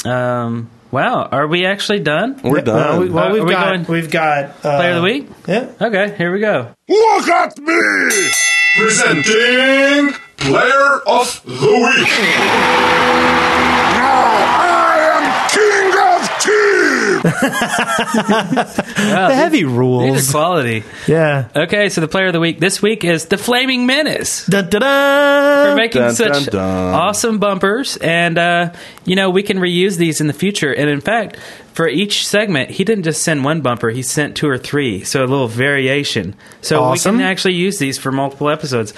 Um, 0.04 0.70
wow, 0.94 1.28
are 1.30 1.46
we 1.48 1.66
actually 1.66 1.98
done? 2.00 2.40
We're 2.44 2.60
done. 2.62 2.76
well, 2.76 3.00
we- 3.00 3.08
well, 3.10 3.24
Uh, 3.28 3.32
we've 3.32 3.42
are 3.42 3.46
we 3.46 3.52
got 3.52 3.64
going 3.66 3.84
we've 3.86 4.10
got 4.10 4.44
uh, 4.64 4.76
player 4.78 4.90
of 4.90 4.96
the 4.96 5.02
week? 5.02 5.28
Yeah. 5.48 5.70
Okay, 5.80 6.14
here 6.16 6.32
we 6.32 6.38
go. 6.40 6.68
Look 6.88 7.28
at 7.28 7.58
me! 7.58 8.30
Presenting 8.76 10.14
Player 10.38 11.00
of 11.06 11.42
the 11.44 11.72
Week. 11.86 12.08
Now 13.94 14.63
Wow, 17.24 19.28
the 19.28 19.34
heavy 19.34 19.58
These 19.58 19.64
rules. 19.66 20.28
are 20.28 20.32
quality. 20.32 20.84
Yeah. 21.06 21.48
Okay, 21.54 21.88
so 21.88 22.00
the 22.00 22.08
player 22.08 22.26
of 22.28 22.32
the 22.32 22.40
week 22.40 22.60
this 22.60 22.82
week 22.82 23.04
is 23.04 23.26
the 23.26 23.38
Flaming 23.38 23.86
Menace. 23.86 24.46
Dun, 24.46 24.68
dun, 24.68 24.80
dun. 24.80 25.70
For 25.70 25.76
making 25.76 26.02
Dun, 26.02 26.14
such 26.14 26.44
dun, 26.46 26.52
dun. 26.52 26.94
awesome 26.94 27.38
bumpers, 27.38 27.96
and 27.98 28.38
uh, 28.38 28.72
you 29.04 29.16
know 29.16 29.30
we 29.30 29.42
can 29.42 29.58
reuse 29.58 29.96
these 29.96 30.20
in 30.20 30.26
the 30.26 30.32
future. 30.32 30.72
And 30.72 30.90
in 30.90 31.00
fact, 31.00 31.36
for 31.72 31.88
each 31.88 32.26
segment, 32.26 32.70
he 32.70 32.84
didn't 32.84 33.04
just 33.04 33.22
send 33.22 33.44
one 33.44 33.60
bumper; 33.62 33.90
he 33.90 34.02
sent 34.02 34.36
two 34.36 34.48
or 34.48 34.58
three, 34.58 35.04
so 35.04 35.20
a 35.20 35.26
little 35.26 35.48
variation. 35.48 36.34
So 36.60 36.82
Awesome. 36.82 37.16
we 37.16 37.22
can 37.22 37.30
actually 37.30 37.54
use 37.54 37.78
these 37.78 37.98
for 37.98 38.12
multiple 38.12 38.48
episodes. 38.50 38.92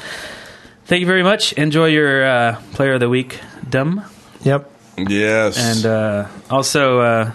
Thank 0.87 1.01
you 1.01 1.07
very 1.07 1.22
much. 1.22 1.53
Enjoy 1.55 1.87
your 1.87 2.24
uh, 2.24 2.61
player 2.72 2.95
of 2.95 3.01
the 3.01 3.09
week, 3.09 3.41
dumb. 3.68 4.05
Yep. 4.43 4.70
Yes. 5.09 5.59
And 5.59 5.85
uh, 5.87 6.29
also, 6.49 7.01
uh, 7.01 7.33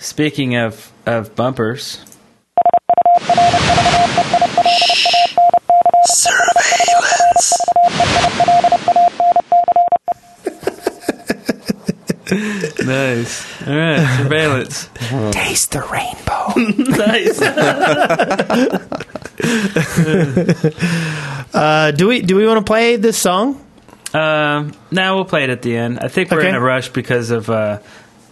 speaking 0.00 0.56
of 0.56 0.90
of 1.06 1.34
bumpers, 1.36 2.04
Surveillance. 6.04 8.60
nice. 12.84 13.62
All 13.66 13.74
right, 13.76 14.18
surveillance. 14.22 14.88
Taste 15.32 15.72
the 15.72 15.80
rainbow. 15.90 16.52
nice. 17.06 17.40
Uh, 21.52 21.90
do 21.90 22.06
we 22.06 22.22
do 22.22 22.36
we 22.36 22.46
want 22.46 22.58
to 22.58 22.64
play 22.64 22.94
this 22.96 23.18
song? 23.18 23.60
Um, 24.14 24.72
now 24.92 25.16
we'll 25.16 25.24
play 25.24 25.42
it 25.44 25.50
at 25.50 25.62
the 25.62 25.76
end. 25.76 25.98
I 25.98 26.06
think 26.08 26.30
we're 26.30 26.38
Okay. 26.40 26.48
in 26.50 26.54
a 26.54 26.60
rush 26.60 26.88
because 26.90 27.30
of 27.32 27.50
uh, 27.50 27.80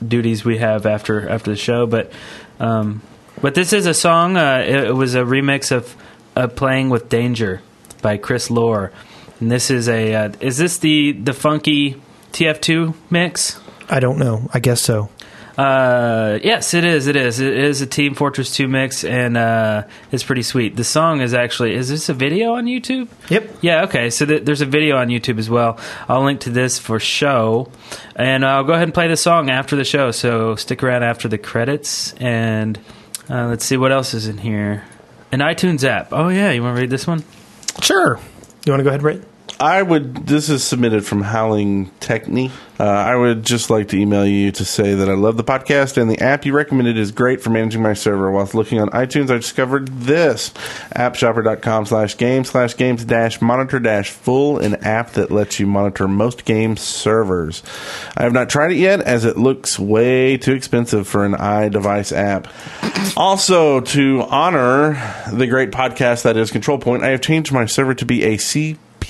duties 0.06 0.44
we 0.44 0.58
have 0.58 0.86
after 0.86 1.28
after 1.28 1.50
the 1.50 1.56
show. 1.56 1.86
But 1.86 2.12
um, 2.60 3.02
but 3.40 3.54
this 3.54 3.72
is 3.72 3.86
a 3.86 3.94
song. 3.94 4.36
Uh, 4.36 4.64
it, 4.66 4.88
it 4.88 4.94
was 4.94 5.14
a 5.14 5.22
remix 5.22 5.72
of 5.72 5.96
uh, 6.36 6.48
"Playing 6.48 6.90
with 6.90 7.08
Danger" 7.08 7.62
by 8.02 8.16
Chris 8.16 8.50
Lohr, 8.50 8.92
and 9.40 9.50
this 9.50 9.70
is 9.70 9.88
a 9.88 10.14
uh, 10.14 10.32
is 10.40 10.58
this 10.58 10.78
the 10.78 11.12
the 11.12 11.32
funky 11.32 12.00
TF2 12.32 12.94
mix? 13.10 13.60
I 13.88 14.00
don't 14.00 14.18
know. 14.18 14.48
I 14.52 14.60
guess 14.60 14.82
so. 14.82 15.08
Uh, 15.58 16.38
yes, 16.44 16.72
it 16.72 16.84
is. 16.84 17.08
It 17.08 17.16
is. 17.16 17.40
It 17.40 17.52
is 17.52 17.82
a 17.82 17.86
Team 17.86 18.14
Fortress 18.14 18.54
2 18.54 18.68
mix, 18.68 19.02
and 19.02 19.36
uh, 19.36 19.88
it's 20.12 20.22
pretty 20.22 20.42
sweet. 20.42 20.76
The 20.76 20.84
song 20.84 21.20
is 21.20 21.34
actually. 21.34 21.74
Is 21.74 21.88
this 21.88 22.08
a 22.08 22.14
video 22.14 22.52
on 22.54 22.66
YouTube? 22.66 23.08
Yep. 23.28 23.56
Yeah. 23.60 23.82
Okay. 23.86 24.10
So 24.10 24.24
th- 24.24 24.44
there's 24.44 24.60
a 24.60 24.66
video 24.66 24.96
on 24.96 25.08
YouTube 25.08 25.38
as 25.38 25.50
well. 25.50 25.76
I'll 26.08 26.22
link 26.22 26.42
to 26.42 26.50
this 26.50 26.78
for 26.78 27.00
show, 27.00 27.72
and 28.14 28.46
I'll 28.46 28.62
go 28.62 28.72
ahead 28.72 28.84
and 28.84 28.94
play 28.94 29.08
the 29.08 29.16
song 29.16 29.50
after 29.50 29.74
the 29.74 29.84
show. 29.84 30.12
So 30.12 30.54
stick 30.54 30.84
around 30.84 31.02
after 31.02 31.26
the 31.26 31.38
credits, 31.38 32.12
and 32.14 32.78
uh, 33.28 33.48
let's 33.48 33.64
see 33.64 33.76
what 33.76 33.90
else 33.90 34.14
is 34.14 34.28
in 34.28 34.38
here. 34.38 34.84
An 35.32 35.40
iTunes 35.40 35.82
app. 35.82 36.12
Oh 36.12 36.28
yeah, 36.28 36.52
you 36.52 36.62
want 36.62 36.76
to 36.76 36.80
read 36.80 36.90
this 36.90 37.06
one? 37.06 37.24
Sure. 37.82 38.20
You 38.64 38.72
want 38.72 38.80
to 38.80 38.84
go 38.84 38.90
ahead, 38.90 39.02
Ray? 39.02 39.20
I 39.60 39.82
would. 39.82 40.26
This 40.26 40.48
is 40.48 40.62
submitted 40.62 41.04
from 41.04 41.22
Howling 41.22 41.90
Techni. 42.00 42.52
Uh, 42.78 42.84
I 42.84 43.16
would 43.16 43.44
just 43.44 43.70
like 43.70 43.88
to 43.88 43.98
email 43.98 44.24
you 44.24 44.52
to 44.52 44.64
say 44.64 44.94
that 44.94 45.08
I 45.08 45.14
love 45.14 45.36
the 45.36 45.42
podcast 45.42 46.00
and 46.00 46.08
the 46.08 46.20
app 46.20 46.46
you 46.46 46.52
recommended 46.52 46.96
is 46.96 47.10
great 47.10 47.40
for 47.40 47.50
managing 47.50 47.82
my 47.82 47.94
server. 47.94 48.30
Whilst 48.30 48.54
looking 48.54 48.80
on 48.80 48.88
iTunes, 48.90 49.30
I 49.30 49.36
discovered 49.38 49.88
this 49.88 50.50
appshopper.com 50.94 51.86
slash 51.86 52.16
game 52.16 52.44
slash 52.44 52.76
games 52.76 53.04
dash 53.04 53.40
monitor 53.40 53.80
dash 53.80 54.10
full, 54.10 54.60
an 54.60 54.76
app 54.76 55.12
that 55.12 55.32
lets 55.32 55.58
you 55.58 55.66
monitor 55.66 56.06
most 56.06 56.44
game 56.44 56.76
servers. 56.76 57.64
I 58.16 58.22
have 58.22 58.32
not 58.32 58.48
tried 58.48 58.70
it 58.70 58.76
yet 58.76 59.00
as 59.00 59.24
it 59.24 59.36
looks 59.36 59.76
way 59.76 60.36
too 60.36 60.52
expensive 60.52 61.08
for 61.08 61.24
an 61.24 61.32
iDevice 61.32 62.16
app. 62.16 62.46
Also, 63.16 63.80
to 63.80 64.22
honor 64.28 64.92
the 65.32 65.48
great 65.48 65.72
podcast 65.72 66.22
that 66.22 66.36
is 66.36 66.52
Control 66.52 66.78
Point, 66.78 67.02
I 67.02 67.08
have 67.08 67.20
changed 67.20 67.50
my 67.50 67.66
server 67.66 67.94
to 67.94 68.06
be 68.06 68.22
a 68.22 68.36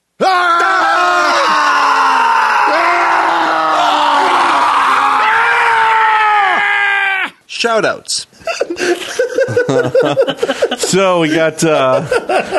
Shoutouts. 7.48 8.26
so 10.78 11.22
we 11.22 11.30
got 11.30 11.64
uh, 11.64 12.02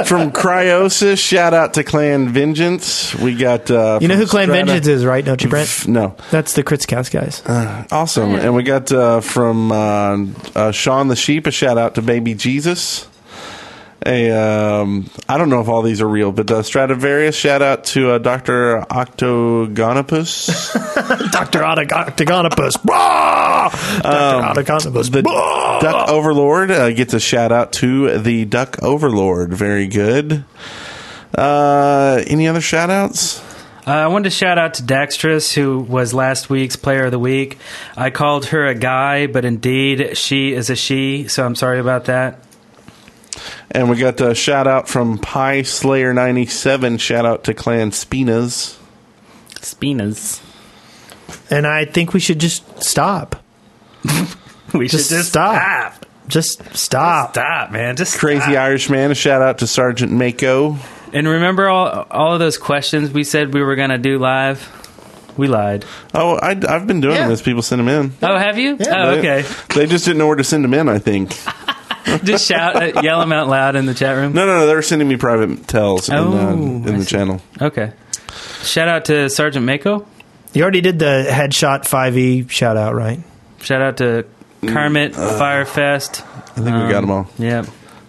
from 0.05 0.31
Cryosis. 0.33 1.19
Shout 1.19 1.55
out 1.55 1.75
to 1.75 1.85
Clan 1.85 2.29
Vengeance. 2.31 3.15
We 3.15 3.35
got 3.37 3.71
uh, 3.71 3.99
You 4.01 4.09
know 4.09 4.17
who 4.17 4.27
Clan 4.27 4.49
Strata- 4.49 4.67
Vengeance 4.67 4.87
is, 4.87 5.05
right? 5.05 5.25
Don't 5.25 5.43
you, 5.43 5.51
Brent? 5.51 5.87
No, 5.89 6.17
That's 6.31 6.55
the 6.55 6.65
Crits 6.65 6.87
Cast 6.87 7.13
guys. 7.13 7.43
awesome. 7.91 8.35
And 8.35 8.55
we 8.55 8.63
got 8.63 8.91
uh, 8.93 9.21
from 9.21 9.73
uh, 9.73 10.19
uh, 10.55 10.73
Sean 10.73 11.09
the 11.09 11.17
Sheep. 11.17 11.47
A 11.47 11.51
shout 11.51 11.79
out 11.79 11.95
to 11.97 12.03
Baby 12.03 12.35
Jesus. 12.35 13.09
A 14.05 14.31
um, 14.31 15.09
I 15.29 15.39
don't 15.39 15.49
know 15.49 15.61
if 15.61 15.69
all 15.69 15.83
these 15.83 16.01
are 16.01 16.09
real, 16.09 16.33
but 16.33 16.51
uh, 16.51 16.63
Stradivarius. 16.63 17.37
Shout 17.37 17.63
out 17.63 17.85
to 17.85 18.13
uh, 18.13 18.19
Doctor 18.19 18.81
Octogonopus. 18.91 20.73
Dr. 21.33 21.65
Octagonopus. 21.65 21.85
Dr. 21.85 21.95
Octagonopus. 21.95 22.77
Um, 24.05 24.55
the 24.55 25.23
Duck 25.81 26.09
Overlord 26.09 26.71
uh, 26.71 26.91
gets 26.91 27.15
a 27.15 27.21
shout 27.21 27.53
out 27.53 27.73
to 27.75 28.19
the 28.19 28.45
Duck 28.45 28.83
Overlord. 28.83 29.55
Very 29.55 29.87
good. 29.87 30.45
Uh, 31.37 32.23
any 32.27 32.49
other 32.49 32.61
shout 32.61 32.91
outs? 32.91 33.41
Uh, 33.87 33.91
I 33.91 34.07
wanted 34.09 34.25
to 34.25 34.31
shout 34.31 34.59
out 34.59 34.75
to 34.75 34.83
Dextrous, 34.85 35.53
who 35.53 35.81
was 35.81 36.15
last 36.15 36.49
week's 36.49 36.77
Player 36.77 37.07
of 37.07 37.11
the 37.11 37.19
Week. 37.19 37.59
I 37.97 38.11
called 38.11 38.47
her 38.47 38.67
a 38.67 38.75
guy, 38.75 39.27
but 39.27 39.45
indeed 39.45 40.17
she 40.17 40.53
is 40.53 40.71
a 40.71 40.77
she, 40.77 41.27
so 41.27 41.45
I'm 41.45 41.57
sorry 41.57 41.81
about 41.81 42.05
that. 42.05 42.39
And 43.71 43.89
we 43.89 43.97
got 43.97 44.21
a 44.21 44.35
shout 44.35 44.67
out 44.67 44.89
from 44.89 45.19
Pie 45.19 45.63
Slayer 45.63 46.13
97. 46.13 46.99
Shout 46.99 47.25
out 47.25 47.45
to 47.45 47.55
Clan 47.55 47.91
Spinas. 47.91 48.77
Spinas. 49.61 50.43
And 51.51 51.67
I 51.67 51.85
think 51.85 52.13
we 52.13 52.21
should 52.21 52.39
just 52.39 52.83
stop. 52.83 53.43
we 54.75 54.89
just 54.89 55.09
should 55.09 55.17
just 55.17 55.29
stop. 55.31 56.07
Just 56.29 56.77
stop. 56.77 57.31
Stop, 57.33 57.71
man. 57.73 57.97
Just 57.97 58.19
Crazy 58.19 58.57
Irishman. 58.57 59.11
A 59.11 59.15
shout 59.15 59.43
out 59.43 59.59
to 59.59 59.67
Sergeant 59.67 60.13
Mako. 60.13 60.77
And 61.13 61.27
remember 61.29 61.69
all 61.69 62.07
all 62.11 62.33
of 62.35 62.39
those 62.39 62.57
questions 62.59 63.11
we 63.11 63.25
said 63.25 63.53
we 63.53 63.63
were 63.63 63.77
going 63.77 63.91
to 63.91 63.99
do 63.99 64.19
live? 64.19 64.79
We 65.37 65.49
lied. 65.49 65.85
Oh, 66.15 66.39
I, 66.41 66.55
have 66.71 66.87
been 66.87 67.01
doing 67.01 67.15
Yeah. 67.17 67.23
them 67.23 67.33
as 67.33 67.41
people 67.43 67.63
send 67.63 67.81
them 67.81 67.89
in. 67.89 68.13
Oh, 68.23 68.37
have 68.37 68.59
you? 68.59 68.75
Oh, 68.75 68.77
They- 69.17 69.19
okay. 69.41 69.49
They 69.75 69.87
just 69.87 70.05
didn't 70.05 70.19
know 70.19 70.27
where 70.27 70.37
to 70.37 70.45
send 70.45 70.63
them 70.65 70.75
in, 70.75 70.89
I 70.91 70.99
think. 70.99 71.35
Just 72.25 72.47
shout, 72.47 72.77
uh, 72.97 73.01
yell 73.03 73.21
them 73.21 73.33
out 73.33 73.49
loud 73.49 73.77
in 73.77 73.87
the 73.87 73.95
chat 73.95 74.17
room. 74.17 74.33
No, 74.33 74.45
no, 74.47 74.61
no. 74.61 74.67
They're 74.67 74.83
sending 74.83 75.09
me 75.09 75.17
private 75.17 75.67
tells 75.69 76.09
in, 76.09 76.15
Oh, 76.17 76.33
uh, 76.33 76.53
in 76.53 76.83
the 76.83 77.01
see. 77.05 77.11
channel. 77.11 77.41
Okay. 77.61 77.93
Shout 78.63 78.89
out 78.89 79.05
to 79.07 79.29
Sergeant 79.29 79.65
Mako. 79.67 80.07
You 80.53 80.63
already 80.63 80.81
did 80.81 80.99
the 80.99 81.27
headshot 81.31 81.85
5e 81.85 82.51
shout 82.51 82.77
out, 82.77 82.95
right? 82.95 83.21
Shout 83.61 83.81
out 83.83 83.97
to 83.99 84.27
Kermit 84.67 85.13
Firefest. 85.13 86.23
I 86.23 86.55
think 86.55 86.67
we 86.67 86.91
got 86.93 87.01
them 87.03 87.11
all. 87.11 87.29
Yep. 87.39 87.67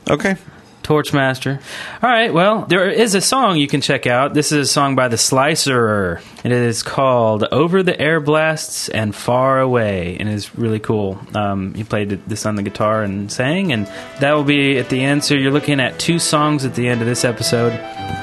Okay. 0.09 0.35
Torchmaster. 0.83 1.61
All 2.01 2.09
right, 2.09 2.33
well, 2.33 2.65
there 2.65 2.89
is 2.89 3.15
a 3.15 3.21
song 3.21 3.57
you 3.57 3.67
can 3.67 3.81
check 3.81 4.05
out. 4.05 4.33
This 4.33 4.51
is 4.51 4.69
a 4.69 4.71
song 4.71 4.95
by 4.95 5.07
the 5.07 5.17
Slicerer. 5.17 6.21
It 6.43 6.51
is 6.51 6.83
called 6.83 7.45
Over 7.51 7.83
the 7.83 7.99
Air 7.99 8.19
Blasts 8.19 8.89
and 8.89 9.15
Far 9.15 9.59
Away, 9.59 10.17
and 10.19 10.29
it's 10.29 10.55
really 10.55 10.79
cool. 10.79 11.19
Um, 11.33 11.73
he 11.73 11.83
played 11.83 12.09
this 12.27 12.45
on 12.45 12.55
the 12.55 12.63
guitar 12.63 13.03
and 13.03 13.31
sang, 13.31 13.71
and 13.71 13.87
that 14.19 14.33
will 14.33 14.43
be 14.43 14.77
at 14.77 14.89
the 14.89 15.01
end. 15.01 15.23
So 15.23 15.35
you're 15.35 15.51
looking 15.51 15.79
at 15.79 15.99
two 15.99 16.19
songs 16.19 16.65
at 16.65 16.75
the 16.75 16.87
end 16.87 17.01
of 17.01 17.07
this 17.07 17.23
episode. 17.23 17.71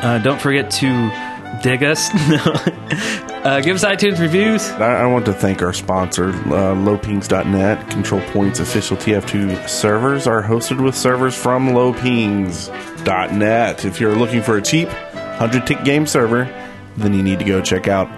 Uh, 0.03 0.19
don't 0.19 0.41
forget 0.41 0.71
to 0.71 1.30
dig 1.63 1.83
us. 1.83 2.11
uh, 2.15 3.61
give 3.63 3.77
us 3.77 3.85
iTunes 3.85 4.19
reviews. 4.19 4.69
I, 4.71 5.03
I 5.03 5.07
want 5.07 5.27
to 5.27 5.33
thank 5.33 5.63
our 5.63 5.73
sponsor, 5.73 6.31
uh, 6.31 6.75
lowpings.net. 6.75 7.91
Control 7.91 8.21
Point's 8.33 8.59
official 8.61 8.97
TF2 8.97 9.69
servers 9.69 10.27
are 10.27 10.43
hosted 10.43 10.83
with 10.83 10.97
servers 10.97 11.35
from 11.35 11.69
lowpings.net. 11.69 13.85
If 13.85 14.01
you're 14.01 14.17
looking 14.17 14.43
for 14.43 14.57
a 14.57 14.63
cheap 14.63 14.89
100 14.89 15.67
tick 15.67 15.85
game 15.85 16.07
server, 16.07 16.45
then 16.97 17.15
you 17.15 17.23
need 17.23 17.39
to 17.39 17.45
go 17.45 17.61
check 17.61 17.87
out 17.89 18.09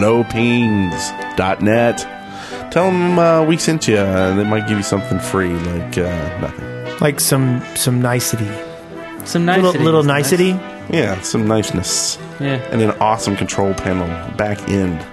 lowpings.net. 0.00 1.98
Tell 2.70 2.84
them 2.84 3.18
uh, 3.18 3.44
we 3.44 3.56
sent 3.56 3.88
you. 3.88 3.96
Uh, 3.96 4.34
they 4.34 4.44
might 4.44 4.68
give 4.68 4.76
you 4.76 4.84
something 4.84 5.18
free, 5.18 5.54
like 5.54 5.96
uh, 5.96 6.38
nothing. 6.40 6.98
Like 7.00 7.20
some 7.20 7.62
some 7.76 8.02
nicety. 8.02 8.44
Some 9.24 9.46
little, 9.46 9.72
nicety 9.72 9.84
little 9.84 10.00
is 10.00 10.06
nice. 10.06 10.30
Nicety. 10.88 10.96
Yeah, 10.96 11.20
some 11.22 11.46
niceness. 11.46 12.18
Yeah. 12.40 12.56
And 12.70 12.80
an 12.82 12.90
awesome 13.00 13.36
control 13.36 13.74
panel 13.74 14.06
back 14.36 14.68
end. 14.68 15.04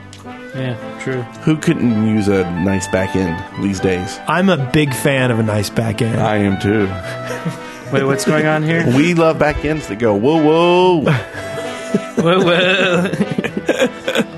Yeah, 0.55 0.99
true. 1.01 1.21
Who 1.43 1.57
couldn't 1.57 2.07
use 2.07 2.27
a 2.29 2.43
nice 2.61 2.87
back 2.87 3.15
end 3.15 3.63
these 3.63 3.79
days? 3.79 4.19
I'm 4.27 4.49
a 4.49 4.57
big 4.71 4.93
fan 4.93 5.29
of 5.29 5.39
a 5.39 5.43
nice 5.43 5.69
back 5.69 6.01
end. 6.01 6.21
I 6.21 6.37
am 6.37 6.59
too. 6.61 6.87
Wait, 7.91 8.03
what's 8.03 8.25
going 8.25 8.45
on 8.45 8.63
here? 8.63 8.85
We 8.87 9.13
love 9.13 9.37
back 9.37 9.63
ends 9.65 9.87
that 9.89 9.99
go 9.99 10.15
whoa 10.15 10.41
whoa. 10.41 11.01
whoa, 12.15 12.43
whoa. 12.43 13.09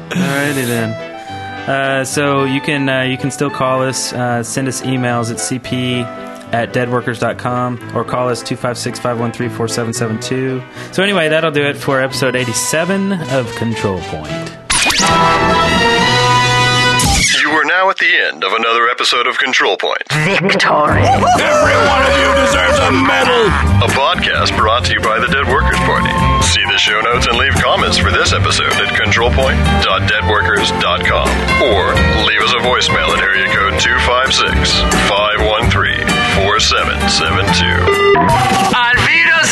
Alrighty 0.10 0.66
then. 0.66 0.90
Uh, 1.70 2.04
so 2.06 2.46
you 2.46 2.62
can 2.62 2.90
uh, 2.90 3.02
you 3.02 3.18
can 3.18 3.30
still 3.30 3.50
call 3.50 3.84
us, 3.84 4.14
uh, 4.14 4.42
send 4.42 4.68
us 4.68 4.82
emails 4.82 5.30
at 5.30 5.38
cp 5.38 6.06
at 6.54 6.74
deadworkers.com 6.74 7.96
or 7.96 8.04
call 8.04 8.28
us 8.30 8.44
256-513-4772. 8.44 10.62
So 10.94 11.02
anyway, 11.04 11.30
that'll 11.30 11.52
do 11.52 11.64
it 11.64 11.78
for 11.78 12.02
episode 12.02 12.36
87 12.36 13.14
of 13.32 13.50
Control 13.56 14.00
Point. 14.02 14.52
You 17.38 17.52
are 17.54 17.66
now 17.66 17.90
at 17.90 17.98
the 17.98 18.16
end 18.28 18.44
of 18.44 18.52
another 18.54 18.90
episode 18.90 19.28
of 19.28 19.38
Control 19.38 19.78
Point. 19.78 20.02
Victory. 20.12 21.04
Every 21.06 21.78
one 21.88 22.02
of 22.04 22.18
you 22.20 22.34
deserves 22.44 22.80
a 22.80 22.92
medal! 22.92 23.48
A 23.84 23.88
podcast 23.94 24.58
brought 24.58 24.84
to 24.86 24.94
you 24.94 25.00
by 25.02 25.20
the 25.20 25.28
Dead 25.28 25.46
Workers 25.48 25.78
Party. 25.86 26.10
See 26.44 26.64
the 26.66 26.78
show 26.78 27.00
notes 27.02 27.28
and 27.28 27.38
leave 27.38 27.54
comments 27.56 27.98
for 27.98 28.10
this 28.12 28.34
episode 28.34 28.74
at 28.74 28.90
controlpoint.deadworkers.com 29.00 31.30
or 31.72 31.94
leave 32.26 32.42
us 32.42 32.54
a 32.54 32.60
voicemail 32.66 33.10
at 33.16 33.22
area 33.24 33.48
code 33.54 33.80
256 33.80 34.82
513 35.08 36.08
4772. 36.38 37.66
Auf 38.70 39.08
Wiedersehen! 39.08 39.47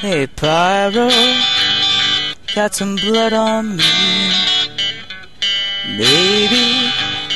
Hey, 0.00 0.26
Pyro, 0.26 1.10
got 2.54 2.74
some 2.74 2.96
blood 2.96 3.32
on 3.32 3.76
me. 3.76 3.84
Maybe 5.98 6.90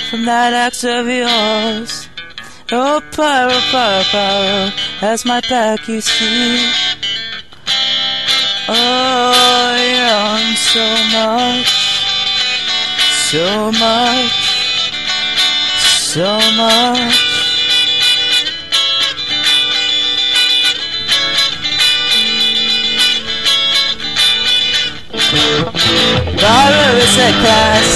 from 0.09 0.25
that 0.25 0.53
axe 0.55 0.83
of 0.83 1.07
yours. 1.07 2.09
Oh, 2.73 3.03
Pyro, 3.13 3.61
Pyro, 3.71 4.03
Pyro, 4.05 4.71
has 5.01 5.25
my 5.25 5.41
back, 5.43 5.87
you 5.89 6.01
see. 6.01 6.73
Oh, 8.67 9.14
so 10.75 10.81
much, 11.13 11.71
so 13.31 13.71
much, 13.71 14.35
so 16.03 16.27
much. 16.57 17.15
Pyro 26.43 26.87
is 26.99 27.17
a 27.19 27.31
class 27.39 27.89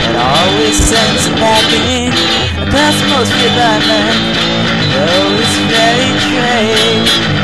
that 0.00 0.16
always 0.16 0.76
sends 0.88 1.28
packing. 1.36 2.08
A 2.56 2.70
passport 2.72 3.28
for 3.28 3.50
Batman. 3.60 4.16
Oh, 5.04 5.36
it's 5.36 5.56
very 5.68 6.10
trade. 6.32 7.41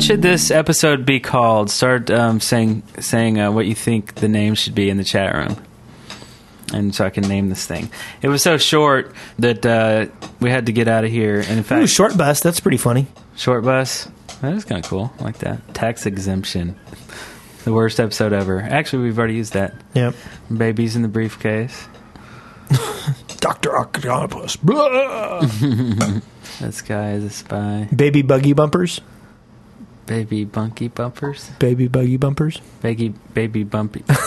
What 0.00 0.06
should 0.06 0.22
this 0.22 0.50
episode 0.50 1.04
be 1.04 1.20
called? 1.20 1.68
Start 1.68 2.10
um, 2.10 2.40
saying 2.40 2.82
saying 3.00 3.38
uh, 3.38 3.52
what 3.52 3.66
you 3.66 3.74
think 3.74 4.14
the 4.14 4.28
name 4.28 4.54
should 4.54 4.74
be 4.74 4.88
in 4.88 4.96
the 4.96 5.04
chat 5.04 5.34
room, 5.34 5.62
and 6.72 6.94
so 6.94 7.04
I 7.04 7.10
can 7.10 7.28
name 7.28 7.50
this 7.50 7.66
thing. 7.66 7.90
It 8.22 8.28
was 8.28 8.42
so 8.42 8.56
short 8.56 9.14
that 9.38 9.66
uh, 9.66 10.06
we 10.40 10.48
had 10.48 10.64
to 10.66 10.72
get 10.72 10.88
out 10.88 11.04
of 11.04 11.10
here. 11.10 11.40
And 11.40 11.58
in 11.58 11.64
fact, 11.64 11.82
Ooh, 11.82 11.86
short 11.86 12.16
bus. 12.16 12.40
That's 12.40 12.60
pretty 12.60 12.78
funny. 12.78 13.08
short 13.36 13.62
bus. 13.62 14.08
That 14.40 14.54
is 14.54 14.64
kind 14.64 14.82
of 14.82 14.88
cool. 14.88 15.12
I 15.20 15.24
like 15.24 15.36
that 15.40 15.74
tax 15.74 16.06
exemption. 16.06 16.76
The 17.64 17.74
worst 17.74 18.00
episode 18.00 18.32
ever. 18.32 18.58
Actually, 18.58 19.02
we've 19.02 19.18
already 19.18 19.34
used 19.34 19.52
that. 19.52 19.74
Yep. 19.92 20.14
Babies 20.56 20.96
in 20.96 21.02
the 21.02 21.08
briefcase. 21.08 21.88
Doctor 23.36 23.76
Octopus. 23.76 24.56
this 26.60 26.80
guy 26.80 27.12
is 27.12 27.24
a 27.24 27.30
spy. 27.30 27.86
Baby 27.94 28.22
buggy 28.22 28.54
bumpers. 28.54 29.02
Baby 30.10 30.44
bunky 30.44 30.88
bumpers. 30.88 31.48
Baby 31.60 31.86
buggy 31.86 32.16
bumpers. 32.16 32.60
Baby 32.82 33.14
baby 33.32 33.62
bumpy. 33.62 34.00
kind 34.08 34.18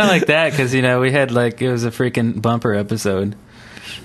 of 0.00 0.08
like 0.08 0.28
that 0.28 0.52
because 0.52 0.72
you 0.72 0.80
know 0.80 0.98
we 0.98 1.12
had 1.12 1.30
like 1.30 1.60
it 1.60 1.70
was 1.70 1.84
a 1.84 1.90
freaking 1.90 2.40
bumper 2.40 2.72
episode. 2.72 3.36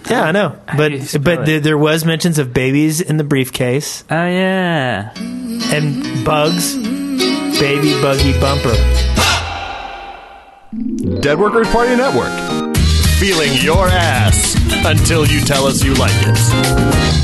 Yeah, 0.09 0.23
I 0.23 0.31
know. 0.33 0.59
But 0.75 1.15
but 1.21 1.45
there, 1.45 1.61
there 1.61 1.77
was 1.77 2.03
mentions 2.03 2.37
of 2.37 2.53
babies 2.53 2.99
in 2.99 3.15
the 3.15 3.23
briefcase. 3.23 4.03
Oh 4.11 4.27
yeah. 4.27 5.13
And 5.15 6.25
bugs. 6.25 6.75
Baby 6.75 7.93
buggy 8.01 8.37
bumper. 8.41 8.75
Dead 11.21 11.39
Workers 11.39 11.69
Party 11.69 11.95
Network. 11.95 12.75
Feeling 13.21 13.53
your 13.61 13.87
ass 13.87 14.57
until 14.85 15.25
you 15.25 15.39
tell 15.39 15.65
us 15.65 15.81
you 15.81 15.93
like 15.93 16.11
it. 16.13 17.22